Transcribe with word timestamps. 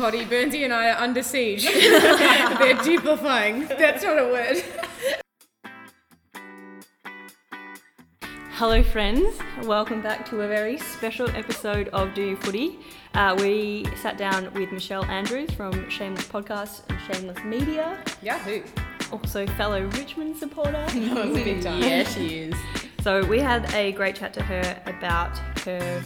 Potty, 0.00 0.24
Burnsy 0.24 0.64
and 0.64 0.72
I 0.72 0.88
are 0.92 0.98
under 0.98 1.22
siege. 1.22 1.64
They're 1.70 2.82
duplifying. 2.82 3.66
That's 3.68 4.02
not 4.02 4.18
a 4.18 4.24
word. 4.24 4.56
Hello, 8.52 8.82
friends. 8.82 9.38
Welcome 9.64 10.00
back 10.00 10.26
to 10.30 10.40
a 10.40 10.48
very 10.48 10.78
special 10.78 11.28
episode 11.36 11.88
of 11.88 12.14
Do 12.14 12.22
You 12.22 12.36
Footy. 12.36 12.78
Uh, 13.12 13.36
we 13.40 13.84
sat 13.96 14.16
down 14.16 14.50
with 14.54 14.72
Michelle 14.72 15.04
Andrews 15.04 15.50
from 15.50 15.90
Shameless 15.90 16.28
Podcast 16.28 16.80
and 16.88 16.98
Shameless 17.14 17.44
Media, 17.44 18.02
Yahoo. 18.22 18.62
also 19.12 19.46
fellow 19.48 19.82
Richmond 19.88 20.34
supporter. 20.34 20.72
That 20.94 21.28
was 21.28 21.36
a 21.36 21.44
big 21.44 21.62
time. 21.62 21.82
Yeah, 21.82 22.04
she 22.04 22.38
is. 22.38 22.54
So 23.02 23.22
we 23.26 23.38
had 23.38 23.70
a 23.74 23.92
great 23.92 24.16
chat 24.16 24.32
to 24.32 24.42
her 24.42 24.82
about 24.86 25.36
her 25.66 26.02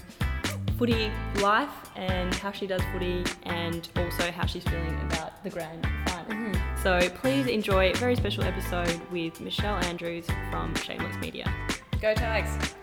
footy 0.78 1.10
life 1.40 1.90
and 1.96 2.34
how 2.34 2.50
she 2.52 2.66
does 2.66 2.82
footy, 2.92 3.24
and 3.44 3.88
also 3.96 4.30
how 4.30 4.46
she's 4.46 4.64
feeling 4.64 4.98
about 5.02 5.42
the 5.44 5.50
grand 5.50 5.86
final. 6.06 6.32
Mm-hmm. 6.32 6.82
So 6.82 7.08
please 7.10 7.46
enjoy 7.46 7.90
a 7.90 7.94
very 7.94 8.16
special 8.16 8.44
episode 8.44 9.00
with 9.10 9.40
Michelle 9.40 9.76
Andrews 9.84 10.26
from 10.50 10.74
Shameless 10.74 11.16
Media. 11.18 11.52
Go 12.00 12.14
Tags! 12.14 12.74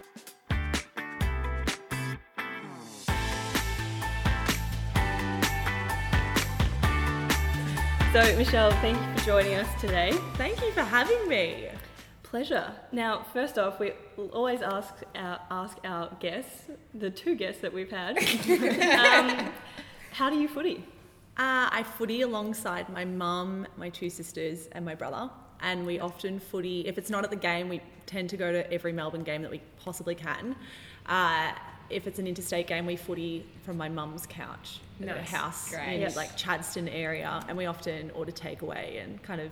So 8.14 8.36
Michelle, 8.36 8.72
thank 8.82 8.98
you 8.98 9.18
for 9.18 9.26
joining 9.26 9.56
us 9.56 9.82
today. 9.82 10.12
Thank 10.36 10.60
you 10.62 10.72
for 10.72 10.82
having 10.82 11.30
me. 11.30 11.70
Pleasure. 12.32 12.74
Now, 12.94 13.26
first 13.34 13.60
off, 13.60 13.78
we 13.78 13.92
always 14.32 14.62
ask 14.62 14.94
our, 15.16 15.38
ask 15.52 15.78
our 15.84 16.16
guests, 16.22 16.64
the 16.94 17.10
two 17.10 17.36
guests 17.36 17.62
that 17.62 17.74
we've 17.74 17.92
had, 17.92 18.18
um, 18.20 19.52
how 20.14 20.30
do 20.30 20.38
you 20.40 20.48
footy? 20.48 20.78
Uh, 21.38 21.68
I 21.70 21.84
footy 21.84 22.22
alongside 22.22 22.88
my 22.88 23.04
mum, 23.04 23.68
my 23.76 23.90
two 23.90 24.10
sisters, 24.10 24.70
and 24.72 24.86
my 24.86 24.96
brother. 24.96 25.30
And 25.60 25.86
we 25.86 26.00
often 26.00 26.40
footy, 26.40 26.88
if 26.88 26.98
it's 26.98 27.10
not 27.10 27.26
at 27.26 27.32
the 27.32 27.36
game, 27.36 27.68
we 27.68 27.82
tend 28.06 28.30
to 28.30 28.38
go 28.38 28.50
to 28.50 28.72
every 28.72 28.94
Melbourne 28.94 29.24
game 29.24 29.42
that 29.42 29.52
we 29.52 29.62
possibly 29.84 30.16
can. 30.16 30.56
Uh, 31.08 31.52
if 31.90 32.08
it's 32.08 32.18
an 32.18 32.28
interstate 32.28 32.66
game, 32.66 32.86
we 32.86 32.96
footy 32.96 33.46
from 33.64 33.76
my 33.76 33.90
mum's 33.90 34.26
couch 34.26 34.80
at 35.02 35.10
her 35.10 35.22
house 35.22 35.72
Great. 35.72 35.96
in 35.96 36.00
Yes. 36.02 36.16
like 36.16 36.38
Chadstone 36.38 36.90
area, 36.90 37.44
and 37.50 37.58
we 37.58 37.66
often 37.66 38.10
order 38.12 38.32
takeaway 38.32 39.04
and 39.04 39.22
kind 39.22 39.42
of 39.42 39.52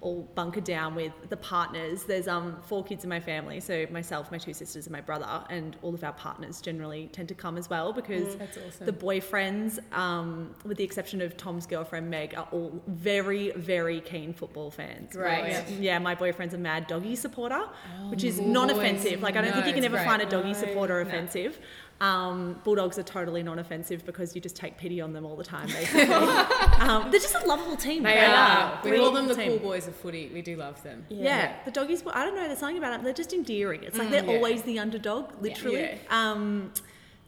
all 0.00 0.22
bunker 0.36 0.60
down 0.60 0.94
with 0.94 1.12
the 1.28 1.36
partners. 1.36 2.04
There's 2.04 2.28
um 2.28 2.56
four 2.66 2.84
kids 2.84 3.02
in 3.02 3.10
my 3.10 3.18
family, 3.18 3.58
so 3.58 3.84
myself, 3.90 4.30
my 4.30 4.38
two 4.38 4.54
sisters, 4.54 4.86
and 4.86 4.92
my 4.92 5.00
brother, 5.00 5.26
and 5.50 5.76
all 5.82 5.92
of 5.92 6.04
our 6.04 6.12
partners 6.12 6.60
generally 6.60 7.08
tend 7.12 7.28
to 7.30 7.34
come 7.34 7.58
as 7.58 7.68
well 7.68 7.92
because 7.92 8.36
That's 8.36 8.56
awesome. 8.58 8.86
the 8.86 8.92
boyfriends, 8.92 9.78
um, 9.92 10.54
with 10.64 10.76
the 10.76 10.84
exception 10.84 11.20
of 11.20 11.36
Tom's 11.36 11.66
girlfriend 11.66 12.08
Meg, 12.10 12.34
are 12.36 12.46
all 12.52 12.80
very, 12.86 13.50
very 13.52 14.00
keen 14.00 14.32
football 14.32 14.70
fans. 14.70 15.16
Right. 15.16 15.42
My- 15.42 15.48
Yeah. 15.50 15.64
yeah, 15.80 15.98
my 15.98 16.14
boyfriend's 16.14 16.54
a 16.54 16.58
mad 16.58 16.86
doggy 16.86 17.16
supporter, 17.16 17.62
which 18.10 18.22
is 18.22 18.38
Oh, 18.38 18.44
non-offensive. 18.44 19.20
Like 19.20 19.34
I 19.36 19.40
don't 19.42 19.50
No, 19.50 19.56
think 19.56 19.66
you 19.66 19.72
can 19.74 19.84
ever 19.84 19.96
great. 19.96 20.06
find 20.06 20.22
a 20.22 20.26
doggy 20.26 20.52
No, 20.52 20.54
supporter 20.54 21.02
no. 21.02 21.08
offensive. 21.08 21.58
Um, 22.00 22.60
bulldogs 22.62 22.96
are 22.98 23.02
totally 23.02 23.42
non-offensive 23.42 24.04
because 24.06 24.34
you 24.34 24.40
just 24.40 24.54
take 24.54 24.76
pity 24.78 25.00
on 25.00 25.12
them 25.12 25.26
all 25.26 25.34
the 25.34 25.42
time. 25.42 25.66
Basically, 25.66 26.02
um, 26.80 27.10
they're 27.10 27.18
just 27.20 27.34
a 27.34 27.44
lovable 27.46 27.76
team. 27.76 28.04
They 28.04 28.24
are. 28.24 28.80
We 28.84 28.92
Really 28.92 29.02
call 29.04 29.12
them 29.12 29.26
the 29.26 29.34
team. 29.34 29.48
cool 29.50 29.58
boys 29.70 29.88
of 29.88 29.96
footy. 29.96 30.30
We 30.32 30.40
do 30.40 30.54
love 30.56 30.80
them. 30.84 31.04
Yeah. 31.08 31.54
the 31.64 31.72
doggies. 31.72 32.04
I 32.06 32.24
don't 32.24 32.36
know. 32.36 32.46
There's 32.46 32.58
something 32.60 32.78
about 32.78 32.92
them. 32.92 33.02
They're 33.02 33.12
just 33.12 33.32
endearing. 33.32 33.82
It's 33.82 33.98
like 33.98 34.10
they're 34.10 34.22
Mm, 34.22 34.28
yeah. 34.28 34.36
always 34.36 34.62
the 34.62 34.78
underdog, 34.78 35.32
literally. 35.42 35.80
Yeah. 35.80 35.96
Um, 36.10 36.72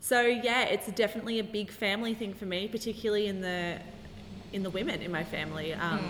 so 0.01 0.21
yeah, 0.23 0.63
it's 0.67 0.87
definitely 0.93 1.41
a 1.41 1.45
big 1.45 1.71
family 1.71 2.15
thing 2.15 2.33
for 2.33 2.47
me, 2.47 2.69
particularly 2.69 3.27
in 3.27 3.41
the 3.41 3.79
in 4.53 4.63
the 4.63 4.71
women 4.71 5.01
in 5.03 5.13
my 5.13 5.25
family. 5.25 5.73
Um, 5.75 6.01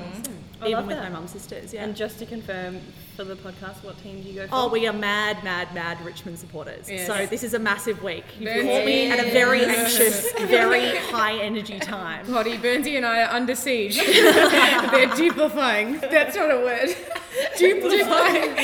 I 0.63 0.69
even 0.69 0.87
with 0.87 0.97
that. 0.97 1.11
my 1.11 1.19
mum's 1.19 1.31
sisters. 1.31 1.73
Yeah. 1.73 1.85
And 1.85 1.97
just 1.97 2.19
to 2.19 2.27
confirm 2.27 2.81
for 3.17 3.25
the 3.25 3.35
podcast, 3.35 3.83
what 3.83 4.01
team 4.03 4.23
do 4.23 4.29
you 4.29 4.35
go 4.35 4.47
for? 4.47 4.55
Oh, 4.55 4.69
we 4.69 4.87
are 4.87 4.93
mad, 4.93 5.43
mad, 5.43 5.75
mad 5.75 6.03
Richmond 6.05 6.39
supporters. 6.39 6.89
Yes. 6.89 7.07
So 7.07 7.27
this 7.27 7.43
is 7.43 7.55
a 7.55 7.59
massive 7.59 8.03
week. 8.03 8.25
You 8.39 8.47
Very 8.47 8.65
caught 8.65 8.85
me 8.85 9.11
at 9.11 9.19
a 9.19 9.31
very 9.31 9.65
anxious, 9.77 10.33
very 10.33 10.97
high 10.97 11.39
energy 11.39 11.79
time. 11.79 12.27
Potty, 12.27 12.57
Burnsy 12.59 12.97
and 12.97 13.07
I 13.07 13.23
are 13.23 13.31
under 13.35 13.55
siege. 13.55 13.97
They're 14.05 15.15
duplifying. 15.17 15.99
That's 16.01 16.37
not 16.37 16.51
a 16.51 16.57
word. 16.57 16.89
duplifying. 17.59 18.57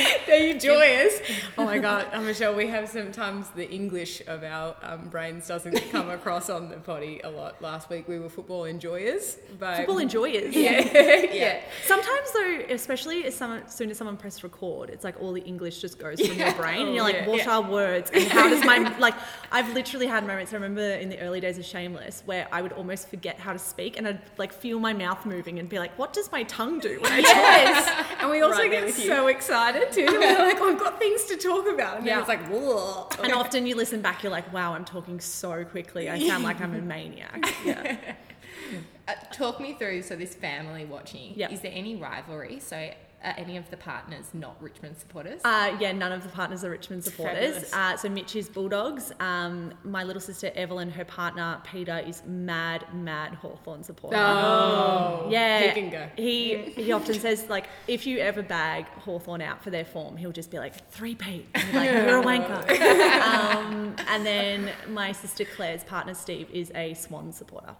They're 0.59 0.75
joyous. 0.77 1.19
Oh 1.57 1.65
my 1.65 1.77
god, 1.77 2.07
oh, 2.13 2.21
Michelle, 2.21 2.55
we 2.55 2.67
have 2.67 2.89
sometimes 2.89 3.49
the 3.49 3.69
English 3.69 4.21
of 4.27 4.43
our 4.43 4.75
um, 4.83 5.07
brains 5.09 5.47
doesn't 5.47 5.75
come 5.91 6.09
across 6.09 6.49
on 6.49 6.69
the 6.69 6.77
potty 6.77 7.21
a 7.23 7.29
lot. 7.29 7.61
Last 7.61 7.89
week 7.89 8.07
we 8.07 8.19
were 8.19 8.29
football 8.29 8.65
enjoyers, 8.65 9.37
but 9.59 9.77
Football 9.77 9.99
enjoyers. 9.99 10.55
Yeah, 10.67 10.81
yeah. 11.31 11.61
Sometimes 11.85 12.31
though, 12.33 12.61
especially 12.69 13.25
as, 13.25 13.35
someone, 13.35 13.63
as 13.65 13.73
soon 13.75 13.89
as 13.91 13.97
someone 13.97 14.17
presses 14.17 14.43
record, 14.43 14.89
it's 14.89 15.03
like 15.03 15.21
all 15.21 15.33
the 15.33 15.41
English 15.41 15.79
just 15.81 15.99
goes 15.99 16.19
from 16.25 16.37
your 16.37 16.53
brain, 16.53 16.87
and 16.87 16.95
you're 16.95 17.03
like, 17.03 17.15
Yeah. 17.15 17.27
"What 17.27 17.37
Yeah. 17.37 17.57
are 17.57 17.61
words?" 17.61 18.09
And 18.13 18.23
how 18.25 18.49
does 18.49 18.63
my 18.65 18.97
like? 18.99 19.13
I've 19.51 19.73
literally 19.73 20.07
had 20.07 20.25
moments. 20.25 20.51
I 20.53 20.55
remember 20.55 20.81
in 20.81 21.09
the 21.09 21.19
early 21.19 21.39
days 21.39 21.57
of 21.57 21.65
Shameless 21.65 22.23
where 22.25 22.47
I 22.51 22.61
would 22.61 22.73
almost 22.73 23.09
forget 23.09 23.39
how 23.39 23.53
to 23.53 23.59
speak, 23.59 23.97
and 23.97 24.07
I'd 24.07 24.21
like 24.37 24.51
feel 24.53 24.79
my 24.79 24.93
mouth 24.93 25.25
moving 25.25 25.59
and 25.59 25.69
be 25.69 25.79
like, 25.79 25.97
"What 25.97 26.13
does 26.13 26.31
my 26.31 26.43
tongue 26.43 26.79
do?" 26.79 26.99
When 27.01 27.11
I 27.11 27.21
talk? 27.21 27.35
Yes, 27.35 28.05
and 28.19 28.29
we 28.29 28.41
also 28.41 28.59
Right 28.61 28.71
get 28.71 28.93
so 28.93 29.27
excited 29.27 29.91
too. 29.91 30.05
We're 30.47 30.53
like, 30.53 30.61
"Oh, 30.61 30.71
I've 30.71 30.79
got 30.79 30.99
things 30.99 31.23
to 31.25 31.37
talk 31.37 31.67
about, 31.67 31.97
and 31.97 32.05
Yeah. 32.05 32.13
then 32.13 32.19
it's 32.21 32.29
like, 32.29 32.47
whoa. 32.47 33.07
And 33.23 33.33
often 33.33 33.65
you 33.67 33.75
listen 33.75 34.01
back, 34.01 34.23
you're 34.23 34.31
like, 34.31 34.51
"Wow, 34.53 34.73
I'm 34.73 34.85
talking 34.85 35.19
so 35.19 35.63
quickly. 35.65 36.09
I 36.09 36.25
sound 36.27 36.43
like 36.43 36.61
I'm 36.61 36.73
a 36.73 36.81
maniac." 36.81 37.43
Yeah. 37.65 37.97
Uh, 39.07 39.13
talk 39.31 39.61
me 39.61 39.73
through 39.73 40.01
so 40.01 40.15
this 40.15 40.33
family 40.35 40.83
watching. 40.83 41.31
Yeah. 41.35 41.49
Is 41.49 41.61
there 41.61 41.71
any 41.73 41.95
rivalry? 41.95 42.59
So 42.59 42.91
are 43.23 43.33
any 43.37 43.57
of 43.57 43.69
the 43.69 43.77
partners 43.77 44.25
not 44.33 44.61
Richmond 44.61 44.97
supporters? 44.97 45.41
Uh, 45.43 45.75
yeah, 45.79 45.91
none 45.91 46.11
of 46.11 46.23
the 46.23 46.29
partners 46.29 46.63
are 46.63 46.69
Richmond 46.69 47.03
supporters. 47.03 47.71
Uh, 47.73 47.97
so 47.97 48.09
Mitch 48.09 48.35
is 48.35 48.47
Bulldogs. 48.49 49.11
Um, 49.19 49.73
my 49.83 50.03
little 50.03 50.21
sister 50.21 50.51
Evelyn, 50.55 50.89
her 50.91 51.05
partner 51.05 51.59
Peter, 51.63 51.97
is 51.99 52.21
mad, 52.25 52.85
mad 52.93 53.33
Hawthorn 53.35 53.83
supporter. 53.83 54.17
Oh, 54.17 55.27
Yeah, 55.29 55.61
he 55.61 55.81
can 55.81 55.89
go. 55.89 56.09
He 56.15 56.57
he 56.75 56.91
often 56.91 57.15
says 57.15 57.45
like, 57.49 57.67
if 57.87 58.05
you 58.05 58.19
ever 58.19 58.43
bag 58.43 58.85
Hawthorn 58.99 59.41
out 59.41 59.63
for 59.63 59.69
their 59.69 59.85
form, 59.85 60.17
he'll 60.17 60.31
just 60.31 60.51
be 60.51 60.59
like 60.59 60.89
three 60.91 61.15
Pete, 61.15 61.47
like 61.73 61.89
you're 61.91 62.19
a 62.19 62.23
wanker. 62.23 62.69
um, 63.21 63.95
and 64.07 64.25
then 64.25 64.69
my 64.89 65.11
sister 65.11 65.45
Claire's 65.45 65.83
partner 65.83 66.13
Steve 66.13 66.49
is 66.51 66.71
a 66.75 66.93
Swan 66.93 67.31
supporter. 67.31 67.75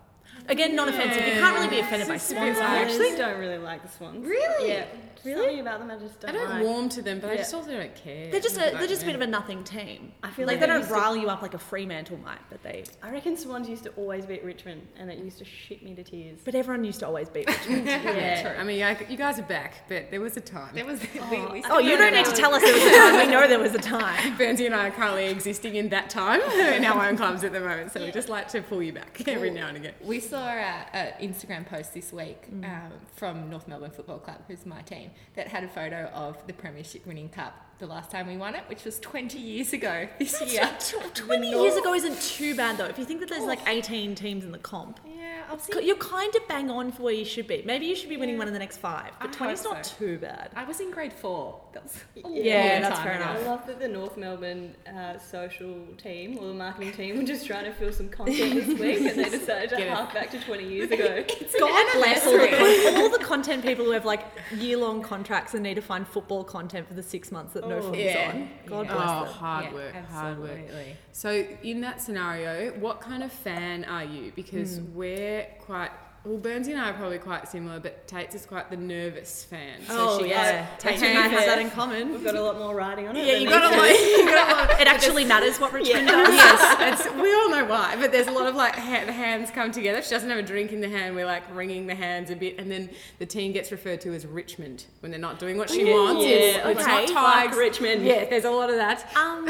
Again, 0.50 0.75
non-offensive. 0.75 1.25
You 1.28 1.34
can't 1.41 1.56
really 1.56 1.68
be 1.69 1.80
offended 1.80 2.08
by 2.08 2.18
Swans. 2.18 2.58
I 2.58 2.66
colours. 2.66 2.91
actually 2.94 3.16
don't 3.18 3.40
really 3.40 3.58
like 3.58 3.84
the 3.84 3.90
Swans. 3.90 4.25
Really? 4.25 4.69
Yeah. 4.69 4.85
Really? 5.25 5.40
Something 5.46 5.59
about 5.59 5.80
them 5.80 5.91
I 5.91 5.97
just 5.97 6.19
don't, 6.22 6.30
I 6.30 6.34
don't 6.38 6.50
like. 6.50 6.63
warm 6.63 6.90
to 6.90 7.02
them, 7.02 7.19
but 7.19 7.30
I 7.30 7.34
Yeah. 7.34 7.38
just 7.40 7.53
also 7.53 7.72
don't 7.72 7.94
care. 7.96 8.31
They're 8.31 8.40
just 8.40 8.56
a, 8.56 8.59
they're 8.78 8.88
just 8.88 9.02
a 9.02 9.06
bit 9.06 9.16
of 9.16 9.19
a 9.22 9.28
nothing 9.28 9.63
team. 9.63 10.13
I 10.24 10.30
feel 10.30 10.46
like 10.46 10.53
like 10.53 10.59
they 10.62 10.68
they 10.68 10.72
don't 10.74 10.78
used 10.81 10.90
to- 10.90 10.96
rile 10.96 11.18
you 11.18 11.28
up 11.28 11.41
like 11.41 11.53
a 11.56 11.58
Fremantle 11.58 12.18
might, 12.18 12.38
but 12.50 12.62
they. 12.63 12.85
I 13.03 13.09
reckon 13.12 13.35
Swans 13.35 13.68
used 13.68 13.84
to 13.85 13.90
always 13.97 14.25
beat 14.25 14.44
Richmond, 14.46 14.88
and 14.97 15.09
it 15.12 15.18
used 15.18 15.40
to 15.40 15.44
shit 15.46 15.84
me 15.84 15.96
to 15.96 16.03
tears. 16.03 16.40
But 16.46 16.56
everyone 16.56 16.85
used 16.85 17.00
to 17.00 17.08
always 17.08 17.28
beat 17.29 17.47
Richmond. 17.50 17.88
Yeah, 17.88 18.41
true. 18.41 18.62
I 18.62 18.64
mean, 18.64 18.84
I, 18.84 18.96
you 19.09 19.18
guys 19.18 19.38
are 19.40 19.44
back, 19.44 19.90
but 19.90 20.12
there 20.12 20.22
was 20.22 20.38
a 20.38 20.41
time. 20.41 20.74
there 20.75 20.85
was 20.85 21.02
we, 21.02 21.19
we 21.52 21.64
oh, 21.66 21.72
oh 21.72 21.79
you 21.79 21.97
don't 21.97 22.14
need 22.14 22.25
to 22.25 22.31
tell 22.34 22.53
us 22.53 22.62
there 22.62 22.74
was 22.74 22.84
a 22.84 22.96
time. 22.97 23.18
We 23.28 23.31
know 23.34 23.47
there 23.47 23.59
was 23.59 23.74
a 23.75 23.79
time. 23.97 24.38
Bernsey 24.38 24.68
and 24.68 24.75
I 24.75 24.88
are 24.90 24.91
currently 24.91 25.25
existing 25.25 25.75
in 25.75 25.90
that 25.90 26.09
time 26.12 26.41
in 26.41 26.85
our 26.85 27.06
own 27.06 27.18
clubs 27.18 27.44
at 27.44 27.52
the 27.52 27.59
moment, 27.59 27.91
so 27.91 28.00
we 28.00 28.12
just 28.12 28.29
like 28.29 28.47
to 28.50 28.62
pull 28.62 28.81
you 28.84 28.94
back 28.94 29.22
every 29.28 29.50
now 29.50 29.68
and 29.68 29.78
again. 29.78 29.94
We 30.02 30.19
saw 30.22 30.36
an 30.41 31.13
Instagram 31.21 31.65
post 31.67 31.93
this 31.93 32.11
week 32.13 32.49
Mm. 32.51 32.63
um, 32.65 32.91
from 33.15 33.49
North 33.49 33.67
Melbourne 33.67 33.91
Football 33.91 34.19
Club, 34.19 34.41
who's 34.47 34.65
my 34.65 34.81
team, 34.81 35.11
that 35.35 35.47
had 35.47 35.63
a 35.63 35.67
photo 35.67 36.05
of 36.13 36.45
the 36.47 36.53
Premiership 36.53 37.05
winning 37.05 37.29
cup 37.29 37.53
the 37.79 37.85
last 37.88 38.09
time 38.09 38.27
we 38.27 38.38
won 38.38 38.55
it, 38.55 38.63
which 38.67 38.83
was 38.83 38.99
20 38.99 39.38
years 39.38 39.71
ago 39.73 40.07
this 40.17 40.41
year. 40.51 40.67
Twenty 41.13 41.49
years 41.51 41.75
ago 41.75 41.93
isn't 41.93 42.19
too 42.21 42.55
bad 42.55 42.77
though. 42.77 42.85
If 42.85 42.97
you 42.97 43.05
think 43.05 43.19
that 43.19 43.29
there's 43.29 43.43
like 43.45 43.59
18 43.67 44.15
teams 44.15 44.43
in 44.43 44.51
the 44.51 44.57
comp, 44.57 44.99
Yeah, 45.05 45.43
I'll 45.49 45.59
see. 45.59 45.85
you're 45.85 45.95
kind 45.97 46.33
of 46.35 46.47
bang 46.47 46.71
on 46.71 46.91
for 46.91 47.03
where 47.03 47.13
you 47.13 47.25
should 47.25 47.46
be. 47.47 47.61
Maybe 47.66 47.85
you 47.85 47.96
should 47.96 48.09
be 48.09 48.17
winning 48.17 48.35
Yeah. 48.35 48.40
one 48.40 48.47
of 48.47 48.53
the 48.53 48.59
next 48.59 48.78
five, 48.78 49.11
I 49.19 49.28
but 49.28 49.35
20's 49.35 49.63
hope 49.63 49.73
not 49.75 49.85
so. 49.85 49.96
too 49.99 50.17
bad. 50.17 50.49
I 50.55 50.63
was 50.63 50.79
in 50.79 50.90
grade 50.90 51.13
four. 51.13 51.59
That 51.73 51.84
was 51.84 51.96
a 52.25 52.29
Yeah, 52.29 52.79
that's 52.81 52.96
time 52.96 53.03
fair 53.05 53.16
enough. 53.17 53.37
I 53.37 53.41
love 53.46 53.67
that 53.67 53.79
the 53.79 53.87
North 53.87 54.17
Melbourne 54.17 54.75
uh, 54.87 55.19
social 55.19 55.78
team 55.97 56.40
or 56.40 56.47
the 56.47 56.53
marketing 56.55 56.93
team 56.93 57.17
were 57.17 57.23
just 57.23 57.46
trying 57.46 57.66
to 57.66 57.73
fill 57.73 57.91
some 57.93 58.09
content 58.09 58.55
this 58.55 58.67
week, 58.79 58.99
and 59.02 59.19
they 59.23 59.29
decided 59.29 59.69
to 59.69 59.93
hark 59.93 60.13
back 60.16 60.31
to 60.31 60.40
20 60.40 60.67
years 60.67 60.90
ago. 60.90 61.23
God 61.59 61.87
bless 61.93 62.25
all 62.25 62.37
the, 62.40 62.47
con- 62.47 62.96
all 63.03 63.09
the 63.09 63.23
content 63.23 63.63
people 63.63 63.85
who 63.85 63.91
have 63.91 64.05
like 64.05 64.25
year-long 64.57 65.03
contracts 65.03 65.53
and 65.53 65.61
need 65.61 65.75
to 65.75 65.81
find 65.81 66.07
football 66.07 66.43
content 66.43 66.87
for 66.87 66.96
the 66.96 67.03
six 67.03 67.31
months 67.31 67.53
that 67.53 67.66
no 67.69 67.81
Oh. 67.81 67.93
Yeah. 67.93 68.31
on. 68.34 68.49
God 68.66 68.87
Oh, 68.90 68.96
bless 68.96 69.08
them. 69.08 69.40
hard 69.40 69.66
Yeah, 69.66 69.73
work, 69.73 69.96
hard 70.09 70.40
work. 70.40 70.49
absolutely. 70.52 70.96
So, 71.11 71.47
in 71.64 71.81
that 71.81 72.02
scenario, 72.02 72.72
what 72.79 73.02
kind 73.02 73.23
of 73.23 73.31
fan 73.31 73.85
are 73.85 74.03
you? 74.03 74.31
Because 74.35 74.78
hmm. 74.78 74.96
we're 74.96 75.47
quite 75.59 75.91
well, 76.28 76.38
Burnsy 76.38 76.72
and 76.72 76.79
I 76.79 76.90
are 76.90 76.94
probably 76.94 77.18
quite 77.20 77.47
similar, 77.47 77.79
but 77.79 78.06
Tate's 78.08 78.35
is 78.35 78.46
quite 78.46 78.70
the 78.70 78.76
nervous 78.78 79.44
fan. 79.46 79.82
So 79.88 79.94
oh 79.97 80.20
she 80.22 80.29
yeah, 80.29 80.68
Tate 80.78 81.02
and 81.02 81.18
I 81.18 81.28
have 81.28 81.46
that 81.46 81.59
in 81.59 81.70
common. 81.72 82.12
We've 82.12 82.24
got 82.24 82.35
a 82.35 82.41
lot 82.41 82.59
more 82.59 82.76
riding 82.76 83.08
on 83.08 83.16
it. 83.16 83.26
Yeah, 83.26 83.34
you 83.35 83.46
me 83.46 83.52
got 83.52 83.74
a 83.74 83.78
lot. 83.78 83.88
You 84.18 84.26
got 84.26 84.50
a 84.50 84.56
lot. 84.74 84.82
It 84.82 84.88
actually 84.88 85.24
matters 85.26 85.59
what 85.59 85.72
Richmond 85.72 86.08
does. 86.08 86.28
yes, 86.29 87.06
it's, 87.06 87.16
we 87.16 87.34
all 87.34 87.50
know 87.50 87.66
why, 87.66 87.96
but 88.00 88.12
there's 88.12 88.28
a 88.28 88.32
lot 88.32 88.47
of 88.47 88.56
like 88.56 88.76
ha- 88.76 89.06
the 89.06 89.14
hands 89.14 89.50
come 89.52 89.72
together. 89.72 90.02
She 90.02 90.09
doesn't 90.09 90.29
have 90.29 90.40
a 90.40 90.44
drink 90.44 90.74
in 90.74 90.82
the 90.82 90.90
hand. 90.90 91.16
We're 91.16 91.26
like 91.26 91.44
wringing 91.56 91.88
the 91.88 91.96
hands 91.96 92.29
a 92.29 92.35
bit, 92.35 92.59
and 92.59 92.70
then 92.70 92.90
the 93.20 93.26
team 93.26 93.53
gets 93.53 93.72
referred 93.72 94.02
to 94.02 94.14
as 94.14 94.26
Richmond 94.26 94.85
when 95.00 95.12
they're 95.12 95.20
not 95.22 95.40
doing 95.40 95.58
what 95.58 95.70
she 95.70 95.88
Yeah, 95.88 95.94
wants. 95.94 96.24
It's, 96.26 96.58
yeah, 96.58 96.68
it's 96.70 96.82
okay. 96.82 97.06
not 97.06 97.09
Fuck 97.09 97.34
Tigers. 97.44 97.58
Richmond. 97.58 98.06
Yeah, 98.06 98.26
there's 98.26 98.46
a 98.46 98.52
lot 98.52 98.70
of 98.70 98.76
that. 98.76 99.16
Um, 99.16 99.47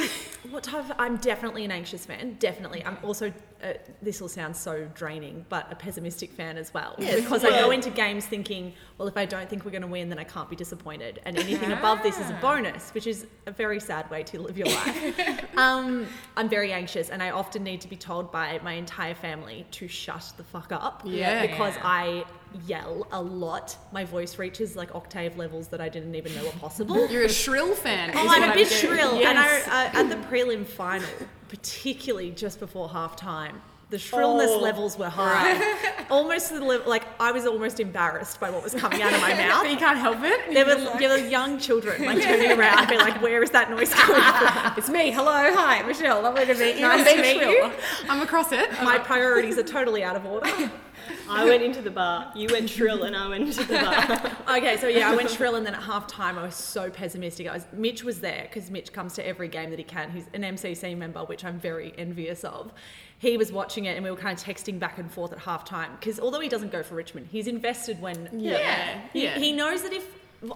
what 0.52 0.64
type? 0.64 0.90
Of, 0.90 0.94
I'm 0.98 1.18
definitely 1.18 1.66
an 1.66 1.72
anxious 1.72 2.06
fan. 2.06 2.38
Definitely. 2.40 2.84
I'm 2.86 2.98
also. 3.04 3.34
Uh, 3.64 3.74
this 4.04 4.22
will 4.22 4.30
sound 4.30 4.56
so 4.56 4.88
draining, 4.94 5.44
but 5.50 5.68
a 5.72 5.76
pessimistic 5.76 6.32
fan 6.32 6.58
as 6.58 6.72
well. 6.76 6.94
because 7.00 7.44
I 7.44 7.50
go 7.50 7.72
into 7.72 7.90
games 7.90 8.24
thinking, 8.28 8.72
well, 9.00 9.08
if 9.08 9.18
I 9.18 9.26
don't 9.26 9.50
think 9.50 9.66
we're 9.66 9.72
going 9.72 9.82
to 9.82 9.88
win, 9.88 10.10
then 10.10 10.20
I 10.20 10.24
can't 10.24 10.48
be 10.48 10.56
disappointed, 10.56 11.22
and 11.26 11.40
anything 11.40 11.72
above 11.72 12.04
this 12.04 12.20
is 12.20 12.30
a 12.30 12.38
bonus, 12.40 12.92
which 12.92 13.08
is 13.08 13.26
a 13.48 13.52
very 13.52 13.80
sad 13.80 14.08
way 14.12 14.22
to 14.24 14.40
live 14.40 14.60
your 14.60 14.68
life. 14.68 15.46
um, 15.58 16.06
I'm 16.36 16.50
very 16.50 16.72
anxious, 16.72 17.10
and 17.10 17.24
I 17.24 17.32
often 17.32 17.64
need 17.64 17.82
to 17.82 17.88
be 17.88 17.96
told 17.96 18.32
by 18.32 18.60
my 18.64 18.74
entire 18.74 19.16
family 19.16 19.66
to 19.72 19.88
shut 19.88 20.32
the 20.38 20.44
fuck 20.44 20.72
up. 20.72 21.02
Yeah. 21.04 21.42
Because 21.48 21.74
I 21.82 22.26
yell 22.65 23.07
a 23.12 23.21
lot. 23.21 23.77
My 23.92 24.04
voice 24.06 24.38
reaches 24.39 24.75
like 24.75 24.95
octave 24.95 25.38
levels 25.38 25.68
that 25.69 25.81
I 25.81 25.89
didn't 25.89 26.15
even 26.15 26.33
know 26.36 26.45
were 26.45 26.51
possible. 26.51 27.07
You're 27.09 27.24
a 27.25 27.30
shrill 27.30 27.75
fan. 27.75 28.12
Oh, 28.15 28.27
I'm 28.30 28.50
a 28.51 28.54
bit 28.54 28.68
shrill. 28.68 29.19
Yes. 29.19 29.30
And 29.30 29.39
I, 29.39 29.86
uh, 29.86 30.01
at 30.04 30.09
the 30.09 30.15
prelim 30.27 30.65
final, 30.65 31.07
particularly 31.50 32.31
just 32.31 32.59
before 32.59 32.89
half 32.89 33.15
time, 33.15 33.62
the 33.89 33.98
shrillness 33.98 34.50
Oh. 34.51 34.59
levels 34.59 34.98
were 34.98 35.07
high. 35.07 36.04
almost 36.09 36.50
to 36.50 36.56
the 36.59 36.65
level, 36.65 36.89
like 36.89 37.04
I 37.21 37.31
was 37.31 37.45
almost 37.45 37.80
embarrassed 37.80 38.38
by 38.38 38.50
what 38.50 38.62
was 38.62 38.74
coming 38.75 39.01
out 39.01 39.13
of 39.13 39.21
my 39.21 39.30
but 39.36 39.38
mouth. 39.48 39.69
you 39.69 39.77
can't 39.77 39.98
help 39.98 40.18
it. 40.24 40.54
There 40.54 40.65
were, 40.65 41.00
there 41.00 41.07
were 41.09 41.18
young 41.30 41.57
children 41.57 42.04
like 42.06 42.21
turning 42.21 42.51
around, 42.51 42.80
and 42.80 42.88
being 42.89 43.00
like, 43.00 43.21
"Where 43.21 43.42
is 43.42 43.51
that 43.51 43.69
noise 43.69 43.94
coming 43.94 44.21
from?" 44.21 44.74
It's 44.77 44.89
me. 44.89 45.12
Hello, 45.12 45.31
hi, 45.31 45.83
Michelle. 45.83 46.21
Lovely 46.21 46.45
to 46.45 46.54
meet 46.56 46.75
you. 46.75 46.81
Nice 46.81 47.09
to 47.13 47.21
meet 47.21 47.42
you. 47.42 47.71
I'm 48.09 48.21
across 48.21 48.51
it. 48.51 48.69
My 48.83 48.98
priorities 48.98 49.57
are 49.57 49.63
totally 49.63 50.04
out 50.04 50.18
of 50.18 50.25
order. 50.25 50.69
I 51.30 51.46
went 51.46 51.64
into 51.64 51.82
the 51.82 51.92
bar. 51.92 52.32
You 52.36 52.48
went 52.52 52.70
shrill, 52.70 53.04
and 53.04 53.16
I 53.16 53.28
went 53.28 53.44
into 53.46 53.64
the 53.64 53.74
bar. 53.74 54.32
Okay, 54.58 54.78
so 54.78 54.88
yeah, 54.88 55.12
I 55.12 55.16
went 55.16 55.30
shrill, 55.30 55.56
and 55.56 55.66
then 55.66 55.76
at 55.76 55.84
half 55.84 56.08
time, 56.08 56.38
I 56.38 56.44
was 56.44 56.56
so 56.56 56.90
pessimistic. 56.90 57.48
I 57.48 57.54
was 57.54 57.66
Mitch 57.74 58.04
was 58.04 58.20
there 58.22 58.44
because 58.50 58.72
Mitch 58.72 58.94
comes 58.94 59.14
to 59.16 59.28
every 59.28 59.48
game 59.50 59.70
that 59.72 59.80
he 59.80 59.84
can. 59.84 60.10
He's 60.12 60.26
an 60.34 60.42
MCC 60.44 60.98
member, 60.98 61.20
which 61.26 61.44
I'm 61.44 61.60
very 61.60 61.94
envious 61.98 62.44
of. 62.44 62.72
He 63.20 63.36
was 63.36 63.52
watching 63.52 63.86
it, 63.86 63.96
and 63.96 64.04
we 64.04 64.10
were 64.12 64.18
kind 64.18 64.38
of 64.38 64.44
texting 64.44 64.80
back 64.80 64.98
and 65.00 65.12
forth 65.12 65.32
at 65.34 65.40
half 65.40 65.66
time 65.66 65.92
because 66.00 66.20
although 66.20 66.40
he 66.40 66.50
doesn't 66.50 66.72
go 66.72 66.82
for 66.84 66.96
Richmond, 66.96 67.28
he's 67.32 67.48
invested 67.48 68.00
when 68.02 68.30
Yeah, 68.32 69.02
he, 69.12 69.24
yeah. 69.24 69.38
he 69.38 69.52
knows 69.52 69.82
that 69.84 69.92
if 69.94 70.08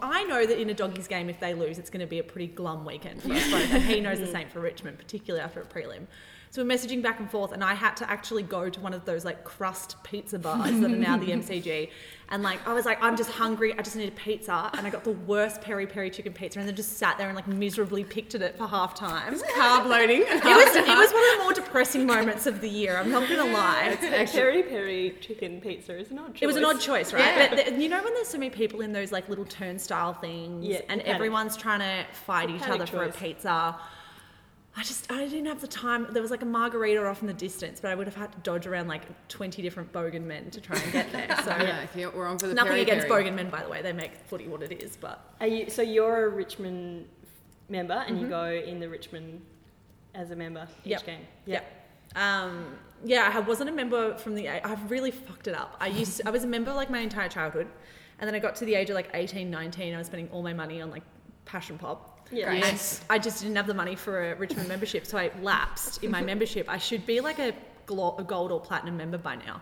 I 0.01 0.23
know 0.25 0.45
that 0.45 0.59
in 0.61 0.69
a 0.69 0.73
doggies 0.73 1.07
game, 1.07 1.27
if 1.29 1.39
they 1.39 1.53
lose, 1.53 1.79
it's 1.79 1.89
going 1.89 2.01
to 2.01 2.07
be 2.07 2.19
a 2.19 2.23
pretty 2.23 2.47
glum 2.47 2.85
weekend 2.85 3.21
for 3.23 3.33
us 3.33 3.49
both, 3.51 3.73
and 3.73 3.83
he 3.83 3.99
knows 3.99 4.19
the 4.19 4.27
same 4.27 4.47
for 4.47 4.59
Richmond, 4.59 4.97
particularly 4.99 5.43
after 5.43 5.59
a 5.61 5.65
prelim. 5.65 6.05
So 6.51 6.61
we're 6.61 6.69
messaging 6.69 7.01
back 7.01 7.21
and 7.21 7.31
forth, 7.31 7.53
and 7.53 7.63
I 7.63 7.73
had 7.73 7.95
to 7.95 8.11
actually 8.11 8.43
go 8.43 8.69
to 8.69 8.79
one 8.81 8.93
of 8.93 9.05
those 9.05 9.23
like 9.23 9.45
crust 9.45 9.95
pizza 10.03 10.37
bars 10.37 10.77
that 10.81 10.91
are 10.91 10.97
now 10.97 11.15
the 11.15 11.27
MCG, 11.31 11.89
and 12.27 12.43
like 12.43 12.67
I 12.67 12.73
was 12.73 12.83
like, 12.83 13.01
I'm 13.01 13.15
just 13.15 13.31
hungry, 13.31 13.73
I 13.73 13.81
just 13.81 13.95
need 13.95 14.09
a 14.09 14.11
pizza, 14.11 14.69
and 14.73 14.85
I 14.85 14.89
got 14.89 15.05
the 15.05 15.13
worst 15.13 15.61
peri 15.61 15.87
peri 15.87 16.09
chicken 16.09 16.33
pizza, 16.33 16.59
and 16.59 16.67
then 16.67 16.75
just 16.75 16.97
sat 16.97 17.17
there 17.17 17.27
and 17.27 17.37
like 17.37 17.47
miserably 17.47 18.03
picked 18.03 18.35
at 18.35 18.41
it 18.41 18.57
for 18.57 18.67
half 18.67 18.95
time. 18.95 19.33
It 19.33 19.41
Carb 19.55 19.85
loading. 19.85 20.19
was 20.27 20.75
it 20.75 20.85
was 20.85 21.13
one 21.13 21.23
of 21.23 21.37
the 21.37 21.43
more 21.43 21.53
depressing 21.53 22.05
moments 22.05 22.45
of 22.45 22.59
the 22.59 22.69
year. 22.69 22.97
I'm 22.97 23.09
not 23.09 23.29
gonna 23.29 23.49
lie. 23.53 23.97
Peri 24.29 24.63
peri 24.63 25.15
chicken 25.21 25.61
pizza 25.61 25.97
is 25.97 26.11
an 26.11 26.19
odd 26.19 26.33
choice. 26.33 26.41
It 26.41 26.47
was 26.47 26.57
an 26.57 26.65
odd 26.65 26.81
choice, 26.81 27.13
right? 27.13 27.23
Yeah. 27.23 27.49
But 27.49 27.65
th- 27.65 27.79
you 27.79 27.87
know 27.87 28.03
when 28.03 28.13
there's 28.13 28.27
so 28.27 28.37
many 28.37 28.49
people 28.49 28.81
in 28.81 28.91
those 28.91 29.13
like 29.13 29.29
little 29.29 29.45
turnstile 29.45 30.15
things, 30.15 30.65
Yeah, 30.65 30.81
and 30.89 30.99
everyone's 31.03 31.55
trying 31.55 31.79
to 31.79 32.05
fight 32.11 32.49
each 32.49 32.67
other 32.67 32.85
for 32.85 33.03
a 33.05 33.09
pizza. 33.09 33.77
I 34.75 34.83
just 34.83 35.11
I 35.11 35.27
didn't 35.27 35.47
have 35.47 35.59
the 35.59 35.67
time. 35.67 36.07
There 36.11 36.21
was 36.21 36.31
like 36.31 36.41
a 36.43 36.45
margarita 36.45 37.05
off 37.05 37.21
in 37.21 37.27
the 37.27 37.33
distance, 37.33 37.81
but 37.81 37.91
I 37.91 37.95
would 37.95 38.07
have 38.07 38.15
had 38.15 38.31
to 38.31 38.37
dodge 38.39 38.65
around 38.67 38.87
like 38.87 39.01
20 39.27 39.61
different 39.61 39.91
Bogan 39.91 40.23
men 40.23 40.49
to 40.51 40.61
try 40.61 40.77
and 40.79 40.91
get 40.93 41.11
there. 41.11 41.27
So 41.43 41.49
Yeah, 41.51 41.81
if 41.81 41.95
you're- 41.95 42.11
we're 42.15 42.25
on 42.27 42.39
for 42.39 42.47
the 42.47 42.53
nothing 42.53 42.79
against. 42.79 43.07
Bogan 43.07 43.33
men, 43.35 43.49
by 43.49 43.63
the 43.63 43.69
way. 43.69 43.81
They 43.81 43.91
make 43.91 44.15
footy 44.27 44.47
what 44.47 44.63
it 44.63 44.81
is, 44.81 44.95
but 44.95 45.19
Are 45.41 45.47
you, 45.47 45.69
so 45.69 45.81
you're 45.81 46.25
a 46.25 46.29
Richmond 46.29 47.07
member, 47.67 47.93
and 48.07 48.15
Mm-hmm. 48.15 48.23
you 48.25 48.29
go 48.29 48.45
in 48.49 48.79
the 48.79 48.87
Richmond 48.87 49.41
as 50.15 50.31
a 50.31 50.35
member 50.37 50.67
each 50.85 50.91
Yep. 50.91 51.05
game. 51.05 51.27
Yep. 51.47 51.65
Um, 52.15 52.77
yeah, 53.03 53.31
I 53.33 53.39
wasn't 53.39 53.69
a 53.69 53.73
member 53.73 54.17
from 54.17 54.35
the. 54.35 54.47
I've 54.49 54.89
really 54.91 55.11
fucked 55.11 55.47
it 55.47 55.55
up. 55.55 55.75
I 55.81 55.87
used. 55.87 56.17
To, 56.17 56.27
I 56.27 56.31
was 56.31 56.43
a 56.43 56.47
member 56.47 56.73
like 56.73 56.89
my 56.89 56.99
entire 56.99 57.29
childhood, 57.29 57.67
and 58.19 58.27
then 58.27 58.35
I 58.35 58.39
got 58.39 58.55
to 58.57 58.65
the 58.65 58.75
age 58.75 58.89
of 58.89 58.95
like 58.95 59.09
18, 59.13 59.49
19. 59.49 59.93
I 59.93 59.97
was 59.97 60.07
spending 60.07 60.29
all 60.29 60.43
my 60.43 60.53
money 60.53 60.81
on 60.81 60.91
like 60.91 61.03
passion 61.51 61.77
pop. 61.77 62.27
Yeah. 62.31 62.45
Great. 62.49 62.63
And 62.63 62.99
I 63.09 63.19
just 63.19 63.41
didn't 63.41 63.57
have 63.57 63.67
the 63.67 63.73
money 63.73 63.95
for 63.95 64.31
a 64.31 64.35
Richmond 64.35 64.69
membership, 64.69 65.05
so 65.05 65.17
I 65.17 65.31
lapsed 65.41 66.01
in 66.03 66.09
my 66.09 66.21
membership. 66.31 66.69
I 66.69 66.77
should 66.77 67.05
be 67.05 67.19
like 67.19 67.39
a, 67.39 67.53
glo- 67.85 68.15
a 68.17 68.23
gold 68.23 68.51
or 68.53 68.59
platinum 68.61 68.95
member 68.95 69.17
by 69.17 69.35
now. 69.35 69.61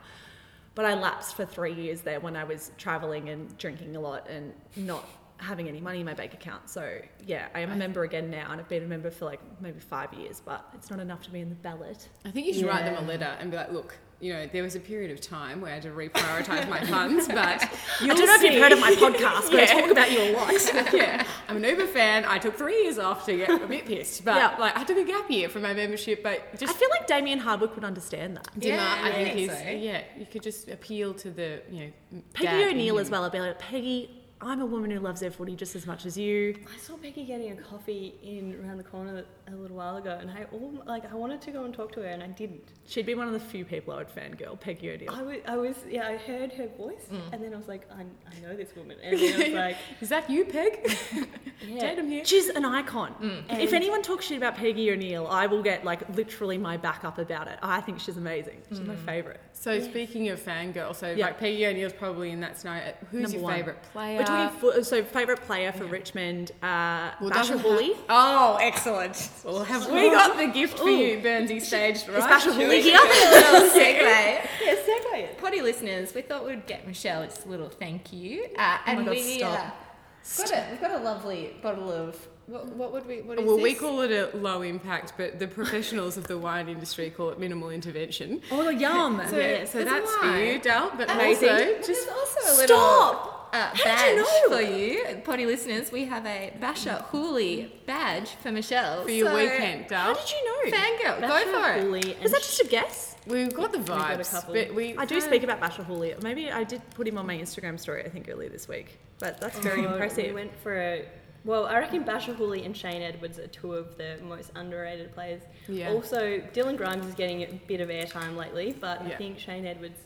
But 0.75 0.85
I 0.85 0.93
lapsed 0.93 1.35
for 1.35 1.45
three 1.45 1.73
years 1.73 2.01
there 2.01 2.19
when 2.19 2.35
I 2.35 2.43
was 2.43 2.71
traveling 2.77 3.29
and 3.29 3.57
drinking 3.57 3.95
a 3.95 3.99
lot 3.99 4.29
and 4.29 4.53
not 4.75 5.03
having 5.37 5.67
any 5.67 5.81
money 5.81 6.01
in 6.01 6.05
my 6.05 6.13
bank 6.13 6.33
account. 6.35 6.69
So 6.69 7.01
yeah, 7.25 7.47
I 7.55 7.61
am 7.61 7.71
a 7.71 7.75
member 7.75 8.03
again 8.03 8.29
now, 8.29 8.51
and 8.51 8.61
I've 8.61 8.69
been 8.69 8.83
a 8.83 8.87
member 8.87 9.09
for 9.09 9.25
like 9.25 9.41
maybe 9.59 9.79
five 9.79 10.13
years, 10.13 10.41
but 10.45 10.63
it's 10.75 10.91
not 10.91 10.99
enough 10.99 11.23
to 11.23 11.31
be 11.31 11.39
in 11.39 11.49
the 11.49 11.55
ballot. 11.55 12.07
I 12.23 12.29
think 12.29 12.45
you 12.45 12.53
should 12.53 12.65
write 12.67 12.85
them 12.85 13.03
a 13.03 13.07
letter 13.07 13.35
and 13.39 13.49
be 13.49 13.57
like, 13.57 13.71
look, 13.71 13.97
you 14.21 14.33
know, 14.33 14.47
there 14.51 14.63
was 14.63 14.75
a 14.75 14.79
period 14.79 15.11
of 15.11 15.21
time 15.21 15.61
where 15.61 15.71
I 15.71 15.75
had 15.75 15.83
to 15.83 15.89
reprioritize 15.91 16.67
my 16.69 16.83
funds, 16.85 17.27
but 17.33 17.61
you'll 18.01 18.11
I 18.11 18.15
don't 18.15 18.25
know 18.27 18.35
if 18.35 18.43
you've 18.43 18.61
heard 18.61 18.71
of 18.73 18.79
my 18.79 18.91
podcast, 18.91 19.49
but 19.51 19.59
I 19.61 19.65
talk 19.65 19.89
about 19.91 20.11
you 20.11 20.19
a 20.21 20.31
lot. 20.35 20.53
yeah, 20.93 21.25
I'm 21.47 21.57
an 21.57 21.63
Uber 21.63 21.87
fan. 21.87 22.25
I 22.25 22.37
took 22.37 22.55
three 22.57 22.83
years 22.83 22.99
off 22.99 23.25
to 23.27 23.37
get 23.37 23.49
a 23.49 23.65
bit 23.67 23.85
pissed, 23.85 24.25
but 24.25 24.35
Yeah. 24.35 24.55
like 24.59 24.75
I 24.77 24.83
took 24.83 24.97
a 24.97 25.05
gap 25.05 25.29
year 25.31 25.47
for 25.49 25.59
my 25.59 25.73
membership. 25.73 26.21
But 26.21 26.57
just 26.57 26.73
I 26.73 26.77
feel 26.77 26.89
like 26.89 27.07
Damien 27.07 27.39
Hardwick 27.39 27.75
would 27.75 27.85
understand 27.85 28.35
that. 28.37 28.47
Dimmer, 28.59 28.75
Yeah, 28.77 28.99
I 29.03 29.09
I 29.09 29.11
think 29.13 29.33
think 29.35 29.51
is 29.51 29.57
so. 29.57 29.69
yeah. 29.69 30.01
You 30.17 30.25
could 30.25 30.43
just 30.43 30.67
appeal 30.69 31.13
to 31.13 31.31
the 31.31 31.61
you 31.71 31.85
know 32.11 32.21
Peggy 32.33 32.65
O'Neill 32.65 32.99
as 32.99 33.09
well. 33.09 33.23
I'd 33.23 33.31
be 33.31 33.39
like, 33.39 33.57
Peggy, 33.59 34.18
I'm 34.41 34.61
a 34.61 34.65
woman 34.65 34.89
who 34.89 34.99
loves 34.99 35.19
their 35.19 35.31
footy 35.31 35.53
just 35.55 35.75
as 35.75 35.85
much 35.85 36.05
as 36.05 36.17
you. 36.17 36.55
I 36.73 36.77
saw 36.79 36.95
Peggy 36.95 37.25
getting 37.25 37.51
a 37.51 37.55
coffee 37.61 38.15
in 38.23 38.57
around 38.63 38.77
the 38.77 38.85
corner 38.85 39.25
a 39.47 39.51
little 39.55 39.75
while 39.75 39.97
ago, 39.97 40.17
and 40.21 40.31
I 40.31 40.45
all, 40.53 40.81
like 40.85 41.11
I 41.11 41.15
wanted 41.15 41.41
to 41.41 41.51
go 41.51 41.65
and 41.65 41.73
talk 41.73 41.91
to 41.93 41.99
her, 42.01 42.07
and 42.07 42.23
I 42.23 42.27
didn't. 42.27 42.63
She'd 42.87 43.05
be 43.05 43.15
one 43.15 43.27
of 43.27 43.33
the 43.33 43.39
few 43.41 43.65
people 43.65 43.93
I 43.93 43.97
would 43.97 44.07
fangirl, 44.07 44.57
Peggy 44.57 44.91
O'Neill. 44.91 45.13
I 45.13 45.21
was, 45.23 45.37
I 45.45 45.57
was 45.57 45.75
yeah, 45.89 46.07
I 46.07 46.15
heard 46.17 46.53
her 46.53 46.67
voice, 46.77 47.07
Mm. 47.11 47.21
and 47.33 47.43
then 47.43 47.53
I 47.53 47.57
was 47.57 47.67
like, 47.67 47.85
I, 47.91 48.01
I 48.03 48.39
know 48.47 48.55
this 48.55 48.73
woman, 48.77 48.95
and 49.03 49.19
then 49.19 49.33
I 49.33 49.43
was 49.45 49.53
like, 49.53 49.77
Is 49.99 50.07
that 50.09 50.29
you, 50.29 50.45
Peg? 50.45 50.89
yeah. 51.67 51.79
Tatum 51.79 52.07
here. 52.07 52.23
She's 52.23 52.47
an 52.47 52.63
icon. 52.63 53.43
And- 53.49 53.61
If 53.61 53.73
anyone 53.73 54.01
talks 54.01 54.27
shit 54.27 54.37
about 54.37 54.55
Peggy 54.55 54.89
O'Neill, 54.91 55.27
I 55.27 55.47
will 55.47 55.61
get 55.63 55.83
like 55.83 56.07
literally 56.15 56.57
my 56.57 56.77
back 56.77 57.03
up 57.03 57.17
about 57.19 57.49
it. 57.49 57.59
I 57.61 57.81
think 57.81 57.99
she's 57.99 58.15
amazing. 58.15 58.61
She's 58.69 58.79
my 58.79 58.95
favourite. 58.95 59.39
So 59.51 59.81
speaking 59.81 60.29
of 60.29 60.39
fangirl, 60.39 60.95
so 60.95 61.11
Yeah. 61.11 61.25
like 61.25 61.39
Peggy 61.39 61.65
O'Neill's 61.65 61.91
probably 61.91 62.31
in 62.31 62.39
that 62.39 62.57
scenario. 62.57 62.93
Who's 63.11 63.23
Number 63.23 63.35
your 63.37 63.43
one. 63.43 63.53
favourite 63.55 63.83
player? 63.91 64.17
We're 64.19 64.25
talking 64.29 64.59
fo- 64.59 64.81
so 64.81 65.03
favourite 65.03 65.41
player 65.41 65.71
for 65.71 65.85
Richmond, 65.85 66.51
uh, 66.63 67.11
Well, 67.21 67.29
Basher 67.29 67.53
doesn't 67.53 67.59
Hooley. 67.59 67.93
Oh, 68.09 68.57
excellent. 68.61 69.29
Well, 69.43 69.63
have 69.63 69.89
we 69.91 70.09
got 70.11 70.37
the 70.37 70.47
gift 70.47 70.79
for 70.79 70.89
you, 70.89 71.19
Burnsy 71.19 71.61
staged 71.61 72.07
right? 72.07 72.17
Is 72.17 72.23
Bachar 72.25 72.53
Houli 72.53 72.81
here? 72.81 72.97
little 73.01 73.69
segue. 73.69 74.47
yeah, 74.63 74.75
segue. 74.87 75.37
Potty 75.37 75.61
listeners, 75.61 76.13
we 76.13 76.21
thought 76.21 76.45
we'd 76.45 76.65
get 76.67 76.85
Michelle 76.87 77.21
its 77.23 77.45
little 77.45 77.69
thank 77.69 78.11
you, 78.13 78.47
uh, 78.57 78.77
and 78.85 78.99
Oh 78.99 79.03
God, 79.05 79.11
we 79.11 79.37
stop. 79.37 79.59
uh, 79.59 80.43
got 80.45 80.51
a 80.51 80.67
we've 80.71 80.81
got 80.81 80.91
a 80.91 81.03
lovely 81.03 81.55
bottle 81.61 81.91
of 81.91 82.15
what, 82.47 82.65
what 82.69 82.91
would 82.93 83.05
we 83.07 83.21
what 83.21 83.37
is 83.39 83.45
Well, 83.45 83.57
this? 83.57 83.63
we 83.63 83.75
call 83.75 84.01
it 84.01 84.11
a 84.11 84.35
low 84.35 84.63
impact, 84.63 85.13
but 85.17 85.37
the 85.37 85.47
professionals 85.47 86.17
of 86.17 86.25
the 86.27 86.35
wine 86.37 86.67
industry 86.67 87.09
call 87.11 87.29
it 87.29 87.39
minimal 87.39 87.69
intervention. 87.69 88.41
Oh, 88.51 88.69
yum. 88.69 89.21
So, 89.29 89.37
Yeah, 89.37 89.65
so 89.65 89.83
that's 89.83 90.11
for 90.15 90.35
you, 90.37 90.57
Dal. 90.59 90.91
But 90.97 91.11
Amazing. 91.11 91.49
also, 91.49 91.65
But 91.75 91.85
just 91.85 92.09
also 92.09 92.39
a 92.41 92.53
little 92.57 92.77
Stop! 92.77 93.35
Uh, 93.51 93.57
How 93.57 93.73
did 93.73 93.83
badge 93.83 94.09
you 94.17 94.49
know? 94.49 94.55
for 94.57 94.61
you, 94.61 95.21
potty 95.23 95.45
listeners. 95.45 95.91
We 95.91 96.05
have 96.05 96.25
a 96.25 96.53
Bachar 96.61 97.05
Houli 97.09 97.69
badge 97.85 98.29
for 98.41 98.51
Michelle 98.51 99.03
for 99.03 99.09
your 99.11 99.27
So, 99.29 99.35
weekend, 99.35 99.89
How 99.91 100.13
did 100.13 100.29
you 100.31 100.45
know? 100.71 100.77
Fangirl, 100.77 101.21
Basher 101.21 101.45
go 101.51 101.59
for 101.61 101.71
it. 101.73 101.83
Hooley 101.83 102.13
and 102.13 102.23
Was 102.23 102.31
that 102.31 102.41
just 102.41 102.59
a 102.61 102.67
guess? 102.67 103.15
We've 103.27 103.53
got 103.53 103.71
the 103.71 103.79
got 103.79 104.11
a 104.11 104.17
vibes, 104.17 104.31
couple. 104.31 104.53
but 104.53 104.73
we 104.73 104.95
I 104.97 105.05
do 105.05 105.19
speak 105.21 105.43
about 105.43 105.59
Bachar 105.59 105.85
Houli. 105.85 106.21
Maybe 106.23 106.51
I 106.51 106.63
did 106.63 106.81
put 106.91 107.07
him 107.07 107.17
on 107.17 107.25
my 107.27 107.37
Instagram 107.37 107.79
story, 107.79 108.03
I 108.05 108.09
think, 108.09 108.29
earlier 108.29 108.49
this 108.49 108.67
week. 108.67 108.97
But 109.19 109.39
that's 109.41 109.57
very 109.59 109.85
Oh, 109.85 109.91
impressive. 109.93 110.25
We 110.27 110.33
went 110.33 110.55
for 110.61 110.79
a. 110.79 111.05
Well, 111.45 111.65
I 111.67 111.79
reckon 111.79 112.03
Bachar 112.03 112.35
Houli 112.35 112.65
and 112.65 112.75
Shane 112.75 113.01
Edwards 113.01 113.39
are 113.39 113.47
two 113.47 113.73
of 113.73 113.97
the 113.97 114.17
most 114.23 114.51
underrated 114.55 115.13
players. 115.13 115.41
Yeah. 115.67 115.91
Also, 115.91 116.39
Dylan 116.53 116.75
Grimes 116.77 117.05
is 117.05 117.13
getting 117.15 117.43
a 117.43 117.47
bit 117.67 117.79
of 117.81 117.89
airtime 117.89 118.35
lately, 118.35 118.75
but 118.79 119.01
I 119.01 119.09
think 119.11 119.39
Shane 119.39 119.65
Edwards 119.65 119.99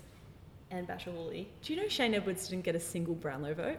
and 0.77 0.87
Bachar 0.87 1.13
Houli. 1.13 1.45
Do 1.61 1.73
you 1.73 1.81
know 1.81 1.87
Shane 1.87 2.13
Edwards 2.13 2.47
didn't 2.47 2.63
get 2.65 2.75
a 2.75 2.79
single 2.79 3.15
Brownlow 3.15 3.53
vote? 3.53 3.77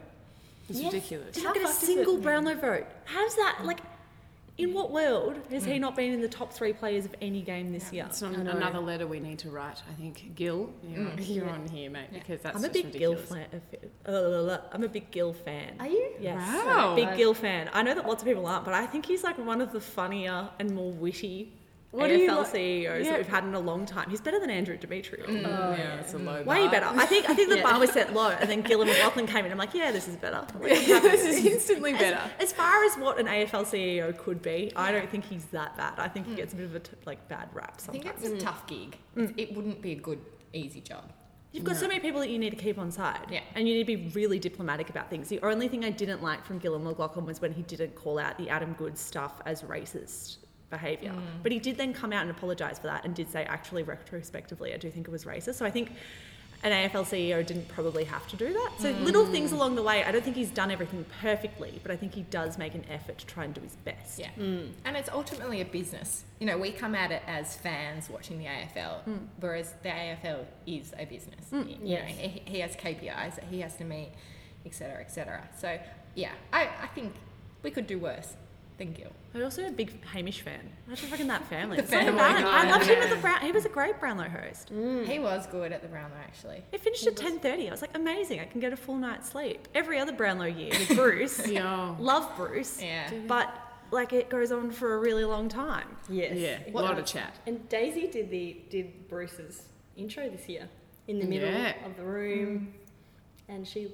It's 0.69 0.79
Yes. 0.79 0.93
ridiculous. 0.93 1.35
Did 1.35 1.43
How 1.43 1.49
not 1.49 1.55
get 1.55 1.69
a 1.69 1.73
single? 1.73 2.17
Brownlow 2.17 2.55
vote. 2.55 2.85
How's 3.05 3.35
that? 3.35 3.59
Like, 3.63 3.79
In 4.57 4.73
what 4.73 4.89
world 4.89 5.35
has 5.51 5.65
he 5.65 5.77
not 5.79 5.97
been 5.97 6.13
in 6.13 6.21
the 6.21 6.29
top 6.29 6.53
three 6.53 6.71
players 6.71 7.03
of 7.03 7.13
any 7.21 7.41
game 7.41 7.73
this 7.73 7.91
year? 7.91 8.05
It's 8.07 8.21
not 8.21 8.35
another 8.35 8.79
letter 8.79 9.05
we 9.05 9.19
need 9.19 9.37
to 9.39 9.49
write. 9.49 9.83
I 9.91 9.93
think 9.95 10.33
Gil, 10.33 10.71
you're, 10.81 11.11
you're 11.19 11.49
on 11.49 11.67
here, 11.67 11.89
mate, 11.89 12.07
because 12.13 12.39
that's 12.41 12.55
I'm 12.55 12.63
a 12.63 12.69
just 12.69 12.73
big 12.89 12.93
Gil 12.97 13.17
fan. 13.17 13.47
uh, 14.05 14.57
I'm 14.71 14.83
a 14.83 14.87
big 14.87 15.11
Gil 15.11 15.33
fan. 15.33 15.75
Are 15.77 15.87
you? 15.87 16.09
Yes, 16.21 16.37
Wow. 16.65 16.95
big 16.95 17.17
Gil 17.17 17.33
fan. 17.33 17.69
I 17.73 17.81
know 17.83 17.93
that 17.95 18.07
lots 18.07 18.23
of 18.23 18.27
people 18.29 18.45
aren't, 18.47 18.63
but 18.63 18.73
I 18.73 18.85
think 18.87 19.05
he's 19.05 19.25
like 19.25 19.37
one 19.37 19.59
of 19.59 19.73
the 19.73 19.81
funnier 19.81 20.47
and 20.57 20.73
more 20.73 20.91
witty 20.93 21.51
What 21.95 22.07
do 22.09 22.17
you 22.17 22.29
AFL 22.29 22.37
like- 22.37 22.47
CEOs 22.51 23.05
yeah. 23.05 23.11
that 23.11 23.17
we've 23.19 23.27
had 23.27 23.43
in 23.45 23.53
a 23.55 23.59
long 23.59 23.85
time. 23.85 24.09
He's 24.09 24.21
better 24.21 24.39
than 24.39 24.49
Andrew 24.49 24.77
Demetriou. 24.77 25.25
Mm, 25.25 25.43
yeah, 25.77 25.95
it's 25.95 26.13
a 26.13 26.17
low 26.17 26.43
Way 26.43 26.63
bar. 26.63 26.71
better. 26.71 26.85
I 26.87 27.05
think 27.05 27.29
I 27.29 27.33
think 27.33 27.49
the 27.49 27.57
Yeah. 27.59 27.63
bar 27.63 27.79
was 27.79 27.91
set 27.91 28.13
low, 28.13 28.29
and 28.29 28.49
then 28.49 28.61
Gillon 28.61 28.87
McLachlan 28.87 29.27
came 29.27 29.45
in. 29.45 29.51
I'm 29.51 29.57
like, 29.57 29.73
yeah, 29.73 29.91
this 29.91 30.07
is 30.07 30.15
better. 30.17 30.45
this 30.61 31.23
is 31.23 31.45
instantly 31.45 31.93
better. 31.93 32.19
As 32.39 32.51
far 32.53 32.83
as 32.83 32.95
what 32.95 33.19
an 33.19 33.27
AFL 33.27 33.65
CEO 33.65 34.17
could 34.17 34.41
be, 34.41 34.71
I 34.75 34.91
don't 34.91 35.09
think 35.09 35.25
he's 35.25 35.45
that 35.47 35.75
bad. 35.77 35.93
I 35.97 36.07
think 36.07 36.27
he 36.27 36.35
gets 36.35 36.53
a 36.53 36.57
bit 36.57 36.65
of 36.65 36.75
a 36.75 36.79
t- 36.79 36.91
like 37.05 37.27
bad 37.29 37.49
rap 37.53 37.75
I 37.87 37.91
think 37.91 38.03
sometimes. 38.03 38.23
it's 38.25 38.41
a 38.43 38.45
tough 38.45 38.67
gig. 38.67 38.97
It's- 39.15 39.33
It 39.37 39.55
wouldn't 39.55 39.81
be 39.81 39.93
a 39.93 39.95
good, 39.95 40.19
easy 40.53 40.81
job. 40.81 41.11
You've 41.51 41.63
got 41.63 41.77
so 41.77 41.87
many 41.87 42.01
people 42.01 42.19
that 42.19 42.29
you 42.29 42.37
need 42.37 42.49
to 42.49 42.57
keep 42.57 42.77
on 42.77 42.91
side. 42.91 43.27
Yeah. 43.31 43.39
And 43.55 43.65
you 43.65 43.75
need 43.75 43.87
to 43.87 43.97
be 43.97 44.09
really 44.13 44.39
diplomatic 44.39 44.89
about 44.89 45.09
things. 45.09 45.29
The 45.29 45.39
only 45.41 45.69
thing 45.69 45.85
I 45.85 45.89
didn't 45.89 46.21
like 46.21 46.43
from 46.45 46.59
Gillon 46.59 46.83
McLachlan 46.83 47.23
was 47.25 47.39
when 47.39 47.53
he 47.53 47.61
didn't 47.61 47.95
call 47.95 48.19
out 48.19 48.37
the 48.37 48.49
Adam 48.49 48.73
Goodes 48.73 48.99
stuff 48.99 49.39
as 49.45 49.61
racist 49.61 50.39
behaviour. 50.69 51.11
Hmm. 51.11 51.21
But 51.43 51.51
he 51.51 51.59
did 51.59 51.77
then 51.77 51.93
come 51.93 52.11
out 52.11 52.23
and 52.23 52.31
apologise 52.31 52.79
for 52.79 52.87
that 52.87 53.05
and 53.05 53.15
did 53.15 53.29
say, 53.29 53.43
actually, 53.43 53.83
retrospectively, 53.83 54.73
I 54.73 54.77
do 54.77 54.89
think 54.89 55.07
it 55.07 55.11
was 55.11 55.25
racist. 55.25 55.55
So 55.55 55.65
I 55.65 55.71
think 55.71 55.91
an 56.63 56.71
AFL 56.71 57.03
CEO 57.05 57.45
didn't 57.45 57.67
probably 57.67 58.05
have 58.05 58.27
to 58.29 58.35
do 58.35 58.51
that. 58.51 58.71
So 58.79 58.91
hmm. 58.91 59.03
little 59.03 59.25
things 59.27 59.51
along 59.51 59.75
the 59.75 59.83
way. 59.83 60.03
I 60.03 60.11
don't 60.11 60.23
think 60.23 60.35
he's 60.35 60.49
done 60.49 60.71
everything 60.71 61.05
perfectly, 61.21 61.79
but 61.83 61.91
I 61.91 61.95
think 61.95 62.13
he 62.13 62.23
does 62.23 62.57
make 62.57 62.73
an 62.73 62.85
effort 62.89 63.19
to 63.19 63.25
try 63.25 63.45
and 63.45 63.53
do 63.53 63.61
his 63.61 63.75
best. 63.77 64.19
Yeah. 64.19 64.31
Hmm. 64.31 64.67
And 64.83 64.97
it's 64.97 65.09
ultimately 65.09 65.61
a 65.61 65.65
business. 65.65 66.23
You 66.39 66.47
know, 66.47 66.57
we 66.57 66.71
come 66.71 66.95
at 66.95 67.11
it 67.11 67.21
as 67.27 67.55
fans 67.55 68.09
watching 68.09 68.39
the 68.39 68.45
AFL, 68.45 68.99
whereas 69.39 69.73
the 69.83 69.89
AFL 69.89 70.45
is 70.65 70.93
a 70.97 71.05
business. 71.05 71.45
You 71.51 71.97
know, 71.97 72.03
he, 72.03 72.41
he 72.45 72.59
has 72.59 72.75
KPIs 72.75 73.35
that 73.35 73.45
he 73.49 73.61
has 73.61 73.75
to 73.75 73.83
meet, 73.83 74.11
et 74.65 74.73
cetera, 74.73 75.01
et 75.01 75.11
cetera. 75.11 75.47
So, 75.59 75.77
yeah, 76.15 76.31
I, 76.51 76.69
I 76.81 76.87
think 76.87 77.13
we 77.61 77.71
could 77.71 77.87
do 77.87 77.99
worse 77.99 78.35
than 78.77 78.95
you. 78.95 79.07
I'm 79.33 79.43
also 79.43 79.65
a 79.67 79.71
big 79.71 80.03
Hamish 80.05 80.41
fan. 80.41 80.59
Imagine 80.87 81.09
fucking 81.09 81.27
that 81.27 81.45
family. 81.47 81.77
The 81.77 81.83
It's 81.83 81.91
oh 81.93 81.97
family 81.97 82.17
bad. 82.17 82.43
guy, 82.43 82.67
I 82.67 82.71
loved 82.71 82.85
him 82.85 82.99
at 83.01 83.09
know. 83.09 83.15
the 83.15 83.21
Brown. 83.21 83.41
He 83.41 83.51
was 83.51 83.65
a 83.65 83.69
great 83.69 83.99
Brownlow 83.99 84.29
host. 84.29 84.73
Mm. 84.73 85.05
He 85.07 85.19
was 85.19 85.47
good 85.47 85.71
at 85.71 85.81
the 85.81 85.87
Brownlow, 85.87 86.15
actually. 86.23 86.63
It 86.71 86.81
finished 86.81 87.05
at 87.07 87.15
ten 87.17 87.39
thirty. 87.39 87.67
I 87.67 87.71
was 87.71 87.81
like, 87.81 87.95
amazing! 87.95 88.39
I 88.39 88.45
can 88.45 88.59
get 88.61 88.73
a 88.73 88.77
full 88.77 88.95
night's 88.95 89.29
sleep. 89.29 89.67
Every 89.75 89.99
other 89.99 90.11
Brownlow 90.13 90.45
year 90.45 90.71
with 90.71 90.89
Bruce, 90.95 91.47
Yeah. 91.47 91.95
love 91.99 92.31
Bruce, 92.37 92.81
Yeah. 92.81 93.09
but 93.27 93.53
like 93.91 94.13
it 94.13 94.29
goes 94.29 94.51
on 94.51 94.71
for 94.71 94.95
a 94.95 94.99
really 94.99 95.25
long 95.25 95.47
time. 95.49 95.87
Yes. 96.09 96.35
Yeah, 96.37 96.59
a 96.67 96.71
What- 96.71 96.83
lot 96.83 96.97
of 96.99 97.05
chat. 97.05 97.35
And 97.47 97.67
Daisy 97.69 98.07
did 98.07 98.29
the 98.29 98.57
did 98.69 99.07
Bruce's 99.09 99.63
intro 99.95 100.29
this 100.29 100.47
year 100.49 100.67
in 101.07 101.19
the 101.19 101.25
middle 101.25 101.49
Yeah. 101.51 101.73
of 101.85 101.95
the 101.97 102.03
room, 102.03 102.73
mm. 103.49 103.53
and 103.53 103.67
she 103.67 103.89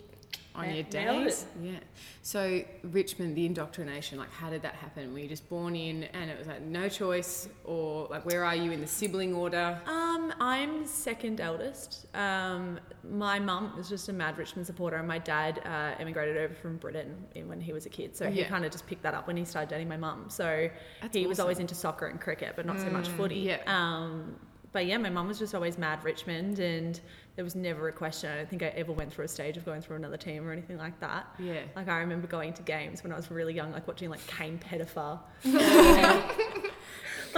On 0.53 0.67
na- 0.67 0.73
your 0.73 0.83
days, 0.83 1.45
yeah. 1.61 1.79
So 2.23 2.61
Richmond, 2.83 3.37
the 3.37 3.45
indoctrination, 3.45 4.17
like 4.17 4.31
how 4.31 4.49
did 4.49 4.61
that 4.63 4.75
happen? 4.75 5.13
Were 5.13 5.19
you 5.19 5.29
just 5.29 5.47
born 5.49 5.75
in, 5.77 6.03
and 6.03 6.29
it 6.29 6.37
was 6.37 6.47
like 6.47 6.61
no 6.61 6.89
choice, 6.89 7.47
or 7.63 8.07
like 8.09 8.25
where 8.25 8.43
are 8.43 8.55
you 8.55 8.71
in 8.71 8.81
the 8.81 8.87
sibling 8.87 9.33
order? 9.33 9.79
Um, 9.85 10.33
I'm 10.41 10.85
second 10.85 11.39
eldest. 11.39 12.05
Um, 12.15 12.79
my 13.09 13.39
mum 13.39 13.73
was 13.77 13.87
just 13.87 14.09
a 14.09 14.13
mad 14.13 14.37
Richmond 14.37 14.67
supporter, 14.67 14.97
and 14.97 15.07
my 15.07 15.19
dad 15.19 15.61
uh, 15.65 15.95
emigrated 16.01 16.35
over 16.35 16.53
from 16.53 16.75
Britain 16.77 17.15
in- 17.35 17.47
when 17.47 17.61
he 17.61 17.71
was 17.71 17.85
a 17.85 17.89
kid. 17.89 18.15
So 18.17 18.29
he 18.29 18.41
Yeah. 18.41 18.49
kind 18.49 18.65
of 18.65 18.71
just 18.73 18.85
picked 18.87 19.03
that 19.03 19.13
up 19.13 19.27
when 19.27 19.37
he 19.37 19.45
started 19.45 19.69
dating 19.69 19.87
my 19.87 19.97
mum. 19.97 20.25
So 20.29 20.69
That's 21.01 21.15
he 21.15 21.27
was 21.27 21.39
always 21.39 21.59
into 21.59 21.75
soccer 21.75 22.07
and 22.07 22.19
cricket, 22.19 22.53
but 22.57 22.65
not 22.65 22.77
so 22.79 22.89
much 22.89 23.07
footy. 23.07 23.35
yeah. 23.39 23.59
Um, 23.67 24.35
but 24.73 24.85
yeah, 24.85 24.97
my 24.97 25.09
mum 25.09 25.27
was 25.27 25.37
just 25.39 25.53
always 25.55 25.77
mad 25.77 26.03
Richmond, 26.03 26.59
and 26.59 26.99
there 27.35 27.45
was 27.45 27.55
never 27.55 27.87
a 27.87 27.91
question. 27.93 28.29
I 28.31 28.35
don't 28.37 28.49
think 28.49 28.61
I 28.61 28.67
ever 28.67 28.91
went 28.91 29.13
through 29.13 29.25
a 29.25 29.27
stage 29.27 29.57
of 29.57 29.65
going 29.65 29.81
through 29.81 29.95
another 29.95 30.17
team 30.17 30.47
or 30.47 30.51
anything 30.51 30.77
like 30.77 30.99
that. 30.99 31.27
Yeah. 31.39 31.61
Like 31.75 31.87
I 31.87 31.99
remember 31.99 32.27
going 32.27 32.53
to 32.53 32.61
games 32.61 33.03
when 33.03 33.13
I 33.13 33.15
was 33.15 33.31
really 33.31 33.53
young, 33.53 33.71
like 33.71 33.87
watching 33.87 34.09
like 34.09 34.25
Kayne 34.27 34.57
Pettifer. 34.57 35.19
like 35.43 35.53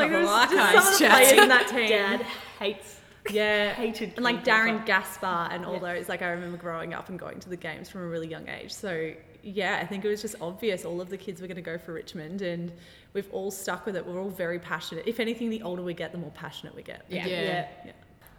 there 0.10 0.20
was 0.22 0.30
Couple 0.30 0.58
just 0.58 0.58
archives 0.58 0.86
some 0.86 0.94
of 0.94 0.94
the 0.94 1.00
chatting. 1.00 1.28
players 1.28 1.44
in 1.44 1.50
that 1.50 1.68
team. 1.70 1.90
dad 1.90 2.22
hates 2.60 3.00
Yeah, 3.30 3.74
hated 3.74 4.14
and 4.16 4.24
like 4.24 4.44
Darren 4.44 4.78
Pepper. 4.80 4.86
Gaspar 4.88 5.50
and 5.52 5.66
all 5.66 5.76
Yeah. 5.76 5.96
those. 5.96 6.10
Like 6.10 6.22
I 6.22 6.30
remember 6.32 6.58
growing 6.58 6.94
up 6.94 7.10
and 7.10 7.20
going 7.20 7.40
to 7.42 7.50
the 7.50 7.58
games 7.58 7.90
from 7.90 8.02
a 8.02 8.08
really 8.08 8.28
young 8.28 8.48
age. 8.50 8.74
So 8.74 9.14
yeah, 9.44 9.78
I 9.82 9.86
think 9.86 10.06
it 10.06 10.08
was 10.08 10.22
just 10.22 10.36
obvious 10.42 10.86
all 10.86 11.02
of 11.02 11.10
the 11.10 11.18
kids 11.18 11.42
were 11.42 11.48
going 11.48 11.58
to 11.58 11.62
go 11.62 11.78
for 11.78 11.92
Richmond, 11.92 12.42
and 12.42 12.72
we've 13.14 13.30
all 13.32 13.52
stuck 13.52 13.86
with 13.86 13.98
it. 13.98 14.06
We're 14.06 14.22
all 14.22 14.30
very 14.30 14.58
passionate. 14.58 15.04
If 15.06 15.20
anything, 15.20 15.50
the 15.50 15.62
older 15.64 15.84
we 15.84 15.94
get, 15.94 16.14
the 16.14 16.18
more 16.18 16.32
passionate 16.32 16.74
we 16.74 16.82
get. 16.82 17.04
Yeah. 17.10 17.28
Yeah. 17.28 17.68
Yeah. 17.86 17.92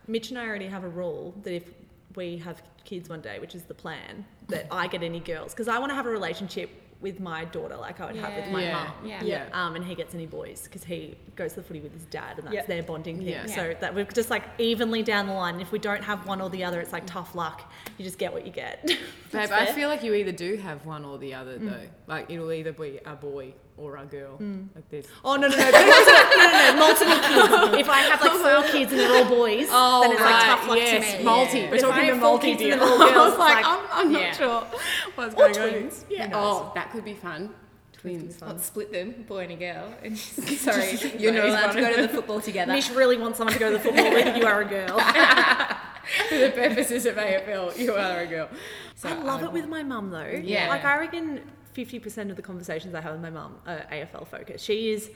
Mitch 0.06 0.30
and 0.30 0.38
I 0.38 0.46
already 0.46 0.66
have 0.66 0.84
a 0.84 0.88
rule 0.88 1.34
that 1.42 1.52
if 1.54 1.64
we 2.16 2.36
have 2.38 2.62
kids 2.84 3.08
one 3.08 3.20
day, 3.20 3.38
which 3.38 3.54
is 3.54 3.62
the 3.64 3.74
plan, 3.74 4.24
that 4.48 4.66
I 4.70 4.86
get 4.86 5.02
any 5.02 5.20
girls 5.20 5.52
because 5.52 5.68
I 5.68 5.78
want 5.78 5.90
to 5.90 5.94
have 5.96 6.06
a 6.06 6.10
relationship 6.10 6.70
with 7.00 7.20
my 7.20 7.44
daughter 7.46 7.76
like 7.76 8.00
I 8.00 8.06
would 8.06 8.16
have 8.16 8.34
with 8.34 8.50
my 8.50 8.62
Yeah. 8.62 8.72
mum. 8.72 8.92
Yeah. 9.04 9.22
Yeah. 9.24 9.48
Um, 9.52 9.74
and 9.76 9.84
he 9.84 9.94
gets 9.94 10.14
any 10.14 10.24
boys 10.26 10.62
because 10.64 10.84
he 10.84 11.16
goes 11.36 11.52
to 11.52 11.60
the 11.60 11.66
footy 11.66 11.80
with 11.80 11.92
his 11.92 12.04
dad, 12.06 12.38
and 12.38 12.44
that's 12.46 12.54
Yep. 12.54 12.66
their 12.66 12.82
bonding 12.82 13.18
thing. 13.18 13.26
Yeah. 13.28 13.46
So 13.46 13.74
that 13.80 13.94
we're 13.94 14.04
just 14.04 14.30
like 14.30 14.44
evenly 14.58 15.02
down 15.02 15.26
the 15.26 15.34
line. 15.34 15.60
If 15.60 15.70
we 15.70 15.78
don't 15.78 16.02
have 16.02 16.26
one 16.26 16.40
or 16.40 16.48
the 16.48 16.64
other, 16.64 16.80
it's 16.80 16.92
like 16.92 17.04
tough 17.06 17.34
luck. 17.34 17.70
You 17.98 18.04
just 18.04 18.18
get 18.18 18.32
what 18.32 18.46
you 18.46 18.52
get. 18.52 18.86
Babe, 19.32 19.50
I 19.52 19.66
feel 19.72 19.88
like 19.90 20.02
you 20.02 20.14
either 20.14 20.32
do 20.32 20.56
have 20.56 20.86
one 20.86 21.04
or 21.04 21.18
the 21.18 21.34
other 21.34 21.58
Mm. 21.58 21.70
though. 21.70 21.88
Like 22.06 22.30
it'll 22.30 22.52
either 22.52 22.72
be 22.72 23.00
a 23.04 23.14
boy 23.14 23.52
or 23.76 23.96
a 23.96 24.04
girl. 24.04 24.38
Like 24.74 24.88
this. 24.88 25.06
oh 25.24 25.36
no 25.36 25.48
no 25.48 25.56
no, 25.56 25.70
no 25.70 25.70
no 25.70 26.50
no 26.52 26.76
multiple 26.78 27.14
kids. 27.16 27.80
If 27.80 27.88
I 27.88 27.98
have 28.08 28.20
like 28.20 28.32
four 28.32 28.70
kids 28.72 28.92
and 28.92 29.00
they're 29.00 29.24
all 29.24 29.28
boys, 29.28 29.66
then 29.66 29.68
oh, 29.72 30.10
it's 30.12 30.20
like 30.20 30.44
tough 30.44 30.68
luck 30.68 30.78
yes, 30.78 31.12
to 31.12 31.18
me. 31.18 31.24
multi. 31.24 31.58
Yeah. 31.58 31.68
We're 31.70 31.74
If 31.76 31.80
talking 31.82 32.04
have 32.04 32.16
a 32.16 32.20
multi 32.20 32.46
kids 32.48 32.58
deal. 32.62 32.78
they're 32.78 32.88
all 32.88 33.02
I 33.02 33.28
was 33.28 33.38
like, 33.38 33.58
it's 33.58 33.68
I'm, 33.68 33.80
I'm 33.92 34.12
not 34.12 34.22
yeah. 34.22 34.32
sure 34.32 34.66
what's 35.16 35.34
Or 35.34 35.38
going 35.38 35.58
on. 35.58 35.68
twins. 35.70 36.04
Yeah. 36.08 36.30
Oh, 36.32 36.72
that 36.74 36.90
could 36.92 37.04
be 37.04 37.14
fun. 37.14 37.50
Twins. 37.92 38.40
Let's 38.42 38.66
split 38.66 38.92
them, 38.92 39.24
boy 39.26 39.44
and 39.44 39.52
a 39.52 39.56
girl. 39.56 39.94
And 40.02 40.14
just, 40.14 40.36
sorry, 40.58 40.98
you're 41.18 41.32
not 41.32 41.46
allowed 41.48 41.72
to 41.72 41.80
go 41.80 41.96
to 41.96 42.02
the 42.02 42.08
football 42.08 42.40
together. 42.40 42.72
Mish 42.72 42.90
really 42.90 43.16
wants 43.16 43.38
someone 43.38 43.54
to 43.54 43.58
go 43.58 43.70
to 43.72 43.78
the 43.78 43.82
football 43.82 44.10
with. 44.12 44.36
You 44.36 44.46
are 44.46 44.60
a 44.60 44.64
girl. 44.66 45.00
For 46.28 46.36
the 46.38 46.50
purposes 46.50 47.06
of 47.06 47.16
AFL, 47.16 47.78
you 47.78 47.94
are 47.94 48.20
a 48.20 48.26
girl. 48.26 48.48
So 48.94 49.08
I 49.08 49.14
love 49.14 49.42
it 49.42 49.50
with 49.52 49.66
my 49.68 49.82
mum 49.82 50.10
though. 50.10 50.40
Yeah. 50.42 50.68
Like 50.68 50.84
I 50.84 50.98
reckon 50.98 51.40
fifty 51.74 51.98
percent 51.98 52.30
of 52.30 52.36
the 52.36 52.42
conversations 52.42 52.94
I 52.94 53.00
have 53.02 53.12
with 53.12 53.22
my 53.22 53.30
mum 53.30 53.56
are 53.66 53.84
AFL 53.92 54.26
focused. 54.26 54.64
She 54.64 54.90
is 54.90 55.10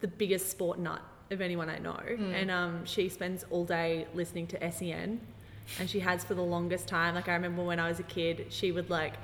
the 0.00 0.08
biggest 0.08 0.50
sport 0.50 0.78
nut 0.78 1.02
of 1.30 1.40
anyone 1.40 1.68
I 1.68 1.78
know. 1.78 2.00
And 2.32 2.50
um, 2.50 2.84
she 2.84 3.08
spends 3.08 3.44
all 3.50 3.64
day 3.64 4.06
listening 4.14 4.46
to 4.48 4.72
SEN 4.72 5.20
and 5.80 5.90
she 5.90 6.00
has 6.00 6.22
for 6.24 6.34
the 6.34 6.42
longest 6.42 6.86
time. 6.86 7.14
Like 7.14 7.28
I 7.28 7.34
remember 7.34 7.64
when 7.64 7.80
I 7.80 7.88
was 7.88 7.98
a 7.98 8.04
kid, 8.04 8.46
she 8.50 8.70
would 8.72 8.88
like 8.88 9.14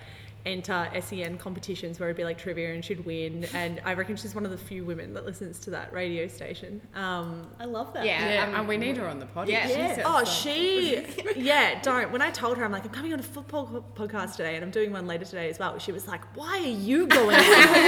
enter 0.45 0.89
SEN 1.01 1.39
competitions 1.39 2.01
where 2.01 2.09
it'd 2.09 2.17
be 2.17 2.25
like 2.25 2.39
trivia 2.39 2.75
and 2.75 2.85
she'd 2.85 3.05
win. 3.05 3.47
And 3.55 3.81
I 3.85 3.95
reckon 3.95 4.17
she's 4.17 4.35
one 4.35 4.45
of 4.45 4.51
the 4.51 4.59
few 4.59 4.85
women 4.85 5.15
that 5.15 5.25
listens 5.25 5.59
to 5.61 5.71
that 5.71 5.93
radio 5.93 6.27
station. 6.27 6.81
Um, 6.95 7.49
I 7.61 7.65
love 7.65 7.93
that. 7.95 8.05
Yeah. 8.05 8.29
Yeah, 8.35 8.47
um, 8.49 8.55
and 8.57 8.69
we 8.69 8.77
need 8.77 8.97
her 8.97 9.07
on 9.07 9.19
the 9.21 9.27
podcast. 9.27 9.49
yeah. 9.49 9.69
Yeah. 9.69 10.03
Oh, 10.05 10.13
like- 10.15 10.27
she, 10.27 11.05
yeah, 11.37 11.81
don't. 11.83 12.11
When 12.11 12.23
I 12.23 12.31
told 12.31 12.59
her, 12.59 12.65
I'm 12.65 12.73
like, 12.73 12.85
I'm 12.85 12.91
coming 12.91 13.13
on 13.13 13.21
a 13.21 13.23
football 13.23 13.67
co- 13.67 13.85
podcast 14.07 14.37
today, 14.37 14.57
and 14.57 14.65
I'm 14.65 14.71
doing 14.71 14.93
one 14.93 15.07
later 15.07 15.25
today 15.25 15.49
as 15.49 15.59
well. 15.59 15.79
She 15.79 15.93
was 15.93 16.07
like, 16.09 16.23
Why 16.37 16.59
are 16.59 16.67
you 16.67 17.07
going? 17.07 17.39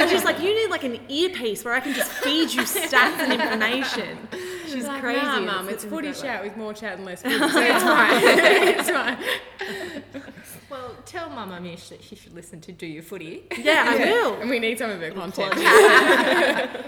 she's 0.09 0.25
like, 0.25 0.39
You 0.41 0.55
need 0.55 0.71
like 0.71 0.85
an 0.85 1.01
earpiece 1.09 1.65
where 1.65 1.75
I 1.75 1.81
can 1.81 1.95
just 1.95 2.13
feed 2.13 2.53
you 2.53 2.63
stats 2.63 3.19
and 3.19 3.33
information. 3.33 4.29
She's 4.67 4.87
Like, 4.87 5.01
crazy. 5.01 5.21
Nah, 5.21 5.41
mum, 5.41 5.69
it's 5.69 5.85
it's 5.85 5.93
footy 5.93 6.09
great 6.09 6.17
way. 6.17 6.23
chat 6.23 6.45
with 6.45 6.57
more 6.57 6.73
chat 6.75 6.97
and 6.97 7.05
less 7.05 7.23
footy, 7.23 7.37
so 7.39 7.45
it's 7.61 7.83
fine. 7.85 8.23
it's 8.23 8.91
fine. 8.91 9.19
Well, 11.15 11.27
tell 11.27 11.35
Mama 11.35 11.61
Mish 11.61 11.89
that 11.91 12.03
she 12.03 12.17
should 12.17 12.35
listen 12.35 12.61
to 12.63 12.73
Do 12.73 12.87
Your 12.87 13.03
Footy. 13.03 13.45
Yeah, 13.59 13.85
I 13.89 13.97
will. 14.11 14.35
And 14.41 14.51
we 14.51 14.59
need 14.59 14.79
some 14.79 14.91
of 14.91 15.01
her 15.01 15.11
content. 15.11 15.53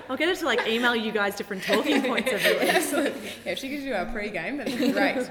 I'll 0.08 0.16
get 0.16 0.28
her 0.28 0.34
to 0.34 0.44
like 0.44 0.66
email 0.66 0.94
you 0.96 1.12
guys 1.12 1.34
different 1.36 1.62
talking 1.62 2.02
points 2.02 2.30
every 2.32 2.52
week. 2.58 2.62
Excellent. 2.74 3.14
Yeah, 3.44 3.52
if 3.52 3.58
she 3.58 3.68
gives 3.68 3.84
you 3.84 3.94
our 3.94 4.06
pre-game, 4.06 4.56
that'd 4.58 4.78
be 4.78 4.90
great. 4.92 5.28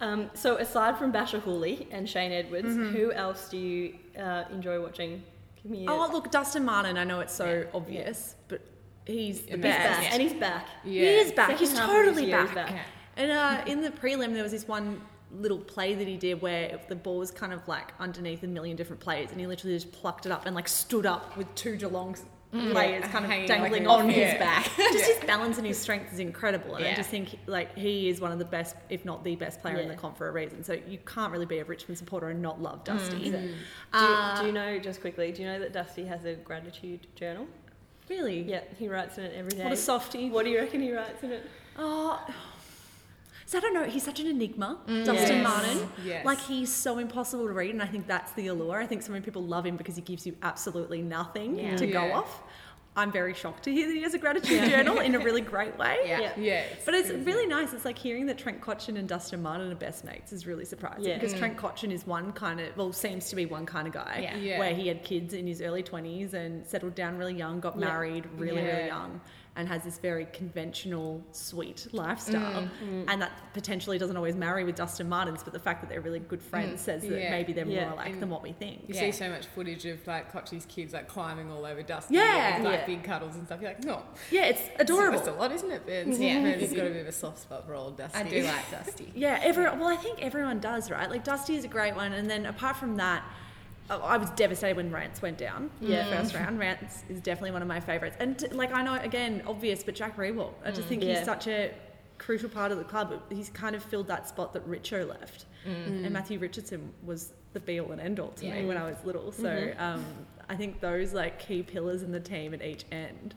Um, 0.00 0.30
so 0.34 0.56
aside 0.56 0.98
from 0.98 1.12
Bachar 1.12 1.40
Houli 1.42 1.86
and 1.90 2.08
Shane 2.08 2.32
Edwards, 2.32 2.66
Mm-hmm. 2.68 2.96
who 2.96 3.12
else 3.12 3.48
do 3.48 3.56
you 3.58 3.94
uh, 4.18 4.44
enjoy 4.50 4.80
watching? 4.80 5.22
Give 5.62 5.70
me 5.72 5.86
a, 5.86 5.90
Oh, 5.90 6.08
look, 6.12 6.30
Dustin 6.30 6.64
Martin, 6.64 6.96
I 6.98 7.04
know 7.04 7.20
it's 7.20 7.34
so 7.34 7.66
obvious, 7.72 8.34
but 8.48 8.60
he's 9.06 9.42
the 9.42 9.52
And 9.54 9.64
he's 9.64 9.72
he's 9.72 9.72
best. 9.72 10.00
back, 10.00 10.12
and 10.12 10.22
he's 10.22 10.32
back. 10.34 10.66
He 10.84 11.06
is 11.06 11.32
back. 11.32 11.50
Second 11.50 11.58
He's 11.66 11.78
half 11.78 11.88
of 11.88 11.94
this 11.94 12.04
totally 12.06 12.26
year, 12.26 12.40
he's 12.46 12.54
back. 12.54 12.68
back. 12.70 12.86
And 13.16 13.30
uh, 13.30 13.62
in 13.70 13.80
the 13.82 13.90
prelim, 13.90 14.34
there 14.34 14.42
was 14.42 14.50
this 14.52 14.66
one 14.66 15.00
little 15.40 15.58
play 15.58 15.94
that 15.94 16.06
he 16.06 16.16
did 16.16 16.40
where 16.40 16.80
the 16.88 16.96
ball 16.96 17.18
was 17.18 17.30
kind 17.30 17.52
of 17.52 17.66
like 17.68 17.92
underneath 17.98 18.42
a 18.42 18.46
million 18.46 18.76
different 18.76 19.00
players, 19.00 19.30
and 19.30 19.40
he 19.40 19.46
literally 19.46 19.76
just 19.76 19.92
plucked 19.92 20.26
it 20.26 20.32
up 20.32 20.46
and 20.46 20.54
like 20.54 20.68
stood 20.68 21.06
up 21.06 21.36
with 21.36 21.52
two 21.54 21.76
Geelong 21.76 22.16
mm. 22.52 22.72
players 22.72 23.04
kind 23.06 23.24
of 23.24 23.30
Hanging 23.30 23.48
dangling 23.48 23.84
like 23.84 23.98
on 23.98 24.08
his 24.08 24.16
yeah. 24.16 24.38
back. 24.38 24.64
just 24.76 25.10
his 25.10 25.24
balance 25.24 25.58
and 25.58 25.66
his 25.66 25.78
strength 25.78 26.12
is 26.12 26.18
incredible, 26.18 26.76
and 26.76 26.86
I 26.86 26.94
just 26.94 27.10
think 27.10 27.38
like 27.46 27.76
he 27.76 28.08
is 28.08 28.20
one 28.20 28.32
of 28.32 28.38
the 28.38 28.44
best, 28.44 28.76
if 28.88 29.04
not 29.04 29.24
the 29.24 29.36
best 29.36 29.60
player 29.60 29.78
in 29.78 29.88
the 29.88 29.94
Yeah. 29.94 30.00
comp 30.00 30.16
for 30.16 30.28
a 30.28 30.32
reason. 30.32 30.64
So 30.64 30.78
you 30.86 30.98
can't 31.06 31.32
really 31.32 31.46
be 31.46 31.58
a 31.58 31.64
Richmond 31.64 31.98
supporter 31.98 32.28
and 32.30 32.40
not 32.40 32.62
love 32.62 32.84
Dusty. 32.84 33.30
Mm. 33.30 33.34
Uh, 33.34 33.36
do, 33.36 33.36
you, 33.36 33.54
Uh, 33.92 34.40
do 34.40 34.46
you 34.46 34.52
know, 34.52 34.78
just 34.78 35.00
quickly, 35.00 35.32
do 35.32 35.42
you 35.42 35.48
know 35.48 35.58
that 35.60 35.72
Dusty 35.72 36.04
has 36.04 36.24
a 36.24 36.34
gratitude 36.34 37.06
journal? 37.16 37.46
Really? 38.08 38.42
Yeah, 38.42 38.60
he 38.78 38.88
writes 38.88 39.16
in 39.18 39.24
it 39.24 39.34
every 39.34 39.52
day. 39.52 39.64
What 39.64 39.72
a 39.72 39.76
softie. 39.76 40.28
What 40.28 40.44
do 40.44 40.50
you 40.50 40.58
reckon 40.58 40.82
he 40.82 40.92
writes 40.92 41.22
in 41.22 41.32
it? 41.32 41.48
Oh, 41.78 42.22
so 42.26 42.32
I 43.54 43.60
don't 43.60 43.74
know. 43.74 43.84
He's 43.84 44.02
such 44.04 44.20
an 44.20 44.26
enigma, 44.26 44.78
Mm. 44.86 45.04
Dustin 45.04 45.36
Yes. 45.38 45.42
Martin. 45.48 45.88
Yes. 46.04 46.24
Like 46.26 46.40
he's 46.40 46.70
so 46.72 46.98
impossible 46.98 47.46
to 47.46 47.52
read, 47.52 47.70
and 47.70 47.82
I 47.82 47.86
think 47.86 48.06
that's 48.06 48.32
the 48.32 48.48
allure. 48.48 48.80
I 48.80 48.86
think 48.86 49.02
so 49.02 49.12
many 49.12 49.24
people 49.24 49.42
love 49.42 49.64
him 49.66 49.76
because 49.76 49.96
he 49.96 50.02
gives 50.02 50.26
you 50.26 50.36
absolutely 50.42 51.02
nothing 51.02 51.58
Yeah. 51.58 51.76
to 51.76 51.86
go 51.86 52.12
off. 52.12 52.42
I'm 52.96 53.10
very 53.10 53.34
shocked 53.34 53.64
to 53.64 53.72
hear 53.72 53.88
that 53.88 53.92
he 53.92 54.02
has 54.02 54.14
a 54.14 54.18
gratitude 54.18 54.70
journal 54.70 55.00
in 55.00 55.16
a 55.16 55.18
really 55.18 55.40
great 55.54 55.76
way. 55.76 55.96
Yeah. 56.06 56.20
Yeah. 56.20 56.32
Yeah. 56.38 56.62
But 56.84 56.94
it's 56.94 57.10
really 57.10 57.44
nice. 57.44 57.72
It's 57.72 57.84
like 57.84 57.98
hearing 57.98 58.26
that 58.26 58.38
Trent 58.38 58.60
Cotchin 58.60 58.96
and 58.96 59.08
Dustin 59.08 59.42
Martin 59.42 59.72
are 59.72 59.74
best 59.74 60.04
mates 60.04 60.32
is 60.32 60.46
really 60.46 60.64
surprising 60.64 61.02
Yeah. 61.06 61.14
because 61.18 61.34
Trent 61.34 61.56
Cotchin 61.56 61.90
is 61.90 62.06
one 62.06 62.32
kind 62.32 62.60
of, 62.60 62.76
well, 62.76 62.92
seems 62.92 63.28
to 63.30 63.34
be 63.36 63.46
one 63.46 63.66
kind 63.66 63.88
of 63.88 63.92
guy 63.94 64.20
Yeah. 64.22 64.36
Yeah. 64.36 64.58
where 64.60 64.72
he 64.72 64.86
had 64.86 65.02
kids 65.02 65.34
in 65.34 65.44
his 65.48 65.60
early 65.60 65.82
20s 65.82 66.34
and 66.34 66.64
settled 66.64 66.94
down 66.94 67.18
really 67.18 67.34
young, 67.34 67.58
got 67.58 67.76
Yeah. 67.76 67.86
married 67.88 68.26
really, 68.36 68.62
Yeah. 68.62 68.76
really 68.76 68.86
young, 68.86 69.20
and 69.56 69.68
has 69.68 69.84
this 69.84 69.98
very 69.98 70.26
conventional, 70.32 71.22
sweet 71.30 71.86
lifestyle. 71.92 72.62
Mm, 72.62 72.68
mm. 72.82 73.04
And 73.06 73.22
that 73.22 73.30
potentially 73.52 73.98
doesn't 73.98 74.16
always 74.16 74.34
marry 74.34 74.64
with 74.64 74.74
Dustin 74.74 75.08
Martin's, 75.08 75.44
but 75.44 75.52
the 75.52 75.60
fact 75.60 75.80
that 75.80 75.88
they're 75.88 76.00
really 76.00 76.18
good 76.18 76.40
mm, 76.40 76.50
friends 76.50 76.80
says 76.80 77.02
that 77.02 77.20
Yeah. 77.20 77.30
maybe 77.30 77.52
they're 77.52 77.64
more 77.64 77.74
Yeah. 77.76 77.94
alike 77.94 78.12
And- 78.14 78.22
than 78.22 78.30
what 78.30 78.42
we 78.42 78.50
think. 78.52 78.82
You 78.88 78.94
Yeah. 78.94 79.00
see 79.02 79.12
so 79.12 79.28
much 79.30 79.46
footage 79.46 79.84
of 79.86 80.04
like 80.08 80.32
Kochi's 80.32 80.66
kids 80.66 80.92
like 80.92 81.06
climbing 81.06 81.52
all 81.52 81.64
over 81.64 81.82
Dusty. 81.82 82.14
Yeah. 82.14 82.56
with, 82.58 82.64
like 82.66 82.80
Yeah. 82.80 82.86
big 82.86 83.04
cuddles 83.04 83.36
and 83.36 83.46
stuff. 83.46 83.60
You're 83.60 83.70
like, 83.70 83.84
no, 83.84 84.02
Yeah, 84.30 84.46
it's 84.46 84.62
adorable. 84.80 85.18
It's 85.20 85.28
a 85.28 85.32
lot, 85.32 85.52
isn't 85.52 85.70
it? 85.70 85.82
But 85.84 85.92
it's, 85.94 86.18
Yeah. 86.18 86.40
yeah, 86.40 86.52
he's 86.56 86.72
got 86.74 86.86
a 86.86 86.90
bit 86.90 87.02
of 87.02 87.06
a 87.06 87.12
soft 87.12 87.38
spot 87.38 87.64
for 87.66 87.74
old 87.74 87.96
Dusty. 87.96 88.18
I 88.18 88.22
do 88.24 88.42
like 88.42 88.70
Dusty. 88.70 89.12
Yeah, 89.14 89.38
everyone. 89.42 89.78
Well, 89.78 89.88
I 89.88 89.96
think 89.96 90.20
everyone 90.20 90.58
does, 90.58 90.90
right? 90.90 91.08
Like 91.08 91.22
Dusty 91.22 91.54
is 91.56 91.64
a 91.64 91.68
great 91.68 91.94
one, 91.94 92.12
and 92.12 92.28
then 92.28 92.46
apart 92.46 92.76
from 92.76 92.96
that, 92.96 93.22
Oh, 93.90 94.00
I 94.00 94.16
was 94.16 94.30
devastated 94.30 94.76
when 94.76 94.90
Rance 94.90 95.20
went 95.20 95.36
down. 95.36 95.70
Yeah. 95.80 96.08
the 96.08 96.16
first 96.16 96.34
round. 96.34 96.58
Rance 96.58 97.04
is 97.08 97.20
definitely 97.20 97.50
one 97.50 97.62
of 97.62 97.68
my 97.68 97.80
favorites, 97.80 98.16
and 98.18 98.38
t- 98.38 98.48
like 98.48 98.72
I 98.72 98.82
know 98.82 98.94
again, 98.94 99.42
obvious, 99.46 99.84
but 99.84 99.94
Jack 99.94 100.16
Riewoldt. 100.16 100.54
I 100.64 100.70
just 100.70 100.82
mm. 100.82 100.88
think 100.88 101.02
Yeah. 101.04 101.16
he's 101.16 101.24
such 101.24 101.46
a 101.48 101.74
crucial 102.18 102.48
part 102.48 102.72
of 102.72 102.78
the 102.78 102.84
club. 102.84 103.20
He's 103.30 103.50
kind 103.50 103.76
of 103.76 103.82
filled 103.82 104.08
that 104.08 104.28
spot 104.28 104.52
that 104.54 104.66
Richo 104.68 105.08
left, 105.08 105.44
mm. 105.66 105.86
and 105.86 106.06
mm. 106.06 106.10
Matthew 106.10 106.38
Richardson 106.38 106.92
was 107.02 107.32
the 107.52 107.60
be 107.60 107.80
all 107.80 107.92
and 107.92 108.00
end 108.00 108.20
all 108.20 108.30
to 108.32 108.46
Yeah. 108.46 108.60
me 108.60 108.66
when 108.66 108.76
I 108.76 108.84
was 108.84 108.96
little. 109.04 109.32
So 109.32 109.44
mm-hmm. 109.44 109.80
um, 109.82 110.04
I 110.48 110.56
think 110.56 110.80
those 110.80 111.12
like 111.12 111.38
key 111.38 111.62
pillars 111.62 112.02
in 112.02 112.12
the 112.12 112.20
team 112.20 112.54
at 112.54 112.62
each 112.62 112.84
end. 112.90 113.34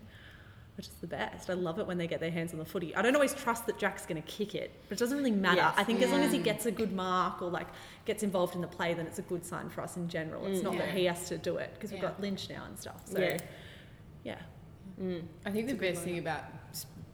Which 0.77 0.87
is 0.87 0.93
the 1.01 1.07
best. 1.07 1.49
I 1.49 1.53
love 1.53 1.79
it 1.79 1.87
when 1.87 1.97
they 1.97 2.05
get 2.05 2.19
their 2.19 2.29
hands 2.29 2.53
on 2.53 2.59
the 2.59 2.65
footy. 2.65 2.95
I 2.95 3.01
don't 3.01 3.15
always 3.15 3.33
trust 3.33 3.65
that 3.65 3.79
Jack's 3.79 4.05
going 4.05 4.21
to 4.21 4.27
kick 4.27 4.53
it, 4.53 4.71
but 4.87 4.95
it 4.97 4.99
doesn't 4.99 5.17
really 5.17 5.31
matter. 5.31 5.57
Yes. 5.57 5.73
I 5.75 5.83
think 5.83 6.03
as 6.03 6.11
long 6.11 6.21
as 6.21 6.31
he 6.31 6.37
gets 6.37 6.67
a 6.67 6.71
good 6.71 6.93
mark 6.93 7.41
or 7.41 7.49
like 7.49 7.65
gets 8.05 8.21
involved 8.21 8.53
in 8.53 8.61
the 8.61 8.67
play, 8.67 8.93
then 8.93 9.07
it's 9.07 9.17
a 9.17 9.23
good 9.23 9.43
sign 9.43 9.69
for 9.69 9.81
us 9.81 9.97
in 9.97 10.07
general. 10.07 10.45
It's 10.45 10.59
Mm. 10.59 10.65
not 10.65 10.77
that 10.77 10.89
he 10.89 11.05
has 11.05 11.27
to 11.29 11.37
do 11.39 11.57
it 11.57 11.71
because 11.73 11.91
we've 11.91 12.01
got 12.01 12.21
Lynch 12.21 12.47
now 12.49 12.63
and 12.65 12.77
stuff. 12.77 13.01
So 13.07 13.19
Yeah. 13.19 13.37
yeah, 14.23 14.39
Mm. 15.01 15.23
I 15.47 15.51
think 15.51 15.65
the 15.67 15.73
best 15.73 16.03
thing 16.03 16.19
about 16.19 16.43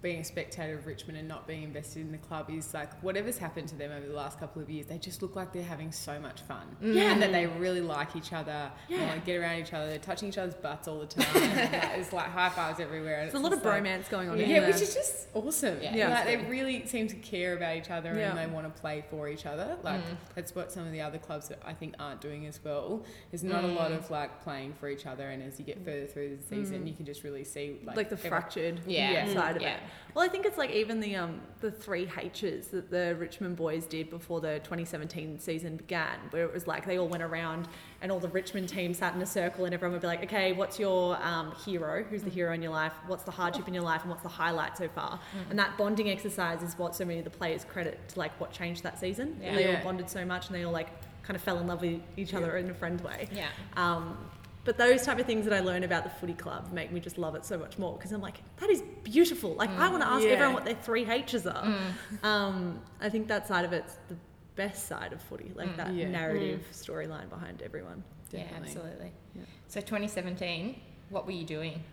being 0.03 0.19
a 0.19 0.23
spectator 0.23 0.75
of 0.77 0.85
Richmond 0.85 1.17
and 1.17 1.27
not 1.29 1.47
being 1.47 1.63
invested 1.63 2.01
in 2.01 2.11
the 2.11 2.17
club 2.17 2.49
is 2.49 2.73
like 2.73 3.01
whatever's 3.01 3.37
happened 3.37 3.69
to 3.69 3.75
them 3.75 3.89
over 3.91 4.05
the 4.05 4.13
last 4.13 4.37
couple 4.37 4.61
of 4.61 4.69
years, 4.69 4.85
they 4.85 4.97
just 4.97 5.21
look 5.21 5.35
like 5.35 5.53
they're 5.53 5.63
having 5.63 5.93
so 5.93 6.19
much 6.19 6.41
fun. 6.41 6.75
Yeah. 6.81 7.13
And 7.13 7.21
that 7.21 7.31
they 7.31 7.47
really 7.47 7.79
like 7.79 8.15
each 8.15 8.33
other. 8.33 8.69
Yeah. 8.89 9.07
want 9.07 9.21
to 9.21 9.25
get 9.25 9.37
around 9.37 9.59
each 9.59 9.73
other. 9.73 9.87
They're 9.87 9.97
touching 9.97 10.27
each 10.27 10.37
other's 10.37 10.55
butts 10.55 10.89
all 10.89 10.99
the 10.99 11.05
time. 11.07 11.25
and 11.35 11.73
it's 12.01 12.11
like 12.11 12.27
high 12.27 12.49
fives 12.49 12.81
everywhere. 12.81 13.21
And 13.21 13.31
there's 13.31 13.39
a 13.39 13.43
lot 13.43 13.53
of 13.53 13.63
like- 13.63 13.83
bromance 13.83 14.09
going 14.09 14.29
on. 14.29 14.37
Yeah, 14.37 14.45
in 14.45 14.51
there. 14.51 14.71
which 14.71 14.81
is 14.81 14.93
just 14.93 15.27
awesome. 15.33 15.81
Yeah. 15.81 15.95
Yeah. 15.95 16.09
Like 16.09 16.25
they 16.25 16.37
really 16.49 16.85
seem 16.85 17.07
to 17.07 17.15
care 17.15 17.55
about 17.55 17.77
each 17.77 17.89
other 17.89 18.13
Yeah. 18.13 18.29
and 18.29 18.37
they 18.37 18.53
want 18.53 18.73
to 18.73 18.81
play 18.81 19.05
for 19.09 19.29
each 19.29 19.45
other. 19.45 19.77
Like 19.83 20.01
mm. 20.01 20.17
that's 20.35 20.53
what 20.53 20.71
some 20.71 20.85
of 20.85 20.91
the 20.91 20.99
other 20.99 21.17
clubs 21.17 21.47
that 21.47 21.61
I 21.65 21.73
think 21.73 21.95
aren't 21.97 22.19
doing 22.19 22.45
as 22.45 22.59
well. 22.61 23.03
There's 23.31 23.43
not 23.43 23.63
a 23.63 23.67
lot 23.67 23.91
mm. 23.91 23.97
of 23.97 24.11
like 24.11 24.43
playing 24.43 24.73
for 24.73 24.89
each 24.89 25.05
other 25.05 25.29
and 25.29 25.41
as 25.41 25.59
you 25.59 25.65
get 25.65 25.83
further 25.85 26.07
through 26.07 26.35
the 26.35 26.43
season 26.43 26.85
you 26.85 26.93
can 26.93 27.05
just 27.05 27.23
really 27.23 27.45
see 27.45 27.79
like, 27.85 27.95
like 27.95 28.09
the 28.09 28.17
every- 28.17 28.29
fractured 28.29 28.81
Yeah. 28.85 29.33
side 29.33 29.55
of 29.55 29.61
Yeah. 29.61 29.75
it. 29.75 29.79
Well, 30.13 30.23
I 30.23 30.27
think 30.27 30.45
it's 30.45 30.57
like 30.57 30.69
even 30.71 30.99
the 30.99 31.15
um 31.15 31.41
the 31.61 31.71
three 31.71 32.07
H's 32.17 32.67
that 32.67 32.91
the 32.91 33.15
Richmond 33.19 33.55
boys 33.55 33.85
did 33.85 34.09
before 34.09 34.41
the 34.41 34.59
2017 34.59 35.39
season 35.39 35.77
began, 35.77 36.17
where 36.29 36.43
it 36.45 36.53
was 36.53 36.67
like 36.67 36.85
they 36.85 36.99
all 36.99 37.07
went 37.07 37.23
around 37.23 37.67
and 38.01 38.11
all 38.11 38.19
the 38.19 38.27
Richmond 38.27 38.69
team 38.69 38.93
sat 38.93 39.15
in 39.15 39.21
a 39.21 39.25
circle 39.25 39.65
and 39.65 39.73
everyone 39.73 39.93
would 39.93 40.01
be 40.01 40.07
like, 40.07 40.23
okay, 40.23 40.53
what's 40.53 40.79
your 40.79 41.17
um, 41.23 41.53
hero? 41.65 42.03
Who's 42.03 42.21
the 42.23 42.29
hero 42.29 42.53
in 42.53 42.61
your 42.61 42.71
life? 42.71 42.93
What's 43.07 43.23
the 43.23 43.31
hardship 43.31 43.67
in 43.67 43.73
your 43.73 43.83
life? 43.83 44.01
And 44.01 44.09
what's 44.11 44.23
the 44.23 44.29
highlight 44.29 44.77
so 44.77 44.87
far? 44.87 45.19
And 45.49 45.57
that 45.57 45.77
bonding 45.77 46.09
exercise 46.09 46.61
is 46.61 46.77
what 46.77 46.95
so 46.95 47.05
many 47.05 47.19
of 47.19 47.23
the 47.25 47.31
players 47.31 47.63
credit 47.65 47.99
to 48.09 48.19
like 48.19 48.39
what 48.39 48.51
changed 48.51 48.83
that 48.83 48.99
season. 48.99 49.37
Yeah. 49.41 49.55
They 49.55 49.63
Yeah. 49.71 49.77
all 49.77 49.83
bonded 49.83 50.09
so 50.09 50.23
much 50.25 50.47
and 50.47 50.55
they 50.55 50.63
all 50.63 50.71
like 50.73 50.89
kind 51.23 51.35
of 51.35 51.41
fell 51.41 51.57
in 51.59 51.67
love 51.67 51.81
with 51.81 52.01
each 52.17 52.33
other 52.33 52.57
in 52.57 52.69
a 52.69 52.73
friend 52.73 52.99
way. 53.01 53.29
Yeah. 53.33 53.47
Um, 53.77 54.17
but 54.65 54.77
those 54.77 55.03
type 55.03 55.19
of 55.19 55.25
things 55.25 55.45
that 55.45 55.53
I 55.53 55.59
learn 55.59 55.83
about 55.83 56.03
the 56.03 56.09
footy 56.09 56.33
club 56.33 56.71
make 56.71 56.91
me 56.91 56.99
just 56.99 57.17
love 57.17 57.35
it 57.35 57.45
so 57.45 57.57
much 57.57 57.77
more 57.77 57.95
because 57.97 58.11
I'm 58.11 58.21
like, 58.21 58.37
that 58.57 58.69
is 58.69 58.81
beautiful. 59.03 59.53
Like, 59.55 59.69
I 59.71 59.89
want 59.89 60.01
to 60.03 60.07
ask 60.07 60.23
Yeah. 60.23 60.31
everyone 60.31 60.53
what 60.53 60.65
their 60.65 60.75
three 60.75 61.05
H's 61.09 61.45
are. 61.45 61.75
Um, 62.23 62.79
I 63.01 63.09
think 63.09 63.27
that 63.27 63.47
side 63.47 63.65
of 63.65 63.73
it's 63.73 63.97
the 64.07 64.15
best 64.55 64.87
side 64.87 65.11
of 65.13 65.21
footy, 65.21 65.51
like 65.55 65.75
that 65.77 65.93
Yeah. 65.93 66.07
narrative 66.09 66.65
storyline 66.71 67.29
behind 67.29 67.61
everyone. 67.61 68.03
Yeah, 68.31 68.43
absolutely. 68.55 69.11
Yeah. 69.35 69.41
So 69.67 69.81
2017, 69.81 70.79
what 71.09 71.25
were 71.25 71.31
you 71.33 71.43
doing? 71.45 71.83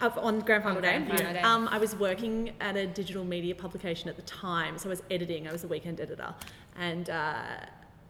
Up 0.00 0.16
on 0.16 0.40
grand 0.40 0.62
final 0.62 0.78
On 0.78 0.82
day, 0.82 0.96
grand 0.96 1.18
final 1.18 1.32
day. 1.34 1.40
Um, 1.42 1.68
I 1.70 1.76
was 1.78 1.94
working 1.94 2.52
at 2.60 2.76
a 2.76 2.86
digital 2.86 3.24
media 3.24 3.54
publication 3.54 4.08
at 4.08 4.16
the 4.16 4.22
time, 4.22 4.78
so 4.78 4.88
I 4.88 4.90
was 4.90 5.02
editing. 5.10 5.46
I 5.46 5.52
was 5.52 5.64
a 5.64 5.68
weekend 5.68 6.00
editor, 6.00 6.34
and 6.76 7.10
uh, 7.10 7.42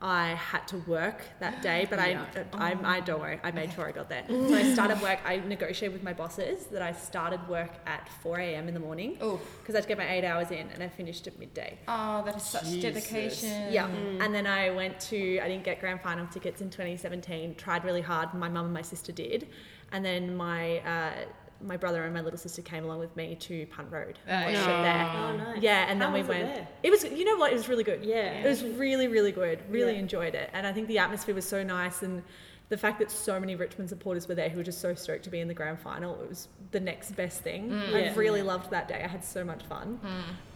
I 0.01 0.29
had 0.35 0.69
to 0.69 0.77
work 0.87 1.23
that 1.41 1.63
day. 1.63 1.87
But 1.89 1.99
Yeah. 1.99 2.25
I, 2.53 2.73
I, 2.73 2.97
I 2.97 3.01
don't 3.01 3.21
worry. 3.21 3.41
I 3.43 3.51
made 3.51 3.73
sure 3.73 3.89
I 3.89 3.93
got 3.93 4.09
there. 4.09 4.25
so 4.29 4.55
I 4.55 4.73
started 4.75 5.01
work. 5.01 5.19
I 5.25 5.37
negotiated 5.39 5.93
with 5.95 6.03
my 6.03 6.13
bosses 6.13 6.67
that 6.67 6.83
I 6.83 6.93
started 6.93 7.41
work 7.49 7.71
at 7.87 8.09
4 8.23 8.39
a.m. 8.39 8.69
in 8.69 8.75
the 8.75 8.81
morning 8.81 9.17
Oh, 9.21 9.41
because 9.61 9.75
I 9.75 9.79
had 9.79 9.83
to 9.85 9.89
get 9.89 9.99
my 9.99 10.11
eight 10.11 10.25
hours 10.25 10.51
in, 10.51 10.69
and 10.75 10.83
I 10.83 10.89
finished 10.89 11.27
at 11.27 11.39
midday. 11.39 11.79
oh, 11.89 12.23
that 12.27 12.37
is 12.37 12.43
such 12.43 12.65
Jesus. 12.65 12.83
dedication. 12.83 13.73
Yeah. 13.73 13.87
And 13.89 14.35
then 14.35 14.47
I 14.47 14.71
went 14.71 15.01
to, 15.11 15.39
I 15.41 15.49
didn't 15.49 15.65
get 15.65 15.81
grand 15.81 16.01
final 16.03 16.27
tickets 16.27 16.61
in 16.61 16.69
2017, 16.71 17.55
tried 17.55 17.85
really 17.85 18.03
hard. 18.03 18.35
My 18.35 18.49
mum 18.49 18.67
and 18.67 18.75
my 18.75 18.83
sister 18.83 19.13
did. 19.13 19.49
And 19.93 20.05
then 20.05 20.37
my, 20.37 20.79
uh, 20.81 21.13
my 21.63 21.77
brother 21.77 22.05
and 22.05 22.13
my 22.15 22.21
little 22.21 22.39
sister 22.39 22.63
came 22.63 22.85
along 22.85 22.99
with 22.99 23.15
me 23.17 23.35
to 23.37 23.67
Punt 23.67 23.91
Road. 23.91 24.19
and 24.27 24.43
Oh, 24.45 24.47
watched 24.47 24.67
yeah. 24.69 24.81
it 24.81 24.83
there. 24.83 25.23
Oh, 25.49 25.53
nice. 25.53 25.63
Yeah, 25.63 25.87
and 25.91 25.99
How 26.01 26.07
then 26.07 26.13
we 26.15 26.21
was 26.21 26.29
it 26.37 26.45
went. 26.45 26.69
It 26.83 26.91
was, 26.91 27.05
you 27.05 27.25
know 27.25 27.37
what? 27.37 27.51
It 27.53 27.55
was 27.55 27.69
really 27.69 27.85
good. 27.85 28.05
Yeah. 28.05 28.33
It 28.45 28.47
was 28.47 28.63
really, 28.65 29.09
really 29.09 29.33
good. 29.33 29.61
Really 29.71 29.95
Yeah. 29.95 29.99
enjoyed 30.01 30.35
it. 30.35 30.51
And 30.53 30.67
I 30.67 30.73
think 30.73 30.89
the 30.89 30.99
atmosphere 30.99 31.35
was 31.35 31.47
so 31.49 31.63
nice. 31.63 32.03
And 32.03 32.23
the 32.69 32.77
fact 32.77 32.99
that 32.99 33.11
so 33.11 33.39
many 33.39 33.55
Richmond 33.57 33.89
supporters 33.89 34.27
were 34.29 34.35
there 34.35 34.49
who 34.49 34.59
were 34.59 34.65
just 34.65 34.81
so 34.81 34.95
stoked 34.95 35.23
to 35.25 35.31
be 35.31 35.41
in 35.41 35.49
the 35.49 35.55
grand 35.55 35.79
final, 35.81 36.21
it 36.23 36.29
was 36.29 36.49
the 36.73 36.81
next 36.81 37.13
best 37.13 37.41
thing. 37.43 37.73
I 37.73 37.99
Yeah. 38.01 38.13
really 38.17 38.43
loved 38.43 38.71
that 38.71 38.89
day. 38.89 39.01
I 39.05 39.07
had 39.09 39.25
so 39.25 39.45
much 39.45 39.63
fun. 39.65 40.01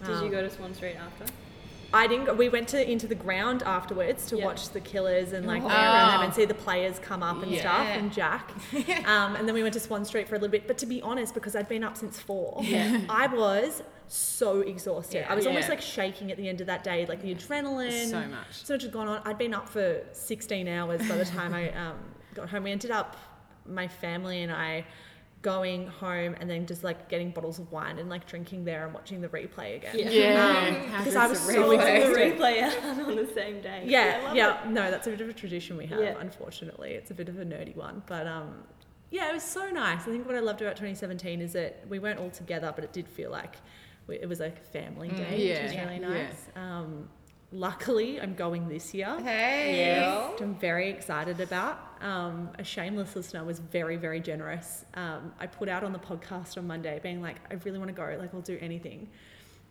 Did 0.04 0.08
you 0.08 0.14
Um, 0.26 0.30
go 0.30 0.42
to 0.42 0.50
Swan 0.50 0.74
Street 0.74 0.96
after? 0.96 1.32
I 1.92 2.06
didn't. 2.06 2.26
Go, 2.26 2.34
we 2.34 2.48
went 2.48 2.68
to 2.68 2.90
into 2.90 3.06
the 3.06 3.14
ground 3.14 3.62
afterwards 3.64 4.26
to 4.26 4.36
Yeah. 4.38 4.44
watch 4.44 4.68
the 4.70 4.80
killers 4.80 5.32
and 5.32 5.46
like 5.46 5.62
Oh. 5.62 5.68
around 5.68 6.12
them 6.12 6.22
and 6.22 6.34
see 6.34 6.44
the 6.44 6.54
players 6.54 6.98
come 6.98 7.22
up 7.22 7.42
and 7.42 7.50
Yeah. 7.50 7.60
stuff 7.60 7.86
and 7.88 8.12
Jack. 8.12 8.50
um, 9.06 9.36
and 9.36 9.46
then 9.48 9.54
we 9.54 9.62
went 9.62 9.74
to 9.74 9.80
Swan 9.80 10.04
Street 10.04 10.28
for 10.28 10.34
a 10.36 10.38
little 10.38 10.52
bit. 10.52 10.66
But 10.66 10.78
to 10.78 10.86
be 10.86 11.02
honest, 11.02 11.34
because 11.34 11.56
I'd 11.56 11.68
been 11.68 11.82
up 11.84 11.96
since 11.96 12.18
four, 12.20 12.60
Yeah. 12.62 13.00
I 13.08 13.26
was 13.26 13.82
so 14.06 14.60
exhausted. 14.60 15.24
I 15.30 15.34
was 15.34 15.46
almost 15.46 15.68
like 15.68 15.80
shaking 15.80 16.30
at 16.30 16.36
the 16.36 16.48
end 16.48 16.60
of 16.60 16.66
that 16.68 16.82
day, 16.84 17.06
like 17.06 17.22
the 17.22 17.34
adrenaline. 17.34 18.10
So 18.10 18.20
much. 18.20 18.64
So 18.64 18.74
much 18.74 18.82
had 18.82 18.92
gone 18.92 19.08
on. 19.08 19.22
I'd 19.24 19.38
been 19.38 19.54
up 19.54 19.68
for 19.68 20.00
16 20.12 20.66
hours 20.68 21.06
by 21.08 21.16
the 21.16 21.24
time 21.24 21.54
I 21.54 21.70
um, 21.72 21.96
got 22.34 22.48
home. 22.48 22.64
We 22.64 22.72
ended 22.72 22.90
up, 22.90 23.16
my 23.66 23.86
family 23.86 24.42
and 24.42 24.50
I, 24.52 24.84
going 25.42 25.86
home 25.86 26.36
and 26.38 26.50
then 26.50 26.66
just 26.66 26.84
like 26.84 27.08
getting 27.08 27.30
bottles 27.30 27.58
of 27.58 27.72
wine 27.72 27.98
and 27.98 28.10
like 28.10 28.26
drinking 28.26 28.64
there 28.64 28.84
and 28.84 28.92
watching 28.92 29.20
the 29.22 29.28
replay 29.28 29.76
again. 29.76 29.94
Yeah. 29.96 30.10
Yeah. 30.10 30.88
Um, 30.90 30.98
because 30.98 31.16
I 31.16 31.26
was 31.26 31.40
It's 31.40 31.48
a 31.48 31.52
so 31.54 31.70
replay. 31.70 32.14
the 32.14 32.20
replay 32.20 33.06
on 33.06 33.16
the 33.16 33.32
same 33.34 33.60
day. 33.62 33.80
I 33.82 33.84
Yeah, 33.86 34.34
yeah. 34.34 34.60
No, 34.68 34.90
that's 34.90 35.06
a 35.06 35.10
bit 35.10 35.20
of 35.22 35.28
a 35.30 35.32
tradition 35.32 35.76
we 35.78 35.86
have, 35.86 36.00
Yeah. 36.00 36.14
unfortunately. 36.20 36.90
It's 36.90 37.10
a 37.10 37.14
bit 37.14 37.28
of 37.30 37.38
a 37.38 37.44
nerdy 37.44 37.74
one. 37.74 38.02
But 38.06 38.26
um, 38.26 38.64
yeah, 39.10 39.30
it 39.30 39.32
was 39.32 39.42
so 39.42 39.70
nice. 39.70 40.02
I 40.02 40.10
think 40.10 40.26
what 40.26 40.36
I 40.36 40.40
loved 40.40 40.60
about 40.60 40.76
2017 40.76 41.40
is 41.40 41.54
that 41.54 41.84
we 41.88 41.98
weren't 41.98 42.18
all 42.20 42.30
together, 42.30 42.72
but 42.74 42.84
it 42.84 42.92
did 42.92 43.08
feel 43.08 43.30
like 43.30 43.56
we, 44.06 44.16
it 44.16 44.28
was 44.28 44.40
like 44.40 44.58
a 44.58 44.78
family 44.78 45.08
day, 45.08 45.48
yeah, 45.48 45.54
which 45.54 45.72
was 45.72 45.80
really 45.86 46.00
yeah. 46.00 46.08
nice. 46.08 46.46
Um, 46.54 47.08
luckily, 47.52 48.20
I'm 48.20 48.34
going 48.34 48.68
this 48.68 48.94
year. 48.94 49.18
Hey. 49.20 49.86
Yeah. 49.86 50.30
I'm 50.40 50.54
very 50.54 50.90
excited 50.90 51.40
about. 51.40 51.78
Um, 52.00 52.50
a 52.58 52.64
shameless 52.64 53.14
listener 53.16 53.44
was 53.44 53.58
very, 53.58 53.96
very 53.96 54.20
generous. 54.20 54.84
Um, 54.94 55.32
I 55.38 55.46
put 55.46 55.68
out 55.68 55.84
on 55.84 55.92
the 55.92 55.98
podcast 55.98 56.56
on 56.56 56.66
Monday, 56.66 57.00
being 57.02 57.20
like, 57.20 57.36
I 57.50 57.54
really 57.64 57.78
want 57.78 57.88
to 57.88 57.94
go, 57.94 58.16
like, 58.18 58.34
I'll 58.34 58.40
do 58.40 58.58
anything. 58.60 59.08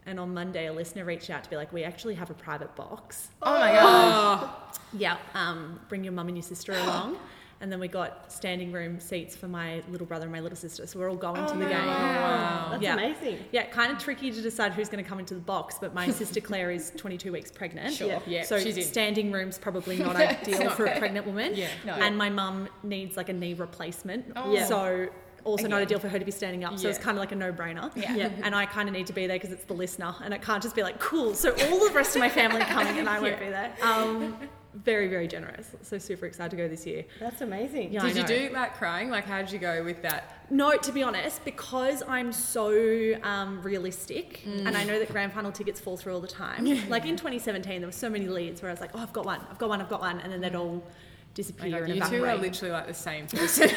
And 0.06 0.20
on 0.20 0.34
Monday, 0.34 0.68
a 0.68 0.74
listener 0.74 1.06
reached 1.06 1.30
out 1.30 1.44
to 1.44 1.50
be 1.50 1.56
like, 1.56 1.72
we 1.74 1.84
actually 1.84 2.16
have 2.16 2.30
a 2.30 2.34
private 2.34 2.76
box. 2.76 3.30
Oh 3.42 3.60
my 3.60 3.72
god. 3.74 4.50
Yeah, 4.94 5.18
um, 5.34 5.80
bring 5.88 6.04
your 6.04 6.14
mum 6.14 6.28
and 6.28 6.38
your 6.38 6.44
sister 6.44 6.74
along. 6.74 7.18
And 7.62 7.70
then 7.70 7.80
we 7.82 7.90
got 7.90 8.32
standing 8.32 8.72
room 8.72 9.02
seats 9.02 9.36
for 9.36 9.50
my 9.50 9.84
little 9.90 10.08
brother 10.08 10.24
and 10.24 10.32
my 10.32 10.40
little 10.40 10.56
sister. 10.56 10.88
So 10.88 10.98
we're 10.98 11.10
all 11.10 11.18
going 11.18 11.46
to 11.46 11.54
the 11.56 11.66
game. 11.66 11.86
Wow. 11.88 12.70
That's 12.72 12.82
Yeah. 12.82 12.94
amazing. 12.94 13.40
Yeah, 13.52 13.66
kind 13.66 13.92
of 13.92 13.98
tricky 14.00 14.32
to 14.32 14.42
decide 14.42 14.72
who's 14.74 14.88
going 14.88 15.04
to 15.04 15.08
come 15.10 15.20
into 15.20 15.34
the 15.34 15.42
box, 15.42 15.76
but 15.80 15.94
my 15.94 16.10
sister 16.10 16.40
Claire 16.40 16.72
is 16.72 16.94
22 16.96 17.34
weeks 17.34 17.52
pregnant. 17.52 17.94
Sure. 17.94 18.08
Yeah. 18.08 18.20
Yeah. 18.28 18.44
So 18.44 18.60
she's 18.60 18.78
in. 18.78 18.84
standing 18.84 19.32
room's 19.34 19.58
probably 19.58 19.98
not 19.98 20.16
ideal 20.16 20.70
for 20.70 20.86
a 20.86 20.98
pregnant 20.98 21.26
woman. 21.28 21.54
Yeah. 21.54 21.68
No. 21.86 21.94
And 21.96 22.18
my 22.18 22.30
mum 22.30 22.70
needs 22.84 23.18
like 23.18 23.28
a 23.28 23.34
knee 23.34 23.54
replacement. 23.56 24.32
Oh. 24.38 24.54
Yeah. 24.54 24.66
So 24.66 25.10
also 25.44 25.64
not 25.68 25.78
Again. 25.78 25.82
ideal 25.88 26.00
for 26.00 26.08
her 26.10 26.20
to 26.20 26.26
be 26.26 26.32
standing 26.32 26.64
up. 26.64 26.78
So 26.80 26.88
it's 26.88 26.98
kind 26.98 27.18
of 27.18 27.20
like 27.22 27.32
a 27.34 27.36
no-brainer. 27.36 27.92
Yeah. 27.96 28.16
Yeah. 28.16 28.30
And 28.44 28.56
I 28.56 28.66
kind 28.68 28.88
of 28.88 28.94
need 28.96 29.08
to 29.08 29.14
be 29.14 29.28
there 29.28 29.36
because 29.38 29.52
it's 29.52 29.66
the 29.66 29.74
listener, 29.74 30.16
and 30.24 30.34
it 30.34 30.42
can't 30.42 30.64
just 30.64 30.76
be 30.76 30.84
like, 30.84 31.00
cool. 31.00 31.34
So 31.34 31.52
all 31.52 31.88
the 31.88 31.92
rest 31.94 32.16
of 32.16 32.22
my 32.22 32.30
family 32.30 32.62
coming, 32.62 32.98
and 33.00 33.10
I 33.10 33.20
won't 33.20 33.40
be 33.40 33.50
there. 33.50 33.74
Um, 33.82 34.38
very, 34.76 35.08
very 35.08 35.28
generous. 35.28 35.68
So 35.82 35.98
super 35.98 36.26
excited 36.28 36.52
to 36.52 36.58
go 36.58 36.68
this 36.68 36.86
year. 36.86 37.06
That's 37.20 37.42
amazing. 37.42 37.92
Yeah. 37.92 38.02
Did 38.02 38.18
you 38.18 38.24
do 38.24 38.50
like 38.54 38.76
crying? 38.76 39.10
Like, 39.10 39.26
how 39.26 39.40
did 39.42 39.52
you 39.52 39.60
go 39.60 39.84
with 39.84 40.02
that? 40.04 40.46
No, 40.52 40.72
to 40.78 40.92
be 40.92 41.02
honest, 41.04 41.44
because 41.46 42.04
I'm 42.08 42.32
so 42.32 43.16
um, 43.24 43.62
realistic, 43.62 44.42
Mm. 44.46 44.66
and 44.68 44.78
I 44.78 44.84
know 44.84 45.00
that 45.00 45.12
grand 45.12 45.34
final 45.34 45.52
tickets 45.52 45.80
fall 45.80 45.98
through 45.98 46.14
all 46.14 46.22
the 46.22 46.28
time. 46.28 46.66
like 46.90 47.06
in 47.06 47.16
2017, 47.18 47.82
there 47.82 47.88
were 47.88 47.92
so 47.92 48.10
many 48.10 48.28
leads 48.28 48.62
where 48.62 48.70
I 48.70 48.74
was 48.74 48.82
like, 48.82 48.92
oh, 48.94 49.00
I've 49.00 49.14
got 49.14 49.26
one, 49.26 49.42
I've 49.50 49.58
got 49.58 49.70
one, 49.70 49.82
I've 49.82 49.90
got 49.90 50.02
one, 50.02 50.20
and 50.22 50.32
then 50.32 50.42
they'd 50.42 50.56
all 50.56 50.84
disappear 51.36 51.72
Like, 51.72 51.90
and 51.90 51.96
you 51.96 52.02
two 52.06 52.26
are 52.26 52.36
literally 52.36 52.72
like 52.72 52.88
the 52.88 52.94
same 52.94 53.28
person. 53.36 53.70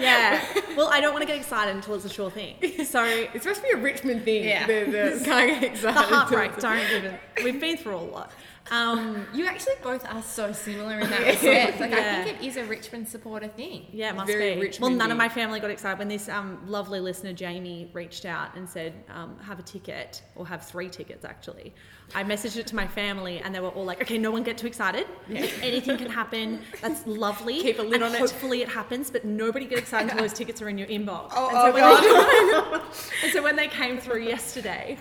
yeah. 0.00 0.44
Well, 0.76 0.88
I 0.92 1.00
don't 1.00 1.12
want 1.14 1.22
to 1.22 1.26
get 1.26 1.36
excited 1.38 1.74
until 1.74 1.94
it's 1.94 2.04
a 2.04 2.08
sure 2.10 2.30
thing. 2.30 2.56
So 2.84 3.02
it's 3.02 3.44
supposed 3.44 3.62
to 3.62 3.62
be 3.62 3.70
a 3.70 3.78
Richmond 3.78 4.24
thing. 4.24 4.44
Yeah. 4.44 4.66
The, 4.66 4.84
the 5.18 5.20
can't 5.24 5.48
get 5.48 5.60
the 5.60 5.66
excited. 5.68 5.96
heartbreak, 6.14 6.56
don't 6.58 6.78
even. 6.92 7.14
We've 7.42 7.58
been 7.60 7.78
through 7.78 7.96
a 7.96 7.98
lot. 7.98 8.30
Um, 8.70 9.26
You 9.32 9.46
actually 9.46 9.74
both 9.82 10.04
are 10.06 10.22
so 10.22 10.52
similar 10.52 10.98
in 11.00 11.10
that 11.10 11.20
respect. 11.26 11.80
Like, 11.80 11.90
Yeah. 11.90 12.18
I 12.20 12.24
think 12.24 12.42
it 12.42 12.46
is 12.46 12.56
a 12.56 12.64
Richmond 12.64 13.08
supporter 13.08 13.48
thing. 13.48 13.86
Yeah, 13.92 14.10
it 14.10 14.16
must 14.16 14.26
Very 14.30 14.54
be. 14.54 14.60
Richmond-y. 14.60 14.88
well, 14.88 14.96
none 14.96 15.10
of 15.10 15.16
my 15.18 15.28
family 15.28 15.60
got 15.60 15.70
excited 15.70 15.98
when 15.98 16.08
this 16.08 16.28
um, 16.28 16.58
lovely 16.66 17.00
listener 17.00 17.32
Jamie 17.32 17.90
reached 17.92 18.24
out 18.24 18.54
and 18.56 18.68
said, 18.68 18.92
um, 19.14 19.38
"Have 19.40 19.58
a 19.58 19.62
ticket 19.62 20.22
or 20.34 20.46
have 20.46 20.64
three 20.66 20.88
tickets." 20.88 21.24
Actually, 21.24 21.74
I 22.14 22.24
messaged 22.24 22.56
it 22.56 22.66
to 22.68 22.76
my 22.76 22.86
family, 22.86 23.38
and 23.40 23.54
they 23.54 23.60
were 23.60 23.68
all 23.68 23.84
like, 23.84 24.00
"Okay, 24.02 24.18
no 24.18 24.30
one 24.30 24.42
get 24.42 24.58
too 24.58 24.66
excited. 24.66 25.06
Anything 25.28 25.96
can 25.96 26.10
happen. 26.10 26.60
That's 26.82 27.06
lovely. 27.06 27.60
Keep 27.62 27.78
a 27.78 27.82
lid 27.82 27.94
and 27.94 28.04
on 28.04 28.14
it." 28.14 28.18
Hopefully, 28.18 28.62
it 28.62 28.68
happens, 28.68 29.10
but 29.10 29.24
nobody 29.24 29.66
get 29.66 29.78
excited 29.78 30.10
until 30.10 30.22
those 30.22 30.32
tickets 30.32 30.60
are 30.62 30.68
in 30.68 30.78
your 30.78 30.88
inbox." 30.88 31.32
Oh, 31.36 31.48
and, 31.48 31.56
oh, 31.56 31.62
so 31.62 31.72
when 31.72 32.80
they, 32.80 33.24
and 33.24 33.32
so 33.32 33.42
when 33.42 33.56
they 33.56 33.68
came 33.68 33.98
through 33.98 34.22
yesterday. 34.22 34.96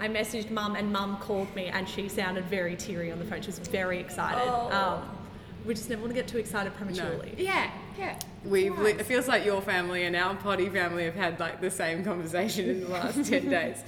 I 0.00 0.08
messaged 0.08 0.50
mum, 0.50 0.76
and 0.76 0.92
mum 0.92 1.16
called 1.18 1.54
me, 1.54 1.66
and 1.66 1.88
she 1.88 2.08
sounded 2.08 2.44
very 2.44 2.76
teary 2.76 3.10
on 3.10 3.18
the 3.18 3.24
phone. 3.24 3.42
She 3.42 3.48
was 3.48 3.58
very 3.58 3.98
excited. 3.98 4.42
Oh. 4.44 4.70
Um, 4.70 5.18
we 5.64 5.74
just 5.74 5.90
never 5.90 6.00
want 6.00 6.14
to 6.14 6.14
get 6.14 6.28
too 6.28 6.38
excited 6.38 6.74
prematurely. 6.74 7.34
Yeah, 7.36 7.70
yeah. 7.98 8.18
We've 8.44 8.78
li- 8.78 8.92
it 8.92 9.04
feels 9.04 9.28
like 9.28 9.44
your 9.44 9.60
family 9.60 10.04
and 10.04 10.14
our 10.16 10.34
potty 10.36 10.68
family 10.70 11.04
have 11.04 11.14
had 11.14 11.38
like 11.40 11.60
the 11.60 11.70
same 11.70 12.04
conversation 12.04 12.70
in 12.70 12.80
the 12.82 12.88
last 12.88 13.28
10 13.28 13.50
days. 13.50 13.82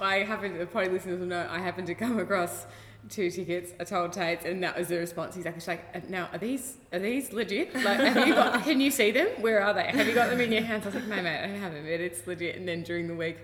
I 0.00 0.18
happened, 0.18 0.58
the 0.58 0.66
potty 0.66 0.88
listeners 0.88 1.18
will 1.20 1.26
know, 1.26 1.46
I 1.50 1.58
happened 1.58 1.88
to 1.88 1.94
come 1.94 2.18
across 2.18 2.66
two 3.10 3.30
tickets. 3.30 3.72
I 3.80 3.84
told 3.84 4.12
Tate, 4.12 4.44
and 4.44 4.62
that 4.62 4.78
was 4.78 4.88
the 4.88 4.96
response. 4.98 5.34
He's 5.34 5.44
actually 5.44 5.76
like, 5.76 5.84
"Uh, 5.96 6.00
now, 6.08 6.28
are 6.32 6.38
these 6.38 6.76
are 6.92 6.98
these 6.98 7.32
legit? 7.32 7.74
Like, 7.74 7.98
have 8.00 8.26
you 8.26 8.34
got, 8.34 8.62
can 8.64 8.80
you 8.80 8.90
see 8.90 9.10
them? 9.10 9.28
Where 9.40 9.62
are 9.62 9.74
they? 9.74 9.84
Have 9.84 10.06
you 10.06 10.14
got 10.14 10.30
them 10.30 10.40
in 10.40 10.52
your 10.52 10.62
hands? 10.62 10.84
I 10.84 10.90
was 10.90 10.94
like, 10.94 11.06
no, 11.08 11.22
mate, 11.22 11.42
I 11.44 11.46
don't 11.48 11.60
have 11.60 11.72
them, 11.72 11.82
but 11.84 11.90
it's 12.00 12.26
legit. 12.26 12.56
And 12.56 12.66
then 12.66 12.82
during 12.84 13.08
the 13.08 13.14
week, 13.14 13.38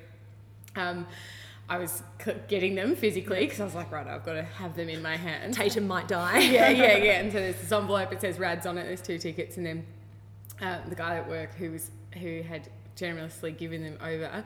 um, 0.77 1.07
I 1.69 1.79
was 1.79 2.03
getting 2.49 2.75
them 2.75 2.95
physically 2.95 3.41
because 3.41 3.61
I 3.61 3.65
was 3.65 3.75
like, 3.75 3.91
right, 3.91 4.07
I've 4.07 4.25
got 4.25 4.35
to 4.35 4.43
have 4.43 4.77
them 4.77 4.89
in 4.91 5.01
my 5.01 5.17
hand. 5.17 5.55
Tatum 5.55 5.87
might 5.87 6.09
die. 6.09 6.39
yeah, 6.41 6.69
yeah, 6.69 6.97
yeah. 6.97 7.13
And 7.21 7.33
so 7.33 7.39
there's 7.39 7.57
this 7.57 7.73
envelope. 7.73 8.13
It 8.13 8.21
says 8.21 8.39
Rads 8.39 8.67
on 8.67 8.77
it. 8.77 8.85
There's 8.85 9.01
two 9.01 9.19
tickets, 9.19 9.57
and 9.57 9.65
then 9.65 9.87
uh, 10.61 10.79
the 10.89 10.95
guy 10.95 11.17
at 11.17 11.29
work 11.29 11.55
who 11.55 11.71
was 11.73 11.91
who 12.21 12.43
had 12.43 12.69
generously 12.97 13.51
given 13.51 13.83
them 13.83 13.99
over 14.01 14.45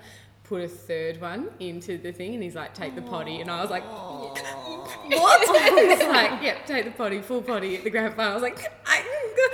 put 0.49 0.63
a 0.63 0.69
third 0.69 1.21
one 1.21 1.51
into 1.61 1.99
the 1.99 2.11
thing, 2.11 2.35
and 2.35 2.43
he's 2.43 2.55
like, 2.55 2.73
"Take 2.73 2.95
the 2.95 3.03
potty," 3.03 3.41
and 3.41 3.51
I 3.51 3.61
was 3.61 3.71
like, 3.71 3.85
"What?" 3.87 5.41
He's 5.79 6.09
like, 6.09 6.43
yep, 6.43 6.67
take 6.67 6.87
the 6.87 6.91
potty, 6.91 7.21
full 7.21 7.43
potty 7.43 7.77
at 7.77 7.85
the 7.85 7.91
grand 7.91 8.15
final." 8.15 8.33
I 8.33 8.35
was 8.35 8.43
like, 8.43 8.73
I, 8.87 9.05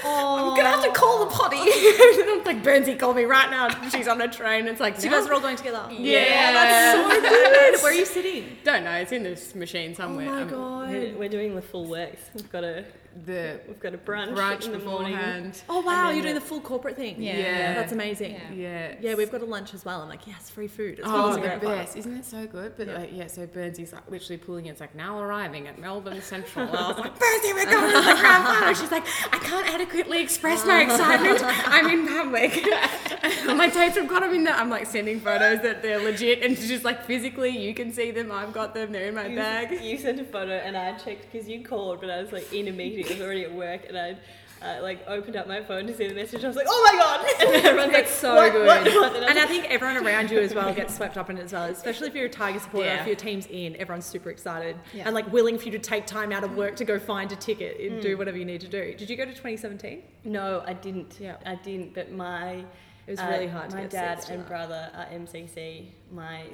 "I'm 0.05 0.57
gonna 0.57 0.69
have 0.69 0.85
to 0.85 0.91
call 0.93 1.25
the 1.25 1.31
potty." 1.31 1.59
I'm 1.59 2.45
like, 2.45 2.63
"Bernsey, 2.63 2.99
call 2.99 3.15
me 3.15 3.25
right 3.25 3.51
now." 3.51 3.69
She's 3.91 4.09
on 4.09 4.21
a 4.21 4.29
train. 4.29 4.67
It's 4.67 4.81
like, 4.81 4.97
So 4.97 5.05
you 5.05 5.11
guys 5.11 5.27
are 5.27 5.35
all 5.35 5.41
going 5.41 5.57
together. 5.57 5.89
Yeah. 5.91 6.53
that's 6.53 7.15
so 7.15 7.21
good. 7.21 7.83
Where 7.83 7.93
are 7.93 7.95
you 7.95 8.07
sitting? 8.07 8.57
don't 8.65 8.85
know. 8.85 8.93
It's 8.93 9.13
in 9.13 9.23
this 9.23 9.55
machine 9.55 9.95
somewhere. 9.95 10.29
Oh 10.29 10.33
my 10.33 10.43
Um, 10.43 10.49
god. 10.49 10.89
We're, 10.91 11.15
we're 11.19 11.29
doing 11.29 11.55
the 11.55 11.63
full 11.63 11.87
works. 11.87 12.21
We've 12.35 12.51
got 12.51 12.65
a 12.65 12.85
The 13.25 13.61
we've 13.69 13.79
got 13.79 13.95
a 13.95 13.99
brunch, 13.99 14.35
brunch 14.35 14.67
in 14.67 14.73
the 14.73 14.79
morning. 14.81 15.53
Oh 15.69 15.81
wow, 15.81 16.11
you're 16.11 16.23
doing 16.23 16.35
the- 16.35 16.41
the 16.41 16.47
full 16.47 16.61
corporate 16.61 16.97
thing. 16.97 17.23
Yeah. 17.23 17.39
Yeah. 17.39 17.75
That's 17.75 17.93
amazing. 17.93 18.33
Yeah. 18.33 18.53
Yeah. 18.53 18.95
Yeah. 19.01 19.15
we've 19.15 19.31
got 19.31 19.41
a 19.41 19.45
lunch 19.45 19.73
as 19.73 19.85
well. 19.85 20.03
I'm 20.03 20.09
like, 20.09 20.27
yes, 20.27 20.51
free 20.51 20.67
food. 20.67 20.99
It's 20.99 21.09
Oh, 21.09 21.31
oh, 21.31 21.37
the 21.37 21.59
best. 21.67 21.97
Isn't 21.97 22.17
it 22.17 22.25
so 22.25 22.47
good? 22.47 22.77
But 22.77 22.89
Yeah. 22.89 22.99
like, 22.99 23.11
yeah, 23.13 23.27
so 23.29 23.47
Burnsy's 23.47 23.93
like 23.93 24.11
literally 24.11 24.39
pulling 24.39 24.67
it. 24.67 24.71
It's 24.71 24.81
like 24.81 24.95
now 24.95 25.21
arriving 25.21 25.69
at 25.69 25.79
Melbourne 25.79 26.21
Central. 26.23 26.69
I 26.77 26.89
was 26.89 26.99
like, 26.99 27.15
Burnsy, 27.19 27.55
we're 27.55 27.67
going 27.67 27.93
to 27.93 27.97
the 27.99 28.21
grand 28.21 28.45
final. 28.45 28.75
She's 28.75 28.91
like, 28.91 29.07
I 29.33 29.39
can't 29.39 29.69
adequately 29.69 30.21
express 30.21 30.67
my 30.67 30.81
oh. 30.81 30.85
excitement. 30.85 31.41
I'm 31.45 31.89
in 31.89 32.07
public. 32.09 32.67
my 33.47 33.69
tapes 33.69 33.97
have 33.97 34.09
got 34.09 34.21
them 34.21 34.35
in 34.35 34.45
there. 34.45 34.55
I'm 34.55 34.71
like 34.71 34.87
sending 34.87 35.21
photos 35.21 35.63
that 35.63 35.83
they're 35.83 36.03
legit 36.03 36.43
and 36.43 36.53
it's 36.53 36.67
just 36.67 36.85
like 36.85 37.05
physically 37.05 37.51
you 37.51 37.75
can 37.75 37.93
see 37.93 38.11
them. 38.11 38.33
I've 38.33 38.53
got 38.53 38.75
them. 38.75 38.93
They're 38.93 39.09
in 39.09 39.15
my 39.15 39.27
You, 39.27 39.37
bag. 39.37 39.81
you 39.83 39.99
sent 39.99 40.21
a 40.21 40.25
photo 40.25 40.53
and 40.53 40.77
I 40.77 40.93
checked 40.95 41.31
because 41.31 41.49
you 41.49 41.65
called, 41.65 42.01
but 42.01 42.11
I 42.11 42.21
was 42.21 42.33
like 42.33 42.53
in 42.53 42.69
a 42.69 42.73
meeting. 42.73 43.04
I 43.11 43.15
was 43.15 43.21
already 43.23 43.45
at 43.45 43.53
work 43.53 43.83
and 43.89 43.97
I 43.99 44.17
uh, 44.63 44.81
like 44.83 45.07
opened 45.07 45.37
up 45.37 45.47
my 45.47 45.63
phone 45.63 45.87
to 45.87 45.95
see 45.95 46.07
the 46.09 46.15
message. 46.15 46.43
I 46.43 46.47
was 46.47 46.57
like, 46.57 46.67
oh 46.69 46.91
my 46.93 46.99
god! 46.99 47.27
And 47.57 47.67
everyone's 47.67 47.93
like, 47.93 48.07
so 48.09 48.35
what, 48.35 48.53
good. 48.53 48.67
What, 48.67 48.85
what? 48.85 49.15
And 49.17 49.25
I 49.25 49.29
And 49.29 49.35
was 49.37 49.45
I 49.45 49.47
think 49.47 49.65
everyone 49.71 49.99
around 50.07 50.31
you 50.31 50.39
as 50.39 50.55
well 50.55 50.73
gets 50.73 50.95
swept 50.97 51.19
up 51.19 51.29
in 51.29 51.37
it 51.37 51.43
as 51.45 51.53
well, 51.53 51.65
especially 51.65 52.09
if 52.09 52.15
you're 52.15 52.27
a 52.27 52.31
Tiger 52.31 52.59
supporter, 52.59 52.87
Yeah. 52.87 53.01
if 53.03 53.07
your 53.07 53.17
team's 53.17 53.47
in, 53.49 53.77
everyone's 53.77 54.07
super 54.07 54.31
excited 54.31 54.77
Yeah. 54.95 55.05
and 55.07 55.15
like 55.15 55.31
willing 55.33 55.59
for 55.59 55.65
you 55.67 55.73
to 55.73 55.79
take 55.79 56.07
time 56.07 56.33
out 56.33 56.45
of 56.45 56.57
work 56.57 56.77
to 56.77 56.85
go 56.85 56.99
find 56.99 57.31
a 57.33 57.37
ticket 57.37 57.79
and 57.81 58.01
do 58.01 58.17
whatever 58.17 58.39
you 58.39 58.45
need 58.47 58.63
to 58.63 58.69
do. 58.69 58.95
Did 58.95 59.11
you 59.11 59.17
go 59.17 59.25
to 59.25 59.33
2017? 59.33 60.03
No, 60.25 60.63
I 60.67 60.73
didn't. 60.73 61.19
Yeah. 61.21 61.37
I 61.45 61.57
didn't. 61.57 61.93
But 61.95 62.13
my 62.13 62.65
It 63.07 63.11
was 63.11 63.21
uh, 63.21 63.27
really 63.31 63.49
hard 63.49 63.69
to 63.71 63.77
my 63.77 63.85
dad 63.87 64.25
and 64.31 64.47
brother 64.47 64.91
are 64.95 65.07
MCC. 65.07 65.89
My 66.11 66.45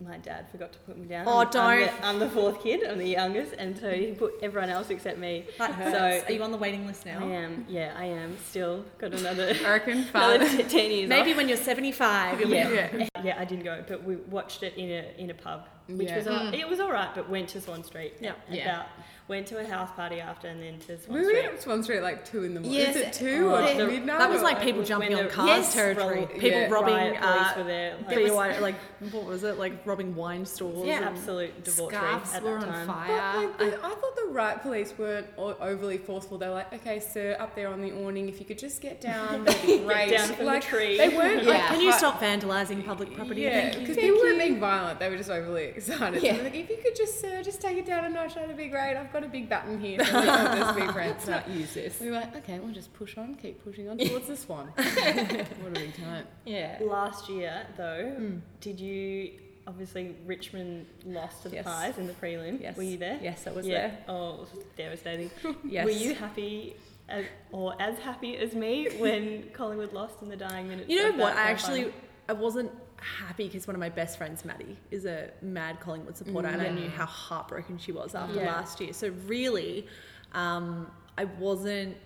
my 0.00 0.18
dad 0.18 0.46
forgot 0.50 0.72
to 0.72 0.78
put 0.80 0.98
me 0.98 1.06
down. 1.06 1.24
Oh, 1.28 1.38
I'm, 1.38 1.46
I'm 1.46 1.50
don't. 1.52 1.80
the, 2.00 2.06
I'm 2.06 2.18
the 2.18 2.28
fourth 2.28 2.62
kid. 2.62 2.82
I'm 2.84 2.98
the 2.98 3.08
youngest, 3.08 3.54
and 3.58 3.78
so 3.78 3.90
he 3.90 4.06
put 4.12 4.34
everyone 4.42 4.68
else 4.70 4.90
except 4.90 5.18
me. 5.18 5.44
That 5.58 5.70
hurts. 5.72 5.96
So 5.96 6.26
Are 6.28 6.32
you 6.32 6.42
on 6.42 6.50
the 6.50 6.56
waiting 6.58 6.86
list 6.86 7.06
now? 7.06 7.20
I 7.20 7.30
am. 7.30 7.64
Yeah, 7.68 7.94
I 7.96 8.06
am. 8.06 8.36
Still 8.48 8.84
got 8.98 9.14
another 9.14 9.54
I 9.64 9.70
reckon 9.70 10.06
another 10.12 10.48
t- 10.56 10.62
ten 10.64 10.90
years. 10.90 11.08
Maybe 11.08 11.30
off. 11.30 11.36
when 11.36 11.48
you're 11.48 11.56
75, 11.56 12.40
you'll 12.40 12.50
Yeah. 12.50 12.68
be 12.90 12.98
Yeah. 12.98 13.08
Yeah, 13.24 13.36
I 13.40 13.46
didn't 13.46 13.64
go, 13.64 13.82
but 13.88 14.04
we 14.04 14.16
watched 14.16 14.62
it 14.62 14.74
in 14.76 14.90
a 14.90 15.14
in 15.16 15.30
a 15.30 15.34
pub, 15.34 15.66
which 15.88 16.08
Yeah. 16.08 16.18
was 16.18 16.26
all, 16.26 16.38
mm. 16.40 16.52
it 16.58 16.68
was 16.68 16.78
all 16.78 16.92
right. 16.92 17.08
But 17.14 17.30
went 17.30 17.48
to 17.50 17.60
Swan 17.60 17.82
Street. 17.82 18.14
Yeah. 18.20 18.32
Yeah. 18.50 18.64
About 18.64 18.86
went 19.26 19.46
to 19.46 19.58
a 19.58 19.64
house 19.66 19.90
party 19.96 20.20
after, 20.20 20.48
and 20.48 20.62
then 20.62 20.78
to 20.80 20.98
Swan 21.00 21.18
We 21.18 21.24
were 21.24 21.30
Street. 21.30 21.44
at 21.46 21.62
Swan 21.62 21.82
Street 21.82 22.00
like 22.02 22.24
two 22.26 22.44
in 22.44 22.52
the 22.52 22.60
morning. 22.60 22.78
Yes. 22.78 22.94
Is 22.96 23.02
it 23.02 23.12
two 23.14 23.48
Oh, 23.50 23.54
or 23.54 23.74
the- 23.74 23.86
midnight? 23.86 24.18
That 24.18 24.28
was 24.28 24.42
like 24.42 24.60
people 24.60 24.80
was 24.80 24.88
jumping 24.88 25.14
on 25.14 25.28
cars 25.30 25.48
Yes, 25.48 25.72
territory. 25.72 26.16
roll- 26.18 26.26
people 26.26 26.50
yeah. 26.50 26.68
robbing, 26.70 26.94
Riot 26.94 27.16
police 27.20 27.36
uh, 27.38 27.54
were 27.56 27.64
there. 27.64 27.96
Like, 28.06 28.16
BYO, 28.16 28.60
like 28.60 28.74
what 29.12 29.24
was 29.24 29.42
it? 29.44 29.58
Like 29.58 29.86
robbing 29.86 30.14
wine 30.14 30.44
stores. 30.44 30.86
yeah, 30.86 30.96
and- 30.96 31.04
absolute 31.06 31.64
debauchery 31.64 31.96
Scarves 31.98 32.34
at 32.34 32.42
were 32.42 32.58
that 32.60 32.68
on 32.68 32.86
time. 32.86 32.86
But 32.86 32.94
fire. 32.94 33.36
like, 33.40 33.58
the, 33.58 33.76
I 33.86 33.88
thought 33.94 34.16
the 34.16 34.28
right 34.30 34.60
police 34.60 34.92
weren't 34.98 35.26
overly 35.38 35.96
forceful. 35.98 36.36
They 36.36 36.48
were 36.48 36.54
like, 36.54 36.72
okay, 36.74 37.00
sir, 37.00 37.36
up 37.40 37.54
there 37.54 37.68
on 37.68 37.80
the 37.80 37.92
awning, 37.92 38.28
if 38.28 38.38
you 38.40 38.44
could 38.44 38.58
just 38.58 38.82
get 38.82 39.00
down, 39.00 39.44
that'd 39.44 39.62
be 39.66 39.78
great. 39.86 40.10
down 40.10 40.28
from 40.34 40.44
the 40.46 40.60
tree. 40.60 40.98
They 40.98 41.08
weren't 41.08 41.44
Yeah. 41.44 41.50
like, 41.50 41.66
Can 41.68 41.80
you 41.80 41.92
stop 41.92 42.20
vandalising 42.20 42.84
public 42.84 43.14
property? 43.14 43.40
Yeah, 43.42 43.74
because 43.78 43.96
people 43.96 44.18
weren't 44.20 44.38
being 44.38 44.60
violent. 44.60 44.98
They 45.00 45.08
were 45.08 45.16
just 45.16 45.30
overly 45.30 45.64
excited. 45.76 46.22
Yeah. 46.22 46.36
They 46.36 46.42
like, 46.44 46.54
if 46.56 46.68
you 46.68 46.76
could 46.82 46.94
just, 46.94 47.20
sir, 47.20 47.42
just 47.42 47.62
take 47.62 47.78
it 47.78 47.86
down 47.86 48.04
a 48.04 48.10
notch, 48.10 48.34
that'd 48.34 48.54
be 48.56 48.68
great. 48.68 48.96
I've 48.96 49.12
got 49.14 49.24
a 49.24 49.28
big 49.28 49.48
button 49.48 49.80
here. 49.80 50.04
So 50.04 50.12
we 50.20 50.26
can 50.26 50.58
just 50.58 50.76
be 50.76 50.86
friends. 50.88 51.26
Let's 51.26 51.28
not 51.28 51.48
use 51.48 51.72
this. 51.72 52.00
We 52.00 52.10
were 52.10 52.16
like, 52.16 52.36
okay, 52.36 52.58
we'll 52.58 52.74
just 52.74 52.92
push 52.92 53.16
on, 53.16 53.36
keep 53.36 53.64
pushing 53.64 53.88
on 53.88 53.96
towards 53.96 54.26
the 54.26 54.36
swan. 54.36 54.72
what 54.76 54.86
a 54.86 55.70
big 55.70 55.96
time. 55.96 56.26
Yeah. 56.44 56.78
Last 56.82 57.28
year, 57.30 57.66
though, 57.76 58.12
hmm. 58.18 58.36
did 58.60 58.78
you 58.80 59.30
obviously 59.66 60.14
Richmond 60.26 60.86
lost 61.06 61.42
to 61.44 61.48
the 61.48 61.56
Yes. 61.56 61.64
Pies 61.64 61.98
in 61.98 62.06
the 62.06 62.12
prelim? 62.12 62.60
Yes. 62.60 62.76
Were 62.76 62.82
you 62.82 62.98
there? 62.98 63.18
Yes, 63.22 63.46
I 63.46 63.52
was 63.52 63.66
yeah. 63.66 63.88
there. 63.88 63.98
Oh, 64.08 64.34
it 64.34 64.40
was 64.40 64.64
devastating. 64.76 65.30
Yes. 65.64 65.84
Were 65.86 65.92
you 65.92 66.14
happy? 66.14 66.76
As, 67.06 67.26
or 67.52 67.80
as 67.80 67.98
happy 67.98 68.36
as 68.38 68.54
me 68.54 68.88
when 68.98 69.50
Collingwood 69.52 69.92
lost 69.92 70.22
in 70.22 70.28
the 70.30 70.36
dying 70.36 70.68
minutes? 70.68 70.88
You 70.88 71.02
know 71.02 71.18
what? 71.18 71.36
I 71.36 71.50
actually 71.50 71.82
final? 71.82 72.00
I 72.30 72.32
wasn't 72.32 72.70
happy 73.00 73.46
because 73.46 73.66
one 73.66 73.74
of 73.74 73.80
my 73.80 73.88
best 73.88 74.18
friends, 74.18 74.44
Maddie, 74.44 74.76
is 74.90 75.04
a 75.04 75.30
mad 75.42 75.80
Collingwood 75.80 76.16
supporter, 76.16 76.48
and 76.48 76.60
I 76.60 76.70
knew 76.70 76.86
mm. 76.86 76.92
how 76.92 77.06
heartbroken 77.06 77.78
she 77.78 77.92
was 77.92 78.14
after 78.14 78.40
Yeah. 78.40 78.46
last 78.46 78.80
year. 78.80 78.92
So 78.92 79.08
really, 79.26 79.86
um, 80.32 80.90
I 81.16 81.24
wasn't. 81.24 81.96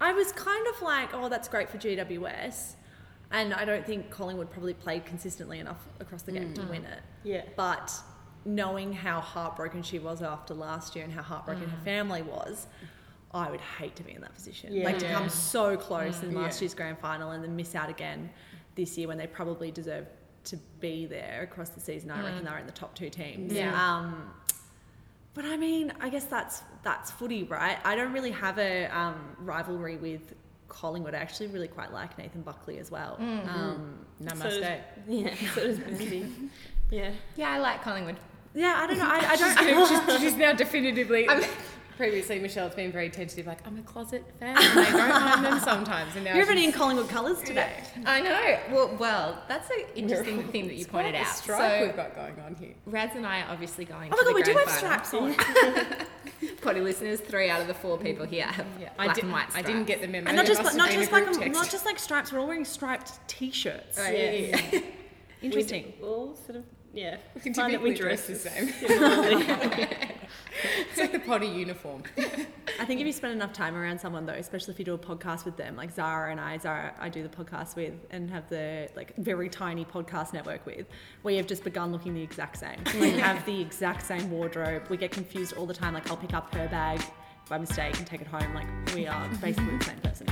I 0.00 0.12
was 0.12 0.30
kind 0.32 0.66
of 0.68 0.82
like, 0.82 1.14
oh, 1.14 1.28
that's 1.28 1.48
great 1.48 1.70
for 1.70 1.78
GWS, 1.78 2.74
and 3.30 3.54
I 3.54 3.64
don't 3.64 3.86
think 3.86 4.10
Collingwood 4.10 4.50
probably 4.50 4.74
played 4.74 5.04
consistently 5.06 5.58
enough 5.58 5.88
across 6.00 6.22
the 6.22 6.32
game 6.32 6.52
to 6.54 6.62
mm. 6.62 6.70
win 6.70 6.84
it. 6.84 7.00
Yeah. 7.24 7.42
But 7.56 7.92
knowing 8.44 8.92
how 8.92 9.20
heartbroken 9.20 9.82
she 9.82 9.98
was 9.98 10.22
after 10.22 10.54
last 10.54 10.94
year 10.94 11.04
and 11.04 11.12
how 11.12 11.22
heartbroken 11.22 11.68
her 11.68 11.76
mm. 11.76 11.84
family 11.84 12.22
was, 12.22 12.66
I 13.32 13.50
would 13.50 13.60
hate 13.60 13.96
to 13.96 14.02
be 14.02 14.12
in 14.12 14.20
that 14.20 14.34
position. 14.34 14.72
Yeah. 14.72 14.84
Like 14.84 14.98
to 15.00 15.08
come 15.08 15.28
so 15.28 15.76
close 15.76 16.22
in 16.22 16.32
Yeah. 16.32 16.38
last 16.38 16.60
year's 16.60 16.74
grand 16.74 16.98
final 16.98 17.32
and 17.32 17.42
then 17.42 17.56
miss 17.56 17.74
out 17.74 17.90
again 17.90 18.30
this 18.76 18.96
year 18.96 19.08
when 19.08 19.18
they 19.18 19.26
probably 19.26 19.70
deserve 19.70 20.06
to 20.46 20.56
be 20.80 21.06
there 21.06 21.42
across 21.42 21.70
the 21.70 21.80
season. 21.80 22.10
I 22.10 22.22
reckon 22.24 22.44
they're 22.44 22.58
in 22.58 22.66
the 22.66 22.72
top 22.72 22.94
two 22.94 23.10
teams. 23.10 23.52
Yeah. 23.52 23.74
Um, 23.74 24.30
but 25.34 25.44
I 25.44 25.56
mean, 25.56 25.92
I 26.00 26.08
guess 26.08 26.24
that's 26.24 26.62
that's 26.82 27.10
footy, 27.10 27.44
right? 27.44 27.78
I 27.84 27.94
don't 27.94 28.12
really 28.12 28.30
have 28.30 28.58
a 28.58 28.86
um, 28.86 29.36
rivalry 29.38 29.96
with 29.96 30.34
Collingwood, 30.68 31.14
I 31.14 31.18
actually 31.18 31.48
really 31.48 31.68
quite 31.68 31.92
like 31.92 32.18
Nathan 32.18 32.42
Buckley 32.42 32.78
as 32.78 32.90
well. 32.90 33.16
Mm-hmm. 33.20 33.48
Um, 33.48 33.98
So 34.18 34.24
Namaste. 34.26 34.60
does, 34.60 34.80
yeah, 35.08 35.34
so 35.54 35.66
does 35.66 35.80
yeah. 36.90 37.12
Yeah, 37.36 37.50
I 37.50 37.58
like 37.58 37.82
Collingwood. 37.82 38.16
yeah, 38.54 38.74
I 38.78 38.86
don't 38.86 38.98
know. 38.98 39.08
I, 39.08 39.30
I 39.30 39.36
don't. 39.36 39.88
she's, 40.18 40.20
she's 40.20 40.36
now 40.36 40.52
definitively. 40.52 41.28
I'm- 41.28 41.42
previously, 41.96 42.38
Michelle's 42.38 42.74
been 42.74 42.92
very 42.92 43.10
tentative, 43.10 43.46
like, 43.46 43.66
I'm 43.66 43.78
a 43.78 43.82
closet 43.82 44.24
fan. 44.38 44.56
And 44.56 44.58
I 44.58 44.90
don't 44.92 45.08
mind 45.24 45.44
them 45.44 45.60
sometimes. 45.60 46.14
And 46.14 46.24
now 46.24 46.34
You're 46.34 46.44
even 46.44 46.58
in 46.58 46.72
Collingwood 46.72 47.08
colours 47.08 47.40
today. 47.42 47.70
I 48.04 48.20
know. 48.20 48.58
Well, 48.70 48.96
well, 48.98 49.42
that's 49.48 49.70
an 49.70 49.76
interesting 49.94 50.42
thing 50.48 50.66
that 50.68 50.74
you 50.76 50.86
pointed 50.86 51.14
out. 51.14 51.26
stripe 51.28 51.80
So, 51.80 51.86
we've 51.86 51.96
got 51.96 52.14
going 52.14 52.34
on 52.44 52.54
here. 52.54 52.74
Rads 52.86 53.16
and 53.16 53.26
I 53.26 53.42
are 53.42 53.50
obviously 53.52 53.84
going 53.84 54.12
Oh 54.12 54.16
to 54.16 54.24
my 54.24 54.30
god, 54.30 54.34
we 54.34 54.42
do 54.42 54.58
have 54.58 54.70
stripes 54.70 55.14
on. 55.14 55.34
Potty 56.60 56.80
listeners, 56.80 57.20
three 57.20 57.48
out 57.48 57.60
of 57.60 57.66
the 57.66 57.74
four 57.74 57.96
people 57.98 58.26
here 58.26 58.44
have 58.44 58.66
Yeah, 58.80 58.90
black 58.96 59.10
I, 59.10 59.14
did, 59.14 59.24
and 59.24 59.32
white 59.32 59.46
I 59.46 59.50
stripes. 59.50 59.66
didn't 59.68 59.84
get 59.84 60.00
the 60.00 60.08
memo. 60.08 60.28
And 60.28 60.36
not 60.36 60.46
just 60.46 60.62
not 60.76 60.90
just 60.90 61.12
like 61.12 61.26
a, 61.26 61.48
not 61.48 61.70
just 61.70 61.86
like 61.86 61.98
stripes. 61.98 62.32
We're 62.32 62.40
all 62.40 62.46
wearing 62.46 62.64
striped 62.64 63.26
t-shirts. 63.28 63.98
Right, 63.98 64.16
yeah, 64.18 64.30
yeah, 64.32 64.60
yeah. 64.72 64.80
Interesting. 65.42 65.92
We 66.00 66.06
all 66.06 66.34
sort 66.34 66.58
of, 66.58 66.64
yeah. 66.92 67.16
We 67.34 67.40
can 67.40 67.54
find 67.54 67.72
that 67.72 67.82
we 67.82 67.94
dress 67.94 68.26
the 68.26 68.34
same. 68.34 68.72
the 71.12 71.18
potty 71.18 71.46
uniform. 71.46 72.02
I 72.78 72.84
think 72.84 73.00
if 73.00 73.06
you 73.06 73.12
spend 73.12 73.32
enough 73.32 73.52
time 73.52 73.74
around 73.74 74.00
someone 74.00 74.26
though, 74.26 74.32
especially 74.32 74.74
if 74.74 74.78
you 74.78 74.84
do 74.84 74.94
a 74.94 74.98
podcast 74.98 75.44
with 75.44 75.56
them, 75.56 75.76
like 75.76 75.92
Zara 75.92 76.30
and 76.30 76.40
I, 76.40 76.58
Zara, 76.58 76.94
I 76.98 77.08
do 77.08 77.22
the 77.22 77.28
podcast 77.28 77.76
with 77.76 77.94
and 78.10 78.30
have 78.30 78.48
the 78.48 78.88
like 78.96 79.16
very 79.16 79.48
tiny 79.48 79.84
podcast 79.84 80.32
network 80.32 80.66
with, 80.66 80.86
we 81.22 81.36
have 81.36 81.46
just 81.46 81.64
begun 81.64 81.92
looking 81.92 82.14
the 82.14 82.22
exact 82.22 82.58
same. 82.58 82.78
We 83.00 83.10
have 83.12 83.44
the 83.46 83.60
exact 83.60 84.04
same 84.06 84.30
wardrobe. 84.30 84.84
We 84.88 84.96
get 84.96 85.10
confused 85.10 85.54
all 85.56 85.66
the 85.66 85.74
time. 85.74 85.94
Like 85.94 86.10
I'll 86.10 86.16
pick 86.16 86.34
up 86.34 86.54
her 86.54 86.68
bag 86.68 87.00
by 87.48 87.58
mistake 87.58 87.96
and 87.98 88.06
take 88.06 88.20
it 88.20 88.26
home. 88.26 88.54
Like 88.54 88.66
we 88.94 89.06
are 89.06 89.28
basically 89.40 89.78
the 89.78 89.84
same 89.84 89.98
person. 89.98 90.26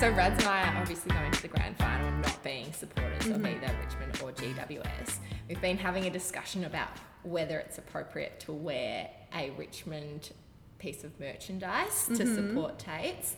So 0.00 0.10
Rads 0.10 0.38
and 0.44 0.48
I 0.48 0.68
are 0.72 0.76
obviously 0.80 1.10
going 1.10 1.32
to 1.32 1.42
the 1.42 1.48
grand 1.48 1.76
final, 1.76 2.10
not 2.18 2.42
being 2.44 2.72
supporters 2.72 3.08
Mm-hmm. 3.24 3.32
of 3.34 3.46
either 3.46 3.76
Richmond 3.84 4.20
or 4.22 4.30
GWS. 4.32 5.16
We've 5.48 5.60
been 5.60 5.76
having 5.76 6.04
a 6.06 6.10
discussion 6.10 6.64
about 6.64 6.88
whether 7.24 7.58
it's 7.58 7.78
appropriate 7.78 8.38
to 8.40 8.52
wear 8.52 9.10
a 9.34 9.50
Richmond 9.58 10.30
piece 10.78 11.02
of 11.02 11.18
merchandise 11.18 12.06
to 12.06 12.12
Mm-hmm. 12.12 12.34
support 12.48 12.78
Tate's. 12.78 13.34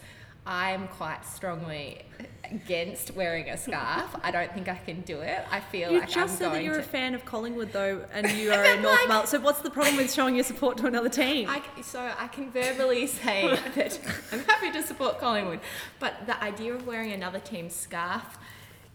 I'm 0.46 0.88
quite 0.88 1.24
strongly 1.24 2.02
against 2.44 3.14
wearing 3.14 3.48
a 3.50 3.56
scarf. 3.56 4.16
I 4.24 4.30
don't 4.30 4.52
think 4.52 4.68
I 4.68 4.74
can 4.74 5.02
do 5.02 5.20
it. 5.20 5.38
I 5.50 5.60
feel 5.60 5.92
You 5.92 6.00
like 6.00 6.08
just 6.08 6.18
I'm 6.18 6.28
said 6.38 6.52
that 6.52 6.64
you're 6.64 6.74
to. 6.74 6.80
a 6.80 6.84
fan 6.84 7.14
of 7.14 7.24
Collingwood 7.24 7.72
though, 7.72 8.04
and 8.12 8.28
you 8.36 8.50
are 8.52 8.64
a 8.64 8.80
North 8.80 9.06
Mel. 9.06 9.26
So 9.26 9.38
what's 9.38 9.60
the 9.60 9.70
problem 9.70 9.96
with 9.96 10.12
showing 10.12 10.34
your 10.34 10.44
support 10.44 10.76
to 10.78 10.86
another 10.86 11.08
team? 11.10 11.48
I, 11.48 11.62
so 11.82 12.00
I 12.18 12.26
can 12.28 12.50
verbally 12.50 13.06
say 13.22 13.54
that 13.76 14.00
I'm 14.32 14.40
happy 14.40 14.72
to 14.72 14.82
support 14.82 15.20
Collingwood, 15.20 15.60
but 16.00 16.26
the 16.26 16.42
idea 16.42 16.74
of 16.74 16.86
wearing 16.86 17.12
another 17.12 17.38
team's 17.38 17.74
scarf 17.74 18.38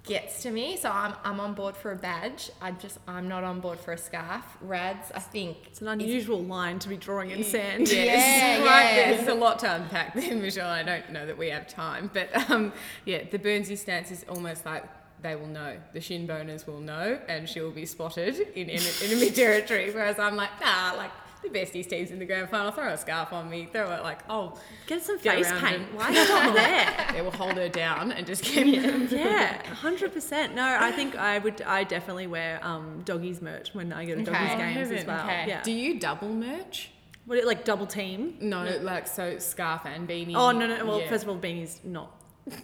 gets 0.06 0.44
to 0.44 0.52
me. 0.52 0.78
So 0.78 0.89
I'm, 0.89 1.13
I'm 1.24 1.39
on 1.39 1.54
board 1.54 1.76
for 1.76 1.91
a 1.91 1.96
badge. 1.96 2.52
I'm 2.62 2.78
just 2.80 3.00
I'm 3.08 3.28
not 3.28 3.44
on 3.44 3.60
board 3.60 3.80
for 3.80 3.94
a 3.94 3.98
scarf. 3.98 4.44
Rads, 4.62 5.12
I 5.13 5.20
think 5.20 5.58
it's 5.68 5.82
an 5.82 5.88
unusual 5.88 6.44
line 6.44 6.80
to 6.80 6.89
be 6.89 6.98
drawing 6.98 7.32
in 7.32 7.44
sand. 7.44 7.88
Yeah, 7.91 8.04
Yes, 8.04 8.60
yeah. 8.60 8.65
right. 8.65 9.15
There's 9.18 9.28
a 9.28 9.34
lot 9.34 9.60
to 9.60 9.74
unpack 9.76 10.13
there, 10.13 10.36
Michelle. 10.46 10.70
I 10.70 10.84
don't 10.84 11.10
know 11.12 11.26
that 11.26 11.38
we 11.38 11.50
have 11.50 11.68
time. 11.68 12.10
But 12.13 12.50
um, 12.52 12.74
yeah, 13.06 13.24
the 13.30 13.39
Burnsy 13.39 13.78
stance 13.78 14.12
is 14.12 14.26
almost 14.30 14.65
like 14.65 14.84
they 15.22 15.36
will 15.36 15.48
know. 15.48 15.78
The 15.94 16.02
shin 16.02 16.28
boners 16.28 16.68
will 16.68 16.82
know, 16.82 17.20
and 17.28 17.50
she 17.50 17.60
will 17.62 17.72
be 17.72 17.86
spotted 17.86 18.36
in, 18.56 18.70
in 18.70 18.82
enemy 19.04 19.32
territory. 19.32 19.91
Whereas 19.91 20.20
I'm 20.20 20.36
like, 20.36 20.52
nah, 20.62 20.94
like 20.98 21.12
the 21.51 21.60
besties 21.60 21.88
teams 21.89 22.12
in 22.12 22.19
the 22.19 22.25
grand 22.25 22.49
final, 22.49 22.71
throw 22.71 22.89
a 22.89 22.97
scarf 22.97 23.31
on 23.34 23.49
me, 23.49 23.67
throw 23.71 23.91
it 23.93 24.01
like, 24.03 24.19
oh, 24.29 24.58
Get 24.88 25.01
some 25.03 25.17
Get 25.19 25.36
face 25.36 25.51
paint. 25.62 25.81
it. 25.91 25.93
Why 25.95 26.13
stop 26.25 26.53
there? 26.55 27.08
they 27.13 27.21
will 27.21 27.31
hold 27.31 27.53
her 27.53 27.69
down 27.69 28.12
and 28.12 28.25
just 28.27 28.43
keep. 28.43 28.65
Yeah, 29.12 29.65
hundred 29.67 30.13
percent. 30.13 30.55
No, 30.55 30.63
I 30.63 30.91
think 30.91 31.15
I 31.15 31.39
would. 31.39 31.62
I 31.62 31.84
definitely 31.84 32.27
wear 32.27 32.60
um, 32.63 33.01
doggies 33.05 33.41
merch 33.41 33.73
when 33.73 33.93
I 33.93 34.05
go 34.05 34.15
to 34.15 34.21
Okay. 34.21 34.31
doggies 34.31 34.58
games 34.58 34.91
as 34.91 35.05
well. 35.05 35.25
okay. 35.25 35.45
Yeah. 35.47 35.62
Do 35.63 35.71
you 35.71 35.99
double 35.99 36.29
merch? 36.29 36.91
What 37.25 37.43
like 37.45 37.65
double 37.65 37.88
team? 37.88 38.36
No, 38.39 38.77
like 38.81 39.08
so 39.08 39.39
scarf 39.39 39.81
and 39.86 40.08
beanie. 40.08 40.34
Oh 40.36 40.51
no 40.51 40.67
no. 40.67 40.86
Well, 40.86 40.99
Yeah. 41.01 41.10
first 41.10 41.23
of 41.23 41.29
all, 41.29 41.38
beanies 41.38 41.84
not 41.84 42.12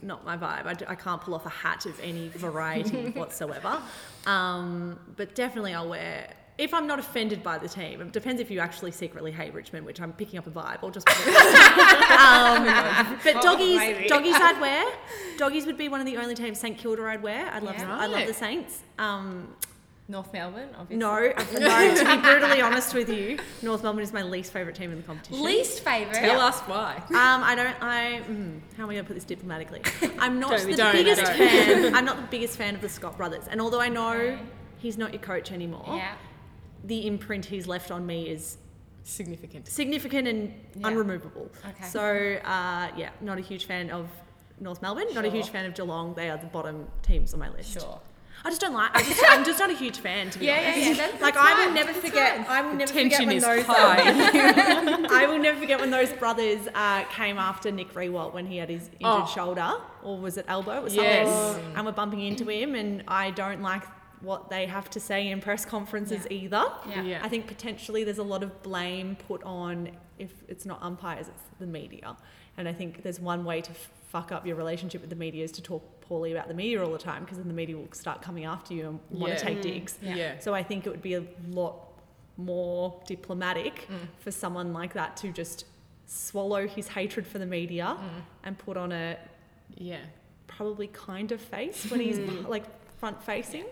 not 0.04 0.24
my 0.24 0.38
vibe. 0.38 0.68
I, 0.68 0.74
d- 0.76 0.86
I 0.88 0.94
can't 0.94 1.20
pull 1.20 1.34
off 1.34 1.48
a 1.48 1.50
hat 1.50 1.88
of 1.88 2.00
any 2.02 2.28
variety 2.30 3.10
whatsoever. 3.16 3.82
Um, 4.28 5.00
but 5.18 5.34
definitely, 5.34 5.74
I'll 5.74 5.90
wear. 5.90 6.32
If 6.58 6.74
I'm 6.74 6.86
not 6.86 7.00
offended 7.00 7.42
by 7.42 7.58
the 7.58 7.68
team, 7.68 8.02
it 8.02 8.12
depends 8.12 8.40
if 8.42 8.52
you 8.52 8.60
actually 8.60 8.92
secretly 8.92 9.32
hate 9.32 9.54
Richmond, 9.54 9.86
which 9.86 10.00
I'm 10.00 10.14
picking 10.14 10.38
up 10.38 10.46
a 10.48 10.52
vibe, 10.52 10.84
or 10.84 10.92
just. 10.92 11.08
um, 12.12 13.18
but 13.24 13.42
doggies, 13.42 14.08
doggies, 14.10 14.36
I'd 14.36 14.60
wear. 14.62 14.86
Doggies 15.38 15.66
would 15.66 15.78
be 15.78 15.90
one 15.90 16.00
of 16.00 16.06
the 16.06 16.18
only 16.18 16.36
teams. 16.36 16.60
St 16.60 16.78
Kilda, 16.78 17.04
I'd 17.04 17.24
wear. 17.24 17.48
I 17.52 17.60
love, 17.60 17.76
Yeah. 17.76 17.98
I 17.98 18.06
love 18.06 18.28
the 18.28 18.34
Saints. 18.34 18.82
Um, 19.00 19.56
North 20.08 20.34
Melbourne, 20.34 20.68
obviously. 20.78 20.98
no, 20.98 21.32
no. 21.60 21.96
To 21.96 22.06
be 22.06 22.18
brutally 22.22 22.62
honest 22.62 22.94
with 22.94 23.08
you, 23.10 23.40
North 23.62 23.82
Melbourne 23.82 24.04
is 24.04 24.12
my 24.12 24.24
least 24.24 24.52
favourite 24.52 24.76
team 24.76 24.92
in 24.92 24.98
the 24.98 25.04
competition. 25.04 25.42
Least 25.44 25.86
favourite. 25.86 26.20
Tell 26.20 26.42
us 26.42 26.60
why. 26.62 26.98
Um, 27.10 27.44
I 27.44 27.56
don't. 27.56 27.76
I. 27.82 28.22
Mm, 28.28 28.60
how 28.76 28.84
am 28.84 28.90
I 28.90 28.94
going 28.94 29.06
to 29.06 29.08
put 29.08 29.14
this 29.14 29.24
diplomatically? 29.24 29.82
I'm 30.20 30.38
not 30.40 30.60
the 30.60 30.68
biggest 30.92 31.22
fan. 31.24 31.96
I'm 31.96 32.04
not 32.06 32.18
the 32.18 32.28
biggest 32.30 32.58
fan 32.58 32.76
of 32.76 32.82
the 32.82 32.90
Scott 32.90 33.16
brothers, 33.18 33.46
and 33.50 33.62
although 33.62 33.80
I 33.80 33.88
know 33.88 34.12
Okay. 34.14 34.40
he's 34.80 34.98
not 34.98 35.14
your 35.14 35.22
coach 35.22 35.52
anymore, 35.54 35.86
Yeah. 35.88 36.14
The 36.84 37.06
imprint 37.08 37.46
he's 37.46 37.68
left 37.68 37.92
on 37.92 38.06
me 38.06 38.28
is 38.28 38.58
Significant. 39.04 39.68
significant 39.68 40.28
and 40.28 40.54
Yeah. 40.76 40.88
unremovable. 40.88 41.50
Okay. 41.70 41.84
So 41.86 42.02
uh, 42.46 42.90
yeah, 42.96 43.10
not 43.22 43.38
a 43.38 43.42
huge 43.42 43.66
fan 43.66 43.90
of 43.90 44.08
North 44.60 44.82
Melbourne. 44.82 45.08
Not 45.14 45.26
a 45.26 45.30
huge 45.30 45.50
fan 45.50 45.66
of 45.66 45.74
Geelong. 45.74 46.14
They 46.14 46.30
are 46.30 46.38
the 46.38 46.46
bottom 46.48 46.88
teams 47.02 47.34
on 47.34 47.40
my 47.40 47.50
list. 47.50 47.74
Sure. 47.74 48.00
I 48.44 48.50
just 48.50 48.60
don't 48.62 48.74
like. 48.74 48.90
I 48.96 49.04
just, 49.04 49.24
I'm 49.28 49.44
just 49.46 49.60
not 49.60 49.70
a 49.70 49.76
huge 49.76 50.00
fan 50.00 50.32
to 50.32 50.40
be 50.40 50.46
Yeah, 50.48 50.62
yeah, 50.62 50.68
honest. 50.72 50.88
yeah. 50.88 50.94
That's, 51.08 51.22
Like 51.28 51.34
that's 51.36 51.46
I 51.48 51.54
will 51.54 51.66
fine. 51.66 51.74
never 51.76 51.94
forget. 51.94 52.38
fine. 52.38 52.46
I 52.48 52.62
will 52.62 52.74
never 52.74 52.88
forget 52.94 53.12
Tension 53.12 53.28
when 53.28 53.38
is 53.38 53.44
those. 53.44 53.66
high. 53.66 55.08
I 55.12 55.26
will 55.28 55.38
never 55.40 55.60
forget 55.60 55.80
when 55.80 55.92
those 55.92 56.12
brothers 56.14 56.68
uh, 56.74 57.04
came 57.06 57.38
after 57.38 57.72
Nick 57.72 57.94
Riewoldt 57.94 58.34
when 58.34 58.46
he 58.48 58.58
had 58.58 58.70
his 58.70 58.84
injured 58.88 58.98
Oh. 59.04 59.26
shoulder, 59.34 59.74
or 60.04 60.18
was 60.20 60.38
it 60.38 60.46
elbow? 60.48 60.78
It 60.78 60.84
was 60.84 60.96
Yes. 60.96 61.60
And 61.76 61.86
we're 61.86 61.92
bumping 61.92 62.22
into 62.22 62.46
him, 62.50 62.74
and 62.76 63.04
I 63.08 63.30
don't 63.32 63.62
like 63.62 63.84
what 64.22 64.50
they 64.50 64.66
have 64.66 64.90
to 64.92 65.00
say 65.00 65.30
in 65.30 65.42
press 65.42 65.66
conferences 65.66 66.26
Yeah. 66.30 66.38
either. 66.38 66.66
Yeah. 66.90 67.04
Yeah. 67.04 67.20
I 67.24 67.30
think 67.30 67.48
potentially 67.48 68.04
there's 68.04 68.18
a 68.18 68.24
lot 68.24 68.44
of 68.44 68.62
blame 68.64 69.16
put 69.28 69.42
on 69.44 69.90
if 70.20 70.32
it's 70.48 70.66
not 70.66 70.80
umpires, 70.84 71.28
it's 71.28 71.44
the 71.60 71.66
media. 71.66 72.16
And 72.58 72.68
I 72.68 72.74
think 72.74 73.02
there's 73.04 73.20
one 73.20 73.44
way 73.44 73.62
to 73.62 73.72
fuck 74.10 74.32
up 74.32 74.46
your 74.46 74.56
relationship 74.56 75.02
with 75.02 75.10
the 75.10 75.16
media 75.16 75.44
is 75.44 75.52
to 75.54 75.62
talk 75.62 75.84
poorly 76.02 76.32
about 76.34 76.48
the 76.48 76.54
media 76.54 76.84
all 76.84 76.92
the 76.92 76.98
time 76.98 77.24
because 77.24 77.38
then 77.38 77.48
the 77.48 77.54
media 77.54 77.78
will 77.78 77.88
start 77.94 78.22
coming 78.22 78.46
after 78.46 78.74
you 78.74 78.88
and 78.90 79.00
want 79.10 79.34
Yeah. 79.34 79.40
to 79.40 79.46
take 79.46 79.58
mm. 79.60 79.62
digs. 79.64 79.98
Yeah. 80.02 80.16
Yeah. 80.16 80.40
So 80.40 80.54
I 80.54 80.62
think 80.64 80.86
it 80.86 80.90
would 80.90 81.02
be 81.02 81.16
a 81.16 81.24
lot 81.50 81.76
more 82.38 83.02
diplomatic 83.08 83.88
mm. 83.88 84.08
for 84.20 84.32
someone 84.32 84.74
like 84.74 84.94
that 84.94 85.16
to 85.18 85.32
just 85.32 85.66
swallow 86.06 86.68
his 86.68 86.90
hatred 86.90 87.26
for 87.26 87.40
the 87.40 87.46
media 87.46 87.98
mm. 87.98 88.22
and 88.44 88.58
put 88.58 88.78
on 88.78 88.92
a 88.92 89.18
Yeah. 89.78 90.02
probably 90.48 90.88
kind 90.88 91.32
of 91.32 91.40
face 91.40 91.90
when 91.90 92.02
he's 92.02 92.20
like 92.48 92.66
front 93.00 93.24
facing. 93.24 93.66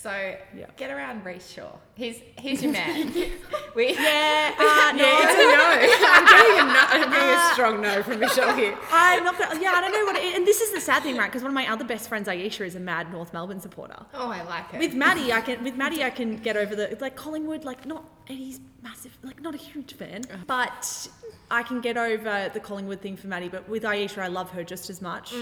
So 0.00 0.10
Yeah. 0.56 0.66
get 0.76 0.92
around 0.92 1.24
Rhyce 1.24 1.52
Shaw. 1.52 1.72
He's 1.96 2.20
he's 2.38 2.62
your 2.62 2.72
man. 2.72 3.12
we 3.74 3.94
Yeah, 3.94 4.54
uh, 4.58 4.92
no. 4.96 5.02
Yeah, 5.02 5.24
it's 5.24 5.34
a 5.34 5.46
no. 5.56 6.08
I'm 6.12 6.24
getting 6.24 6.60
a, 6.60 6.72
no, 6.72 6.80
I'm 7.04 7.10
getting 7.10 7.34
a 7.36 7.52
strong 7.52 7.80
no 7.80 8.02
from 8.04 8.20
Michelle 8.20 8.54
here. 8.54 8.78
I'm 8.92 9.24
not 9.24 9.36
gonna, 9.36 9.60
yeah, 9.60 9.72
I 9.72 9.80
don't 9.80 9.92
know 9.92 10.04
what 10.04 10.14
it, 10.16 10.36
and 10.36 10.46
this 10.46 10.60
is 10.60 10.70
the 10.72 10.80
sad 10.80 11.02
thing, 11.02 11.16
right? 11.16 11.26
Because 11.26 11.42
one 11.42 11.50
of 11.50 11.54
my 11.54 11.70
other 11.70 11.84
best 11.84 12.08
friends, 12.08 12.28
Aisha, 12.28 12.64
is 12.64 12.76
a 12.76 12.80
mad 12.80 13.10
North 13.10 13.32
Melbourne 13.32 13.60
supporter. 13.60 13.98
Oh, 14.14 14.28
I 14.30 14.42
like 14.44 14.72
it. 14.72 14.78
With 14.78 14.94
Maddie, 14.94 15.32
I 15.32 15.40
can 15.40 15.64
with 15.64 15.74
Maddie, 15.74 16.04
I 16.04 16.10
can 16.10 16.36
get 16.36 16.56
over 16.56 16.76
the 16.76 16.96
like 17.00 17.16
Collingwood, 17.16 17.64
like 17.64 17.84
not 17.84 18.04
And 18.28 18.38
he's 18.38 18.60
massive, 18.82 19.18
like 19.24 19.42
not 19.42 19.54
a 19.56 19.58
huge 19.58 19.94
fan, 19.94 20.22
but 20.46 21.08
I 21.50 21.64
can 21.64 21.80
get 21.80 21.96
over 21.96 22.50
the 22.54 22.60
Collingwood 22.60 23.00
thing 23.00 23.16
for 23.16 23.26
Maddie. 23.26 23.48
But 23.48 23.68
with 23.68 23.82
Aisha, 23.82 24.18
I 24.18 24.28
love 24.28 24.50
her 24.50 24.62
just 24.62 24.90
as 24.90 25.02
much. 25.02 25.34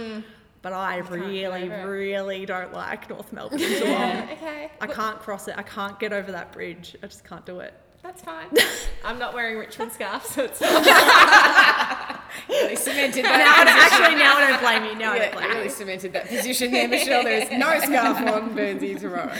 But 0.67 0.73
I 0.73 0.97
can't 1.01 1.11
really, 1.11 1.69
really 1.69 2.45
don't 2.45 2.73
like 2.73 3.09
North 3.09 3.33
Melbourne. 3.33 3.61
yeah, 3.61 4.27
okay. 4.33 4.69
I 4.81 4.89
can't 4.89 5.17
cross 5.21 5.47
it. 5.47 5.55
I 5.57 5.63
can't 5.63 5.97
get 6.01 6.13
over 6.13 6.33
that 6.33 6.51
bridge. 6.51 6.97
I 7.05 7.07
just 7.07 7.23
can't 7.23 7.47
do 7.47 7.61
it. 7.61 7.73
That's 8.03 8.21
fine. 8.21 8.49
I'm 9.05 9.17
not 9.17 9.33
wearing 9.33 9.59
Richmond 9.59 9.93
scarf, 9.93 10.27
so 10.27 10.43
it's 10.43 10.61
Really 12.49 12.75
cemented 12.75 13.23
Now, 13.23 13.31
that 13.39 13.91
actually, 13.93 14.17
now 14.17 14.39
I 14.39 14.51
don't 14.51 14.61
blame 14.61 14.85
you. 14.93 14.99
Now 14.99 15.13
I 15.13 15.19
don't 15.21 15.35
blame 15.35 15.51
you. 15.51 15.55
really 15.57 15.69
cemented 15.69 16.13
that 16.15 16.27
position 16.27 16.73
there, 16.73 16.89
Michelle. 16.89 17.23
There 17.23 17.43
is 17.43 17.51
no 17.53 17.79
scarf 17.85 18.19
on 18.19 18.51
Burnsy 18.57 18.99
tomorrow. 18.99 19.33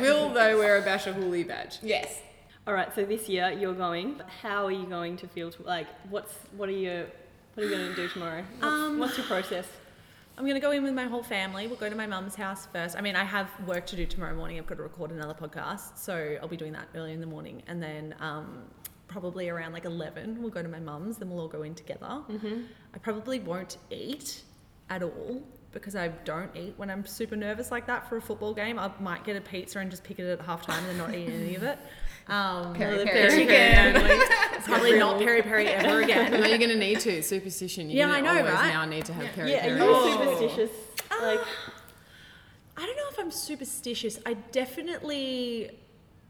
Will, 0.00 0.30
though, 0.34 0.58
wear 0.58 0.78
a 0.78 0.82
Bachar 0.82 1.14
Houli 1.14 1.46
badge. 1.46 1.78
yes. 1.80 2.18
All 2.66 2.74
right, 2.74 2.92
so 2.92 3.04
this 3.04 3.28
year 3.28 3.52
you're 3.52 3.72
going. 3.72 4.20
How 4.42 4.66
are 4.66 4.72
you 4.72 4.86
going 4.86 5.16
to 5.18 5.28
feel? 5.28 5.52
To, 5.52 5.62
like, 5.62 5.86
what's 6.10 6.32
what 6.56 6.68
are 6.68 6.72
you 6.72 7.06
what 7.54 7.64
are 7.64 7.68
you 7.68 7.76
going 7.76 7.88
to 7.90 7.94
do 7.94 8.08
tomorrow? 8.08 8.42
What's, 8.58 8.64
Um, 8.64 8.98
what's 8.98 9.16
your 9.16 9.26
process? 9.28 9.66
I'm 10.38 10.44
going 10.44 10.54
to 10.54 10.60
go 10.60 10.70
in 10.70 10.82
with 10.82 10.94
my 10.94 11.04
whole 11.04 11.22
family. 11.22 11.66
We'll 11.66 11.76
go 11.76 11.90
to 11.90 11.96
my 11.96 12.06
mum's 12.06 12.34
house 12.34 12.66
first. 12.72 12.96
I 12.96 13.00
mean, 13.02 13.16
I 13.16 13.24
have 13.24 13.48
work 13.66 13.86
to 13.86 13.96
do 13.96 14.06
tomorrow 14.06 14.34
morning. 14.34 14.58
I've 14.58 14.66
got 14.66 14.76
to 14.76 14.82
record 14.82 15.10
another 15.10 15.34
podcast, 15.34 15.98
so 15.98 16.36
I'll 16.40 16.48
be 16.48 16.56
doing 16.56 16.72
that 16.72 16.88
early 16.94 17.12
in 17.12 17.20
the 17.20 17.26
morning, 17.26 17.62
and 17.66 17.82
then 17.82 18.14
um, 18.18 18.64
probably 19.12 19.50
around 19.50 19.72
like 19.74 19.84
11 19.84 20.40
we'll 20.40 20.50
go 20.50 20.62
to 20.62 20.68
my 20.70 20.80
mum's 20.80 21.18
then 21.18 21.28
we'll 21.28 21.40
all 21.40 21.48
go 21.48 21.62
in 21.64 21.74
together 21.74 22.22
i 22.94 22.98
probably 22.98 23.38
won't 23.40 23.76
eat 23.90 24.40
at 24.88 25.02
all 25.02 25.42
because 25.72 25.94
i 25.94 26.08
don't 26.08 26.50
eat 26.56 26.72
when 26.78 26.88
i'm 26.88 27.04
super 27.04 27.36
nervous 27.36 27.70
like 27.70 27.86
that 27.86 28.08
for 28.08 28.16
a 28.16 28.22
football 28.22 28.54
game 28.54 28.78
i 28.78 28.90
might 29.00 29.22
get 29.22 29.36
a 29.36 29.40
pizza 29.42 29.78
and 29.80 29.90
just 29.90 30.02
pick 30.02 30.18
it 30.18 30.24
at 30.24 30.38
halftime 30.40 30.78
and 30.78 30.88
then 30.88 30.96
not 30.96 31.14
eat 31.14 31.28
any 31.28 31.54
of 31.56 31.62
it 31.62 31.78
um, 32.28 32.72
Peri 32.72 32.98
the 32.98 33.04
peri. 33.04 33.44
chicken, 34.52 34.72
probably 34.72 34.98
not 34.98 35.18
peri 35.18 35.42
peri 35.42 35.68
ever 35.68 36.00
again 36.02 36.32
No, 36.32 36.46
you're 36.46 36.58
going 36.58 36.70
to 36.70 36.76
need 36.76 37.00
to. 37.00 37.22
Superstition. 37.22 37.90
You're 37.90 38.08
Yeah, 38.08 38.14
I 38.14 38.20
know, 38.20 38.30
always 38.30 38.44
right? 38.52 38.72
now 38.72 38.84
need 38.84 39.04
to 39.06 39.12
have 39.12 39.32
peri 39.34 39.50
Yeah, 39.52 39.66
are 39.66 39.76
you 39.76 39.82
Oh. 39.82 40.38
superstitious? 40.38 40.70
Like, 41.20 41.40
I 42.76 42.86
don't 42.86 42.96
know 42.96 43.08
if 43.10 43.18
I'm 43.18 43.30
superstitious. 43.30 44.18
I 44.24 44.34
definitely, 44.34 45.70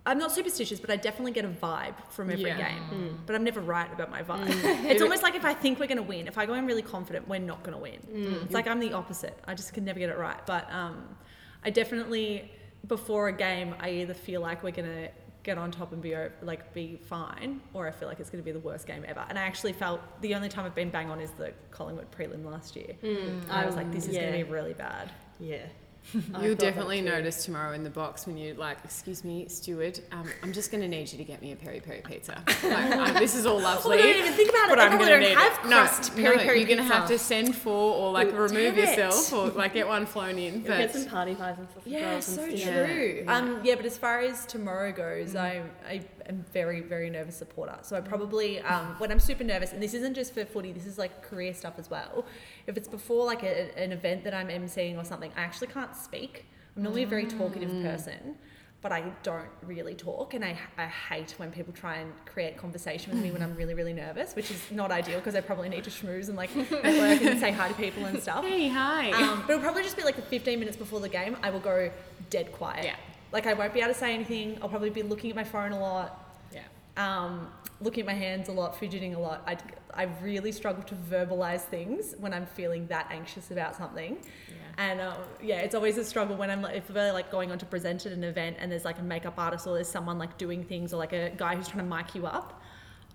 I'm 0.04 0.18
not 0.18 0.32
superstitious, 0.32 0.80
but 0.80 0.90
I 0.90 0.96
definitely 0.96 1.32
get 1.32 1.44
a 1.44 1.48
vibe 1.48 1.94
from 2.10 2.30
every 2.30 2.46
Yeah. 2.50 2.68
game. 2.68 2.82
Hmm. 2.82 3.16
But 3.26 3.36
I'm 3.36 3.44
never 3.44 3.60
right 3.60 3.90
about 3.92 4.10
my 4.10 4.22
hmm. 4.22 4.32
vibe. 4.32 4.84
It's 4.90 5.02
almost 5.02 5.22
like 5.22 5.34
if 5.34 5.44
I 5.44 5.54
think 5.54 5.78
we're 5.78 5.86
going 5.86 5.96
to 5.98 6.02
win, 6.02 6.26
if 6.26 6.36
I 6.38 6.46
go 6.46 6.54
in 6.54 6.66
really 6.66 6.82
confident, 6.82 7.28
we're 7.28 7.38
not 7.38 7.62
going 7.62 7.76
to 7.76 7.82
win. 7.82 8.00
Hmm. 8.00 8.44
It's 8.44 8.54
like 8.54 8.66
I'm 8.66 8.80
the 8.80 8.92
opposite. 8.92 9.38
I 9.46 9.54
just 9.54 9.72
can 9.72 9.84
never 9.84 9.98
get 9.98 10.10
it 10.10 10.18
right. 10.18 10.44
But 10.46 10.70
um, 10.72 11.16
I 11.64 11.70
definitely, 11.70 12.50
before 12.88 13.28
a 13.28 13.32
game, 13.32 13.74
I 13.80 13.90
either 13.90 14.14
feel 14.14 14.40
like 14.40 14.62
we're 14.64 14.72
going 14.72 14.88
to 14.90 15.08
get 15.42 15.58
on 15.58 15.70
top 15.70 15.92
and 15.92 16.00
be 16.00 16.16
like 16.42 16.72
be 16.72 16.98
fine, 17.04 17.60
or 17.74 17.88
I 17.88 17.90
feel 17.90 18.08
like 18.08 18.20
it's 18.20 18.30
going 18.30 18.42
to 18.42 18.44
be 18.44 18.52
the 18.52 18.60
worst 18.60 18.86
game 18.86 19.04
ever. 19.06 19.24
And 19.28 19.38
I 19.38 19.42
actually 19.42 19.72
felt 19.72 20.00
the 20.20 20.34
only 20.34 20.48
time 20.48 20.64
I've 20.64 20.74
been 20.74 20.90
bang 20.90 21.10
on 21.10 21.20
is 21.20 21.30
the 21.32 21.52
Collingwood 21.70 22.10
prelim 22.10 22.44
last 22.44 22.76
year. 22.76 22.94
Mm. 23.02 23.48
I 23.50 23.66
was 23.66 23.76
like, 23.76 23.90
this 23.92 24.06
is 24.06 24.16
going 24.16 24.32
to 24.32 24.44
be 24.44 24.50
really 24.50 24.74
bad. 24.74 25.10
yeah. 25.38 25.66
You'll 26.42 26.56
definitely 26.56 27.00
notice 27.00 27.44
tomorrow 27.44 27.72
in 27.72 27.84
the 27.84 27.90
box 27.90 28.26
when 28.26 28.36
you're 28.36 28.54
like, 28.56 28.78
"Excuse 28.84 29.24
me, 29.24 29.46
steward, 29.48 30.00
um, 30.10 30.28
I'm 30.42 30.52
just 30.52 30.70
going 30.70 30.82
to 30.82 30.88
need 30.88 31.10
you 31.12 31.18
to 31.18 31.24
get 31.24 31.40
me 31.40 31.52
a 31.52 31.56
peri 31.56 31.80
peri 31.80 32.02
pizza. 32.04 32.42
Like, 32.62 32.96
um, 32.96 33.14
this 33.14 33.34
is 33.34 33.46
all 33.46 33.60
lovely, 33.60 33.98
I 33.98 34.02
don't 34.02 34.16
even 34.18 34.32
think 34.32 34.50
about 34.50 34.64
it. 34.64 34.68
but 34.70 34.76
They 34.76 34.82
I'm 34.82 34.98
going 34.98 35.10
to 35.10 35.18
need 35.28 35.36
have 35.36 35.52
it. 35.52 35.58
crust 35.60 36.16
no, 36.16 36.22
peri 36.22 36.36
no, 36.36 36.42
peri 36.42 36.58
you're 36.58 36.66
going 36.68 36.78
to 36.78 36.84
have 36.94 37.06
to 37.08 37.18
send 37.18 37.54
for 37.54 37.70
or 37.94 38.12
like 38.12 38.32
remove 38.32 38.76
yourself 38.76 39.32
or 39.32 39.48
like 39.50 39.74
get 39.74 39.86
one 39.86 40.06
flown 40.06 40.38
in. 40.38 40.54
You'll 40.54 40.62
But 40.68 40.78
get 40.78 40.92
some 40.94 41.06
party 41.06 41.34
pies 41.34 41.56
and 41.58 41.68
stuff. 41.70 41.82
Yeah, 41.86 42.20
so 42.20 42.32
some 42.36 42.48
true. 42.48 43.22
Yeah. 43.24 43.34
Um, 43.36 43.60
yeah, 43.62 43.74
but 43.76 43.86
as 43.86 43.96
far 43.96 44.20
as 44.20 44.44
tomorrow 44.46 44.92
goes, 44.92 45.36
I 45.36 45.62
I 45.88 46.02
am 46.28 46.44
very 46.52 46.80
very 46.80 47.10
nervous 47.10 47.36
supporter. 47.36 47.78
So 47.82 47.96
I 47.96 48.00
probably 48.00 48.60
um, 48.60 48.94
when 48.98 49.10
I'm 49.10 49.20
super 49.20 49.44
nervous, 49.44 49.72
and 49.72 49.82
this 49.82 49.94
isn't 49.94 50.14
just 50.14 50.34
for 50.34 50.44
footy, 50.44 50.72
this 50.72 50.86
is 50.86 50.98
like 50.98 51.22
career 51.22 51.54
stuff 51.54 51.74
as 51.78 51.90
well. 51.90 52.24
If 52.66 52.76
it's 52.76 52.88
before 52.88 53.24
like 53.24 53.42
a, 53.42 53.76
an 53.78 53.92
event 53.92 54.24
that 54.24 54.34
I'm 54.34 54.48
emceeing 54.48 54.98
or 54.98 55.04
something, 55.04 55.32
I 55.36 55.40
actually 55.42 55.68
can't 55.68 55.94
speak. 55.96 56.46
I'm 56.76 56.82
normally 56.82 57.02
a 57.02 57.06
very 57.06 57.26
talkative 57.26 57.70
person. 57.82 58.36
But 58.80 58.90
I 58.90 59.04
don't 59.22 59.46
really 59.62 59.94
talk, 59.94 60.34
and 60.34 60.44
I, 60.44 60.58
I 60.76 60.86
hate 60.86 61.34
when 61.36 61.52
people 61.52 61.72
try 61.72 61.98
and 61.98 62.12
create 62.26 62.56
conversation 62.56 63.12
with 63.12 63.22
me 63.22 63.30
when 63.30 63.40
I'm 63.40 63.54
really, 63.54 63.74
really 63.74 63.92
nervous, 63.92 64.34
which 64.34 64.50
is 64.50 64.60
not 64.72 64.90
ideal 64.90 65.20
because 65.20 65.36
I 65.36 65.40
probably 65.40 65.68
need 65.68 65.84
to 65.84 65.90
schmooze 65.90 66.26
and 66.26 66.36
like 66.36 66.52
network 66.56 67.22
and 67.22 67.38
say 67.38 67.52
hi 67.52 67.68
to 67.68 67.74
people 67.74 68.04
and 68.06 68.20
stuff. 68.20 68.44
hey, 68.44 68.66
hi. 68.66 69.12
Um, 69.12 69.42
but 69.46 69.50
it'll 69.50 69.62
probably 69.62 69.84
just 69.84 69.96
be 69.96 70.02
like 70.02 70.16
the 70.16 70.22
15 70.22 70.58
minutes 70.58 70.76
before 70.76 70.98
the 70.98 71.08
game, 71.08 71.36
I 71.44 71.50
will 71.50 71.60
go 71.60 71.92
dead 72.28 72.50
quiet. 72.50 72.86
Yeah. 72.86 72.96
Like 73.32 73.46
I 73.46 73.54
won't 73.54 73.72
be 73.72 73.80
able 73.80 73.92
to 73.92 73.98
say 73.98 74.14
anything. 74.14 74.58
I'll 74.60 74.68
probably 74.68 74.90
be 74.90 75.02
looking 75.02 75.30
at 75.30 75.36
my 75.36 75.44
phone 75.44 75.72
a 75.72 75.80
lot, 75.80 76.36
yeah. 76.52 76.60
um, 76.96 77.48
looking 77.80 78.02
at 78.02 78.06
my 78.06 78.14
hands 78.14 78.48
a 78.48 78.52
lot, 78.52 78.78
fidgeting 78.78 79.14
a 79.14 79.18
lot. 79.18 79.42
I, 79.46 79.56
I 79.94 80.08
really 80.22 80.52
struggle 80.52 80.82
to 80.84 80.94
verbalize 80.94 81.62
things 81.62 82.14
when 82.18 82.34
I'm 82.34 82.46
feeling 82.46 82.86
that 82.88 83.08
anxious 83.10 83.50
about 83.50 83.74
something. 83.74 84.18
Yeah. 84.48 84.54
And 84.78 85.00
uh, 85.00 85.16
yeah, 85.42 85.60
it's 85.60 85.74
always 85.74 85.98
a 85.98 86.04
struggle 86.04 86.36
when 86.36 86.50
I'm 86.50 86.62
like, 86.62 86.76
if 86.76 86.90
we're 86.90 87.12
like 87.12 87.30
going 87.30 87.50
on 87.50 87.58
to 87.58 87.66
present 87.66 88.06
at 88.06 88.12
an 88.12 88.24
event 88.24 88.56
and 88.60 88.70
there's 88.70 88.84
like 88.84 88.98
a 88.98 89.02
makeup 89.02 89.34
artist 89.38 89.66
or 89.66 89.74
there's 89.74 89.88
someone 89.88 90.18
like 90.18 90.36
doing 90.38 90.62
things 90.64 90.92
or 90.92 90.98
like 90.98 91.12
a 91.12 91.30
guy 91.36 91.56
who's 91.56 91.68
trying 91.68 91.88
to 91.88 91.96
mic 91.96 92.14
you 92.14 92.26
up. 92.26 92.60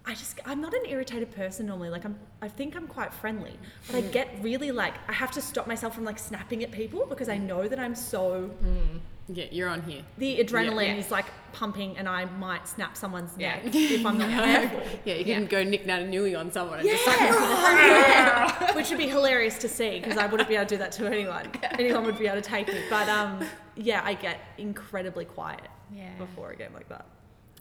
I 0.05 0.13
just 0.13 0.39
I'm 0.45 0.61
not 0.61 0.73
an 0.73 0.83
irritated 0.87 1.35
person 1.35 1.65
normally. 1.65 1.89
Like 1.89 2.05
I'm 2.05 2.17
I 2.41 2.47
think 2.47 2.77
I'm 2.77 2.87
quite 2.87 3.13
friendly, 3.13 3.59
but 3.87 3.97
I 3.97 4.01
get 4.01 4.29
really 4.41 4.71
like 4.71 4.93
I 5.09 5.13
have 5.13 5.31
to 5.31 5.41
stop 5.41 5.67
myself 5.67 5.93
from 5.95 6.05
like 6.05 6.17
snapping 6.17 6.63
at 6.63 6.71
people 6.71 7.05
because 7.05 7.27
I 7.27 7.37
know 7.37 7.67
that 7.67 7.77
I'm 7.77 7.93
so 7.93 8.49
Yeah, 9.29 9.45
you're 9.51 9.67
on 9.69 9.81
here. 9.81 10.03
the 10.17 10.37
adrenaline 10.39 10.87
Yeah. 10.95 10.95
is 11.03 11.11
like 11.11 11.25
pumping 11.51 11.97
and 11.97 12.07
I 12.07 12.25
might 12.25 12.67
snap 12.67 12.95
someone's 12.95 13.31
Yeah. 13.37 13.55
neck 13.63 13.75
if 13.75 14.05
I'm 14.05 14.17
not 14.17 14.29
careful. 14.43 14.81
Yeah, 15.05 15.15
you 15.15 15.25
can 15.25 15.43
Yeah. 15.43 15.47
go 15.49 15.63
Nick 15.63 15.85
Naitanui 15.85 16.37
on 16.39 16.51
someone 16.51 16.79
and 16.79 16.87
Yeah. 16.87 16.93
just 16.95 17.07
like, 17.07 17.19
yeah. 17.29 18.73
Which 18.75 18.89
would 18.89 18.97
be 18.97 19.07
hilarious 19.07 19.57
to 19.59 19.67
see 19.69 19.99
because 19.99 20.17
I 20.17 20.27
wouldn't 20.27 20.47
be 20.47 20.55
able 20.55 20.65
to 20.67 20.75
do 20.75 20.77
that 20.79 20.91
to 20.93 21.07
anyone. 21.07 21.51
Anyone 21.77 22.05
would 22.05 22.17
be 22.17 22.27
able 22.27 22.41
to 22.41 22.47
take 22.49 22.67
me. 22.67 22.81
But 22.89 23.09
um, 23.09 23.45
yeah, 23.75 24.01
I 24.03 24.13
get 24.13 24.39
incredibly 24.57 25.25
quiet 25.25 25.61
Yeah. 25.93 26.09
before 26.17 26.51
a 26.51 26.55
game 26.55 26.73
like 26.73 26.87
that. 26.89 27.05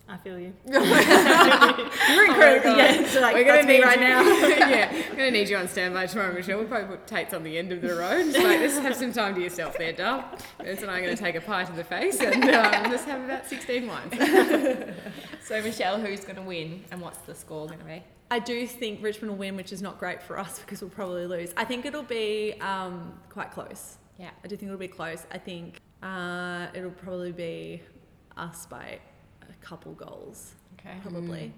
I 0.08 0.16
feel 0.18 0.38
you. 0.38 0.52
You're 0.66 2.26
incredibly 2.26 2.76
yeah, 2.76 3.06
so 3.08 3.20
like, 3.20 3.34
We're 3.34 3.44
gonna 3.44 3.64
need 3.64 3.82
right 3.82 3.98
you- 3.98 4.04
now. 4.06 4.22
yeah, 4.48 4.88
I'm 5.10 5.16
gonna 5.16 5.30
need 5.32 5.48
you 5.48 5.56
on 5.56 5.66
standby 5.66 6.06
tomorrow, 6.06 6.32
Michelle. 6.32 6.58
We'll 6.58 6.68
probably 6.68 6.96
put 6.96 7.06
Tate's 7.08 7.34
on 7.34 7.42
the 7.42 7.58
end 7.58 7.72
of 7.72 7.80
the 7.82 7.94
road. 7.94 8.24
Just 8.26 8.38
like, 8.38 8.60
let's 8.60 8.78
have 8.78 8.94
some 8.94 9.12
time 9.12 9.34
to 9.34 9.40
yourself 9.40 9.76
there, 9.76 9.92
Dove. 9.92 10.24
Vince 10.62 10.82
and 10.82 10.90
I 10.90 10.98
are 10.98 11.02
gonna 11.02 11.16
take 11.16 11.34
a 11.34 11.40
pie 11.40 11.64
to 11.64 11.72
the 11.72 11.82
face 11.84 12.20
and 12.20 12.44
um, 12.44 12.90
just 12.90 13.06
have 13.06 13.24
about 13.24 13.46
16 13.46 13.86
wines. 13.86 14.14
So 15.46 15.62
Michelle, 15.62 16.00
who's 16.00 16.24
going 16.24 16.34
to 16.34 16.42
win, 16.42 16.82
and 16.90 17.00
what's 17.00 17.18
the 17.18 17.32
score 17.32 17.68
going 17.68 17.78
to 17.78 17.84
be? 17.84 18.02
I 18.32 18.40
do 18.40 18.66
think 18.66 19.00
Richmond 19.00 19.30
will 19.30 19.38
win, 19.38 19.54
which 19.54 19.72
is 19.72 19.80
not 19.80 19.96
great 19.96 20.20
for 20.20 20.40
us 20.40 20.58
because 20.58 20.80
we'll 20.80 20.90
probably 20.90 21.24
lose. 21.24 21.54
I 21.56 21.64
think 21.64 21.86
it'll 21.86 22.02
be 22.02 22.54
um, 22.60 23.12
quite 23.28 23.52
close. 23.52 23.98
Yeah. 24.18 24.30
I 24.42 24.48
do 24.48 24.56
think 24.56 24.70
it'll 24.70 24.76
be 24.76 24.88
close. 24.88 25.24
I 25.30 25.38
think 25.38 25.80
uh, 26.02 26.66
it'll 26.74 26.90
probably 26.90 27.30
be 27.30 27.80
us 28.36 28.66
by 28.66 28.98
couple 29.66 29.92
goals, 29.94 30.54
Okay. 30.78 30.96
probably. 31.02 31.52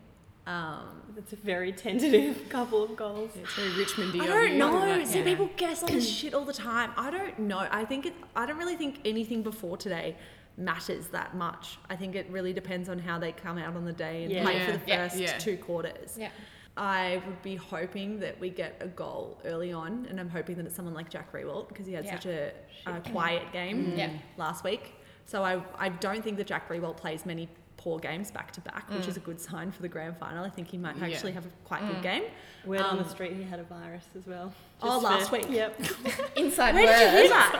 Um, 0.46 1.02
It's 1.18 1.34
a 1.34 1.36
very 1.36 1.72
tentative 1.72 2.48
couple 2.56 2.82
of 2.82 2.96
goals. 2.96 3.30
It's 3.36 3.52
very 3.54 3.70
Richmondy. 3.84 4.20
I 4.22 4.26
don't 4.26 4.56
know. 4.56 4.70
but, 4.98 5.06
See, 5.06 5.18
yeah. 5.18 5.24
people 5.24 5.50
guess 5.56 5.82
all 5.82 5.88
this 5.90 6.08
shit 6.18 6.32
all 6.32 6.46
the 6.46 6.54
time. 6.54 6.90
I 6.96 7.10
don't 7.10 7.38
know. 7.38 7.66
I 7.70 7.84
think 7.84 8.06
it. 8.06 8.14
I 8.34 8.46
don't 8.46 8.56
really 8.56 8.76
think 8.76 9.00
anything 9.04 9.42
before 9.42 9.76
today 9.76 10.16
matters 10.56 11.08
that 11.08 11.36
much. 11.36 11.78
I 11.90 11.96
think 11.96 12.14
it 12.16 12.26
really 12.30 12.52
depends 12.54 12.88
on 12.88 12.98
how 12.98 13.18
they 13.18 13.32
come 13.32 13.58
out 13.58 13.76
on 13.76 13.84
the 13.84 13.92
day 13.92 14.24
and 14.24 14.32
Yeah. 14.32 14.42
play 14.42 14.64
for 14.64 14.72
the 14.72 14.78
first 14.78 15.16
Yeah. 15.16 15.36
two 15.38 15.56
quarters. 15.58 16.16
Yeah. 16.18 16.30
I 16.76 17.20
would 17.26 17.42
be 17.42 17.56
hoping 17.56 18.18
that 18.20 18.38
we 18.40 18.48
get 18.50 18.76
a 18.80 18.86
goal 18.88 19.38
early 19.44 19.72
on, 19.72 20.06
and 20.08 20.18
I'm 20.18 20.28
hoping 20.30 20.56
that 20.56 20.64
it's 20.66 20.74
someone 20.76 20.94
like 20.94 21.10
Jack 21.10 21.32
Riewoldt 21.32 21.68
because 21.68 21.86
he 21.86 21.92
had 21.92 22.04
Yeah. 22.06 22.14
such 22.14 22.26
a, 22.26 22.52
a 22.86 23.00
quiet 23.10 23.52
game 23.52 23.94
Yeah. 23.96 24.10
last 24.38 24.64
week. 24.64 24.94
So 25.26 25.42
I, 25.44 25.60
I 25.76 25.88
don't 25.90 26.22
think 26.24 26.36
that 26.38 26.46
Jack 26.46 26.68
Riewoldt 26.70 26.96
plays 26.96 27.26
many 27.26 27.48
poor 27.88 27.98
games 27.98 28.30
back 28.30 28.50
to 28.52 28.60
back, 28.60 28.90
which 28.90 29.08
is 29.08 29.16
a 29.16 29.20
good 29.20 29.40
sign 29.40 29.70
for 29.72 29.80
the 29.80 29.88
grand 29.88 30.14
final. 30.18 30.44
I 30.44 30.50
think 30.50 30.68
he 30.68 30.76
might 30.76 30.96
Yeah. 30.98 31.06
actually 31.06 31.32
have 31.32 31.46
a 31.46 31.48
quite 31.64 31.80
good 31.90 32.02
game. 32.02 32.24
Word 32.66 32.82
on 32.82 32.98
the 32.98 33.04
Um, 33.04 33.08
street, 33.08 33.32
he 33.32 33.42
had 33.44 33.58
a 33.60 33.62
virus 33.62 34.04
as 34.14 34.26
well. 34.26 34.52
Oh, 34.82 34.98
last 34.98 35.30
for- 35.30 35.38
week. 35.38 35.46
Yep. 35.48 35.80
Inside 36.36 36.74
Where 36.74 36.86
did 36.86 37.00
you 37.14 37.18
hear 37.20 37.28
that? 37.30 37.52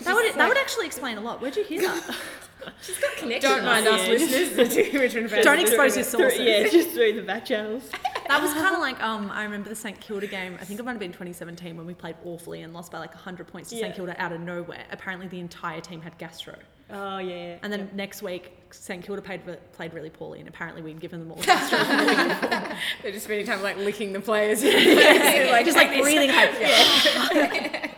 That 0.04 0.14
would, 0.14 0.34
that 0.34 0.48
would 0.48 0.56
actually 0.56 0.86
explain 0.86 1.18
a 1.18 1.20
lot. 1.20 1.42
Where'd 1.42 1.56
you 1.56 1.64
hear 1.64 1.82
that? 1.82 2.14
She's 2.82 2.98
got 2.98 3.16
connections. 3.16 3.54
Don't 3.54 3.64
mind 3.66 3.86
us, 3.86 4.08
listeners. 4.08 4.74
The 4.74 4.98
Richmond 4.98 5.30
fans. 5.30 5.44
Don't 5.44 5.60
expose 5.60 5.94
your 5.96 6.04
Through- 6.06 6.20
sources. 6.30 6.40
yeah, 6.40 6.66
just 6.68 6.90
through 6.90 7.12
the 7.12 7.22
back 7.22 7.44
channels. 7.44 7.82
That 8.28 8.40
was 8.42 8.52
kind 8.54 8.74
of 8.74 8.80
like 8.80 9.00
um, 9.02 9.30
I 9.30 9.44
remember 9.44 9.68
the 9.68 9.76
St 9.76 10.00
Kilda 10.00 10.26
game. 10.26 10.56
I 10.60 10.64
think 10.64 10.80
it 10.80 10.84
might 10.84 10.92
have 10.92 11.00
been 11.00 11.12
2017 11.12 11.76
when 11.76 11.86
we 11.86 11.92
played 11.94 12.16
awfully 12.24 12.62
and 12.62 12.72
lost 12.72 12.90
by 12.92 12.98
like 12.98 13.14
100 13.14 13.46
points 13.46 13.68
to 13.70 13.76
Yeah. 13.76 13.82
St 13.82 13.96
Kilda 13.96 14.20
out 14.20 14.32
of 14.32 14.40
nowhere. 14.40 14.84
Apparently, 14.90 15.28
the 15.28 15.38
entire 15.40 15.80
team 15.82 16.00
had 16.00 16.16
gastro, 16.18 16.56
Oh 16.90 17.18
yeah. 17.18 17.56
and 17.62 17.72
then 17.72 17.80
Yep. 17.80 17.94
next 17.94 18.22
week 18.22 18.52
St 18.70 19.04
Kilda 19.04 19.20
played 19.22 19.40
played 19.72 19.92
really 19.94 20.10
poorly, 20.10 20.38
and 20.40 20.48
apparently 20.48 20.82
we'd 20.82 21.00
given 21.00 21.20
them 21.20 21.32
all 21.32 21.38
gastro. 21.42 21.78
They're 23.02 23.12
just 23.12 23.24
spending 23.24 23.46
time 23.46 23.62
like 23.62 23.76
licking 23.76 24.12
the 24.12 24.20
players. 24.20 24.62
just 24.62 25.76
like 25.76 26.00
breathing 26.00 26.30
hard. 26.32 27.90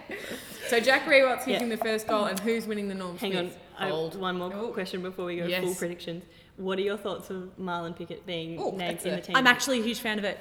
So 0.68 0.80
Jack 0.80 1.06
Riewoldt's 1.06 1.44
kicking 1.46 1.70
the 1.70 1.78
first 1.78 2.06
goal, 2.06 2.26
and 2.26 2.38
who's 2.40 2.66
winning 2.66 2.88
the 2.88 2.94
Norm 2.94 3.16
Hang 3.16 3.36
on, 3.36 3.44
Smith? 3.46 3.58
I, 3.78 3.88
Hold. 3.88 4.20
one 4.20 4.36
more 4.38 4.52
Oh. 4.54 4.68
question 4.72 5.00
before 5.02 5.24
we 5.24 5.36
go 5.36 5.46
Yes. 5.46 5.64
full 5.64 5.74
predictions. 5.74 6.24
What 6.56 6.78
are 6.78 6.82
your 6.82 6.98
thoughts 6.98 7.30
of 7.30 7.50
Marlon 7.58 7.96
Pickett 7.96 8.26
being 8.26 8.58
Oh, 8.58 8.72
named 8.72 9.04
in 9.06 9.16
the 9.16 9.20
team? 9.22 9.36
I'm 9.36 9.46
actually 9.46 9.80
a 9.80 9.82
huge 9.82 10.00
fan 10.00 10.18
of 10.18 10.24
it. 10.24 10.38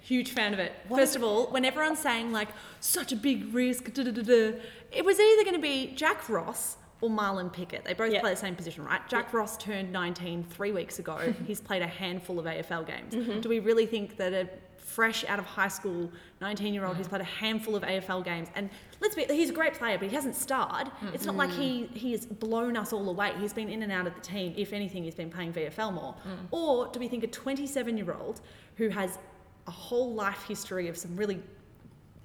Huge 0.00 0.30
fan 0.30 0.52
of 0.52 0.60
it. 0.60 0.72
First 0.88 1.16
of 1.16 1.24
all, 1.24 1.46
when 1.46 1.64
everyone's 1.64 1.98
saying 1.98 2.30
like 2.30 2.48
such 2.80 3.10
a 3.10 3.16
big 3.16 3.52
risk, 3.52 3.92
da, 3.92 4.04
da, 4.04 4.10
da, 4.12 4.22
da, 4.22 4.52
it 4.92 5.04
was 5.04 5.18
either 5.18 5.42
going 5.42 5.56
to 5.56 5.62
be 5.62 5.92
Jack 5.96 6.28
Ross 6.28 6.76
or 7.00 7.10
Marlon 7.10 7.52
Pickett. 7.52 7.84
They 7.84 7.94
both 7.94 8.12
Yeah. 8.12 8.20
play 8.20 8.30
the 8.30 8.36
same 8.36 8.56
position, 8.56 8.84
right? 8.84 9.06
Jack 9.08 9.32
Ross 9.32 9.56
turned 9.56 9.92
19 9.92 10.44
three 10.44 10.72
weeks 10.72 10.98
ago. 10.98 11.34
He's 11.46 11.60
played 11.60 11.82
a 11.82 11.86
handful 11.86 12.38
of 12.38 12.46
AFL 12.46 12.86
games. 12.86 13.14
Mm-hmm. 13.14 13.40
Do 13.40 13.48
we 13.48 13.60
really 13.60 13.86
think 13.86 14.16
that 14.16 14.32
a 14.32 14.48
fresh 14.84 15.24
out 15.24 15.38
of 15.38 15.46
high 15.46 15.68
school 15.68 16.10
19 16.40 16.74
year 16.74 16.84
old 16.84 16.96
who's 16.96 17.08
played 17.08 17.22
a 17.22 17.24
handful 17.24 17.74
of 17.74 17.82
AFL 17.82 18.22
games 18.22 18.48
and 18.54 18.68
let's 19.00 19.14
be 19.14 19.24
he's 19.24 19.48
a 19.50 19.52
great 19.52 19.72
player 19.74 19.98
but 19.98 20.08
he 20.08 20.14
hasn't 20.14 20.36
starred 20.36 20.90
it's 21.14 21.24
not 21.24 21.36
like 21.36 21.50
he 21.50 21.86
he 21.94 22.12
has 22.12 22.26
blown 22.26 22.76
us 22.76 22.92
all 22.92 23.08
away 23.08 23.32
he's 23.40 23.54
been 23.54 23.70
in 23.70 23.82
and 23.82 23.90
out 23.90 24.06
of 24.06 24.14
the 24.14 24.20
team 24.20 24.52
if 24.56 24.74
anything 24.74 25.02
he's 25.02 25.14
been 25.14 25.30
playing 25.30 25.52
VFL 25.54 25.92
more 25.92 26.14
mm. 26.28 26.36
or 26.50 26.86
do 26.88 27.00
we 27.00 27.08
think 27.08 27.24
a 27.24 27.26
27 27.26 27.96
year 27.96 28.12
old 28.12 28.42
who 28.76 28.90
has 28.90 29.18
a 29.66 29.70
whole 29.70 30.12
life 30.12 30.44
history 30.46 30.86
of 30.88 30.96
some 30.98 31.16
really 31.16 31.42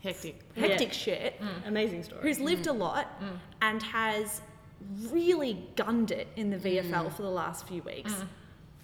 Hectic. 0.04 0.42
hectic 0.56 0.94
shit 0.94 1.42
mm. 1.42 1.68
Amazing 1.68 2.04
story. 2.04 2.22
who's 2.22 2.40
lived 2.40 2.66
mm. 2.66 2.72
a 2.72 2.74
lot 2.74 3.22
and 3.62 3.82
has 3.84 4.42
really 5.12 5.68
gunned 5.76 6.12
it 6.12 6.28
in 6.36 6.50
the 6.50 6.58
VFL 6.58 6.90
mm. 6.90 7.14
for 7.14 7.22
the 7.22 7.30
last 7.30 7.68
few 7.68 7.82
weeks. 7.84 8.14
Mm. 8.14 8.28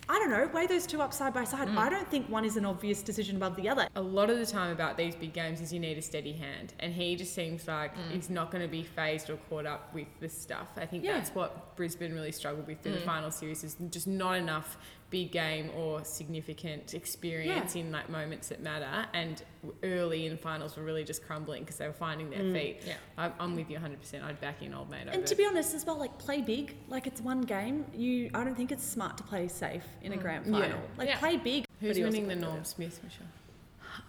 I 0.08 0.20
don't 0.20 0.30
know, 0.30 0.48
weigh 0.54 0.68
those 0.68 0.86
two 0.86 1.02
up 1.02 1.14
side 1.14 1.34
by 1.34 1.46
side. 1.46 1.68
Mm. 1.68 1.78
I 1.78 1.90
don't 1.90 2.08
think 2.08 2.30
one 2.30 2.46
is 2.46 2.58
an 2.58 2.66
obvious 2.66 3.02
decision 3.02 3.38
above 3.38 3.56
the 3.56 3.68
other. 3.68 3.88
a 3.96 4.02
lot 4.02 4.30
of 4.30 4.38
the 4.38 4.46
time 4.46 4.72
about 4.72 4.98
these 4.98 5.16
big 5.16 5.34
games 5.34 5.62
is 5.62 5.74
you 5.74 5.80
need 5.80 5.98
a 5.98 6.02
steady 6.02 6.34
hand, 6.34 6.74
and 6.80 6.94
he 6.94 7.16
just 7.16 7.34
seems 7.34 7.68
like 7.68 7.92
he's 8.12 8.30
not 8.30 8.52
going 8.52 8.62
to 8.62 8.68
be 8.68 8.84
phased 8.84 9.32
or 9.32 9.38
caught 9.50 9.66
up 9.66 9.92
with 9.96 10.08
this 10.20 10.40
stuff. 10.40 10.68
I 10.78 10.86
think 10.86 11.04
Yeah. 11.04 11.14
that's 11.14 11.32
what 11.32 11.76
Brisbane 11.76 12.14
really 12.14 12.32
struggled 12.32 12.68
with 12.68 12.82
through 12.82 12.94
the 12.94 13.00
final 13.00 13.32
series 13.32 13.64
is 13.64 13.78
just 13.90 14.06
not 14.08 14.34
enough 14.34 14.78
big 15.16 15.32
game 15.32 15.70
or 15.78 16.04
significant 16.04 16.94
experience 16.94 17.74
in 17.78 17.90
like 17.90 18.10
moments 18.10 18.50
that 18.50 18.62
matter. 18.62 19.06
And 19.14 19.42
early 19.82 20.26
in 20.26 20.36
finals 20.36 20.76
were 20.76 20.84
really 20.84 21.06
just 21.06 21.26
crumbling 21.26 21.64
because 21.64 21.78
they 21.78 21.88
were 21.88 21.94
finding 21.94 22.30
their 22.30 22.42
mm. 22.42 22.52
feet. 22.52 22.82
Yeah. 22.86 22.96
I'm, 23.18 23.32
I'm 23.40 23.56
with 23.56 23.70
you 23.70 23.78
100%. 23.78 24.22
I'd 24.22 24.42
back 24.42 24.62
in 24.62 24.74
old 24.74 24.90
mate 24.90 25.04
over. 25.04 25.12
And 25.12 25.26
to 25.26 25.36
be 25.36 25.46
honest 25.46 25.74
as 25.74 25.86
well, 25.86 25.98
like 25.98 26.18
play 26.18 26.42
big. 26.42 26.76
Like 26.90 27.08
it's 27.08 27.22
one 27.22 27.44
game. 27.44 27.86
You, 27.94 28.30
I 28.34 28.44
don't 28.44 28.56
think 28.56 28.74
it's 28.74 28.84
smart 28.84 29.16
to 29.20 29.24
play 29.24 29.48
safe 29.48 29.86
in 30.02 30.12
a 30.12 30.18
mm. 30.18 30.22
grand 30.22 30.48
Yeah. 30.48 30.60
final. 30.60 30.82
Like 30.98 31.08
Yeah. 31.08 31.18
play 31.20 31.38
big. 31.38 31.66
Who's 31.80 31.92
but 31.92 31.96
he 31.96 32.04
also 32.04 32.12
winning 32.12 32.28
the 32.28 32.36
played 32.36 32.42
Norm 32.42 32.56
better. 32.56 32.66
Smith, 32.66 33.00
Michelle? 33.02 33.28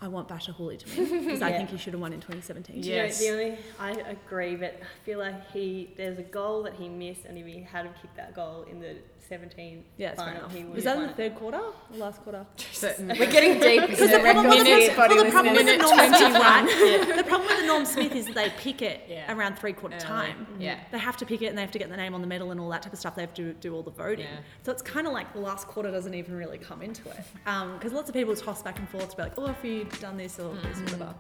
I 0.01 0.09
want 0.09 0.29
Bachar 0.29 0.57
Houli 0.57 0.79
to 0.81 1.01
win 1.01 1.25
because 1.25 1.43
I 1.43 1.53
think 1.53 1.71
he 1.71 1.79
should 1.79 1.93
have 1.93 2.01
won 2.01 2.13
in 2.13 2.21
2017. 2.21 2.81
Do 2.81 2.89
you 2.89 2.97
know, 2.97 3.09
the 3.09 3.31
only 3.31 3.59
I 3.79 3.93
agree, 4.11 4.57
but 4.57 4.81
I 4.83 5.05
feel 5.05 5.21
like 5.21 5.51
he 5.53 5.95
there's 5.97 6.19
a 6.19 6.23
goal 6.23 6.65
that 6.65 6.75
he 6.75 6.89
missed, 6.89 7.25
and 7.25 7.39
if 7.39 7.47
he 7.47 7.63
had 7.63 7.87
have 7.87 7.95
kicked 8.03 8.17
that 8.17 8.35
goal 8.35 8.67
in 8.69 8.81
the 8.81 8.97
17 9.29 9.85
Yeah, 9.97 10.11
it's 10.11 10.23
final, 10.23 10.49
he 10.49 10.65
Was 10.65 10.85
that 10.85 10.97
in 10.97 11.03
the 11.05 11.13
third 11.13 11.35
quarter 11.35 11.59
or 11.59 11.75
last 11.97 12.23
quarter? 12.23 12.47
We're 12.83 13.31
getting 13.31 13.59
deep 13.59 13.89
Because 13.89 14.11
the 14.11 14.21
problem 14.21 14.49
with 14.49 14.59
the, 14.59 14.65
minutes, 14.65 14.97
well, 14.97 15.25
the 15.25 15.31
problem 15.31 15.55
with 15.55 15.67
the. 15.67 15.77
Norm 15.77 15.99
Smith, 15.99 16.35
right? 16.35 17.17
The 17.17 17.25
problem 17.25 17.49
with 17.49 17.61
the 17.61 17.67
Norm 17.67 17.85
Smith 17.85 18.15
is 18.15 18.27
they 18.27 18.51
pick 18.51 18.83
it 18.83 19.05
Yeah. 19.09 19.33
around 19.33 19.59
three 19.59 19.73
quarter 19.73 19.97
Early. 19.97 20.05
time. 20.05 20.47
Mm-hmm. 20.53 20.63
Yeah. 20.63 20.81
They 20.93 20.99
have 20.99 21.17
to 21.19 21.27
pick 21.27 21.43
it 21.43 21.47
and 21.47 21.59
they 21.59 21.63
have 21.63 21.71
to 21.73 21.79
get 21.79 21.89
the 21.89 21.97
name 21.97 22.15
on 22.15 22.21
the 22.21 22.27
medal 22.27 22.51
and 22.51 22.61
all 22.61 22.69
that 22.71 22.83
type 22.83 22.93
of 22.93 22.99
stuff. 22.99 23.15
They 23.15 23.23
have 23.23 23.35
to 23.35 23.53
do 23.55 23.75
all 23.75 23.83
the 23.83 23.91
voting. 23.91 24.27
Yeah. 24.27 24.41
So 24.63 24.73
it's 24.73 24.83
kind 24.83 25.07
of 25.07 25.13
like 25.13 25.33
the 25.33 25.41
last 25.41 25.67
quarter 25.69 25.91
doesn't 25.91 26.15
even 26.15 26.35
really 26.35 26.59
come 26.59 26.83
into 26.83 27.09
it. 27.11 27.21
Um, 27.47 27.75
because 27.75 27.93
lots 27.93 28.09
of 28.09 28.15
people 28.15 28.35
toss 28.37 28.63
back 28.63 28.79
and 28.79 28.89
forth 28.89 29.11
to 29.11 29.17
be 29.17 29.23
like, 29.23 29.39
oh, 29.39 29.47
if 29.47 29.65
you'd 29.65 29.91
done 30.01 30.17
this 30.17 30.39
or 30.39 30.55
this, 30.55 30.79
mm-hmm. 30.79 30.85
whatever. 30.85 31.15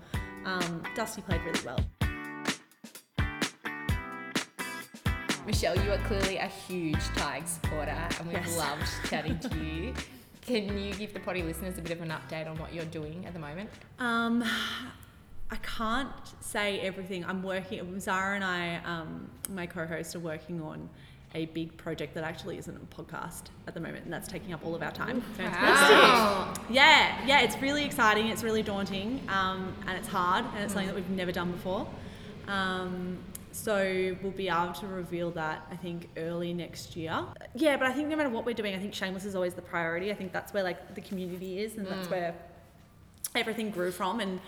Um, 0.45 0.83
Dusty 0.95 1.23
played 1.23 1.43
really 1.43 1.61
well. 1.65 1.81
Michelle, 5.47 5.77
you 5.85 5.93
are 5.93 5.99
clearly 5.99 6.37
a 6.39 6.47
huge 6.49 6.99
Tigers 7.17 7.51
supporter, 7.51 7.91
and 8.19 8.27
we've 8.29 8.37
Yes. 8.37 8.57
loved 8.59 8.87
chatting 9.09 9.39
to 9.39 9.57
you. 9.57 9.95
Can 10.43 10.77
you 10.79 10.93
give 10.95 11.13
the 11.15 11.21
potty 11.21 11.43
listeners 11.43 11.79
a 11.79 11.83
bit 11.83 11.93
of 11.93 12.01
an 12.03 12.11
update 12.11 12.49
on 12.49 12.57
what 12.59 12.73
you're 12.75 12.85
doing 12.87 13.25
at 13.27 13.33
the 13.33 13.39
moment? 13.39 13.71
Um, 13.99 14.43
I 15.51 15.57
can't 15.63 16.09
say 16.41 16.81
everything. 16.81 17.25
I'm 17.25 17.43
working. 17.43 17.99
Zara 18.01 18.35
and 18.35 18.45
I, 18.45 18.77
um, 18.85 19.29
my 19.51 19.67
co-host, 19.67 20.15
are 20.17 20.21
working 20.21 20.61
on 20.61 20.89
a 21.35 21.47
big 21.47 21.77
project 21.77 22.15
that 22.15 22.25
actually 22.25 22.59
isn't 22.59 22.77
a 22.77 22.95
podcast 23.03 23.43
at 23.69 23.75
the 23.75 23.81
moment, 23.81 24.05
and 24.05 24.13
that's 24.13 24.29
taking 24.29 24.53
up 24.53 24.65
all 24.65 24.75
of 24.75 24.83
our 24.83 24.93
time. 24.93 25.23
Wow. 25.39 26.55
Yeah, 26.71 27.25
yeah, 27.27 27.41
it's 27.43 27.61
really 27.61 27.85
exciting. 27.85 28.29
It's 28.29 28.43
really 28.43 28.63
daunting, 28.63 29.21
um, 29.29 29.75
and 29.87 29.97
it's 29.99 30.09
hard, 30.09 30.45
and 30.55 30.65
it's 30.65 30.73
something 30.73 30.89
that 30.89 30.97
we've 30.97 31.11
never 31.11 31.31
done 31.33 31.53
before. 31.53 31.87
Um, 32.49 33.19
so 33.57 34.17
we'll 34.23 34.33
be 34.33 34.49
able 34.49 34.73
to 34.75 34.87
reveal 34.87 35.31
that 35.33 35.67
I 35.71 35.77
think 35.77 36.11
early 36.17 36.53
next 36.53 36.95
year. 36.95 37.25
Yeah, 37.55 37.77
but 37.77 37.87
I 37.87 37.93
think 37.93 38.09
no 38.09 38.17
matter 38.17 38.29
what 38.29 38.45
we're 38.45 38.55
doing, 38.55 38.75
I 38.75 38.79
think 38.79 38.93
Shameless 38.93 39.25
is 39.25 39.35
always 39.35 39.55
the 39.55 39.63
priority. 39.63 40.11
I 40.11 40.15
think 40.15 40.33
that's 40.33 40.53
where 40.53 40.63
like 40.63 40.95
the 40.95 41.01
community 41.01 41.61
is, 41.61 41.77
and 41.77 41.87
that's 41.87 42.09
where 42.11 42.35
everything 43.35 43.71
grew 43.71 43.91
from. 43.91 44.21
And 44.21 44.41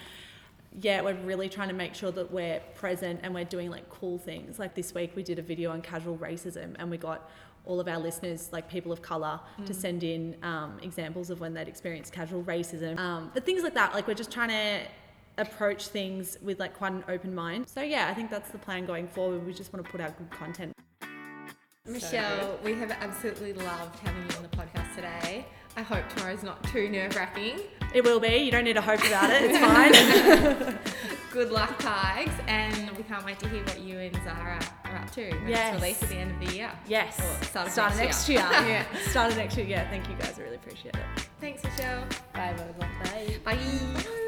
yeah, 0.80 1.00
we're 1.00 1.14
really 1.14 1.48
trying 1.48 1.68
to 1.68 1.74
make 1.74 1.94
sure 1.94 2.10
that 2.12 2.30
we're 2.30 2.60
present 2.74 3.20
and 3.22 3.34
we're 3.34 3.44
doing 3.44 3.70
like 3.70 3.88
cool 3.88 4.18
things. 4.18 4.58
Like 4.58 4.74
this 4.74 4.94
week, 4.94 5.12
we 5.16 5.22
did 5.22 5.38
a 5.38 5.42
video 5.42 5.70
on 5.70 5.80
casual 5.80 6.18
racism, 6.18 6.74
and 6.78 6.90
we 6.90 6.98
got 6.98 7.30
all 7.64 7.80
of 7.80 7.88
our 7.88 7.98
listeners, 7.98 8.50
like 8.52 8.68
people 8.70 8.92
of 8.92 9.02
color, 9.02 9.40
to 9.66 9.74
send 9.74 10.02
in 10.02 10.36
um, 10.42 10.78
examples 10.82 11.28
of 11.30 11.40
when 11.40 11.52
they'd 11.54 11.68
experienced 11.68 12.12
casual 12.12 12.42
racism. 12.44 12.98
Um, 12.98 13.30
but 13.34 13.44
things 13.44 13.62
like 13.62 13.74
that, 13.74 13.94
like 13.94 14.06
we're 14.06 14.14
just 14.14 14.30
trying 14.30 14.48
to 14.48 14.80
approach 15.38 15.88
things 15.88 16.36
with 16.42 16.58
like 16.60 16.74
quite 16.76 16.92
an 16.92 17.04
open 17.08 17.34
mind. 17.34 17.68
So 17.68 17.80
yeah, 17.82 18.08
I 18.10 18.14
think 18.14 18.30
that's 18.30 18.50
the 18.50 18.58
plan 18.58 18.84
going 18.86 19.08
forward. 19.08 19.46
We 19.46 19.52
just 19.54 19.72
want 19.72 19.84
to 19.84 19.90
put 19.90 20.00
out 20.00 20.16
good 20.18 20.30
content. 20.30 20.72
Michelle, 21.86 22.58
we 22.62 22.74
have 22.74 22.90
absolutely 22.90 23.54
loved 23.54 23.98
having 24.00 24.22
you 24.30 24.36
on 24.36 24.42
the 24.42 24.48
podcast 24.48 24.94
today. 24.94 25.46
I 25.76 25.80
hope 25.82 26.06
tomorrow's 26.14 26.42
not 26.42 26.62
too 26.64 26.88
nerve 26.90 27.16
wracking. 27.16 27.60
It 27.94 28.04
will 28.04 28.20
be. 28.20 28.36
You 28.36 28.50
don't 28.50 28.64
need 28.64 28.74
to 28.74 28.82
hope 28.82 29.00
about 29.06 29.30
it. 29.30 29.42
It's 29.50 29.58
fine. 29.58 30.78
Good 31.32 31.50
luck, 31.50 31.78
Tigers, 31.78 32.34
and 32.46 32.90
we 32.96 33.04
can't 33.04 33.24
wait 33.24 33.38
to 33.38 33.48
hear 33.48 33.62
what 33.64 33.80
you 33.80 33.98
and 33.98 34.14
Zara 34.24 34.58
are 34.84 34.96
up 34.96 35.10
to 35.12 35.30
when 35.30 35.48
Yes. 35.48 35.74
it's 35.74 35.82
released 35.82 36.02
at 36.02 36.08
the 36.08 36.16
end 36.16 36.30
of 36.42 36.48
the 36.48 36.56
year. 36.56 36.70
yes. 36.86 37.18
Or 37.20 37.44
start 37.44 37.66
of 37.68 37.72
Start 37.72 37.96
next 37.96 38.28
next 38.28 38.28
year. 38.28 38.38
yeah. 38.68 38.84
Start 39.10 39.30
of 39.32 39.36
next 39.38 39.56
year. 39.56 39.66
Yeah. 39.66 39.88
Thank 39.88 40.08
you 40.08 40.14
guys. 40.16 40.38
I 40.38 40.42
really 40.42 40.56
appreciate 40.56 40.94
it. 40.96 41.28
Thanks, 41.40 41.62
Michelle. 41.64 42.04
Bye, 42.34 42.54
Lola. 42.56 42.74
Bye. 43.04 43.36
Bye. 43.44 44.24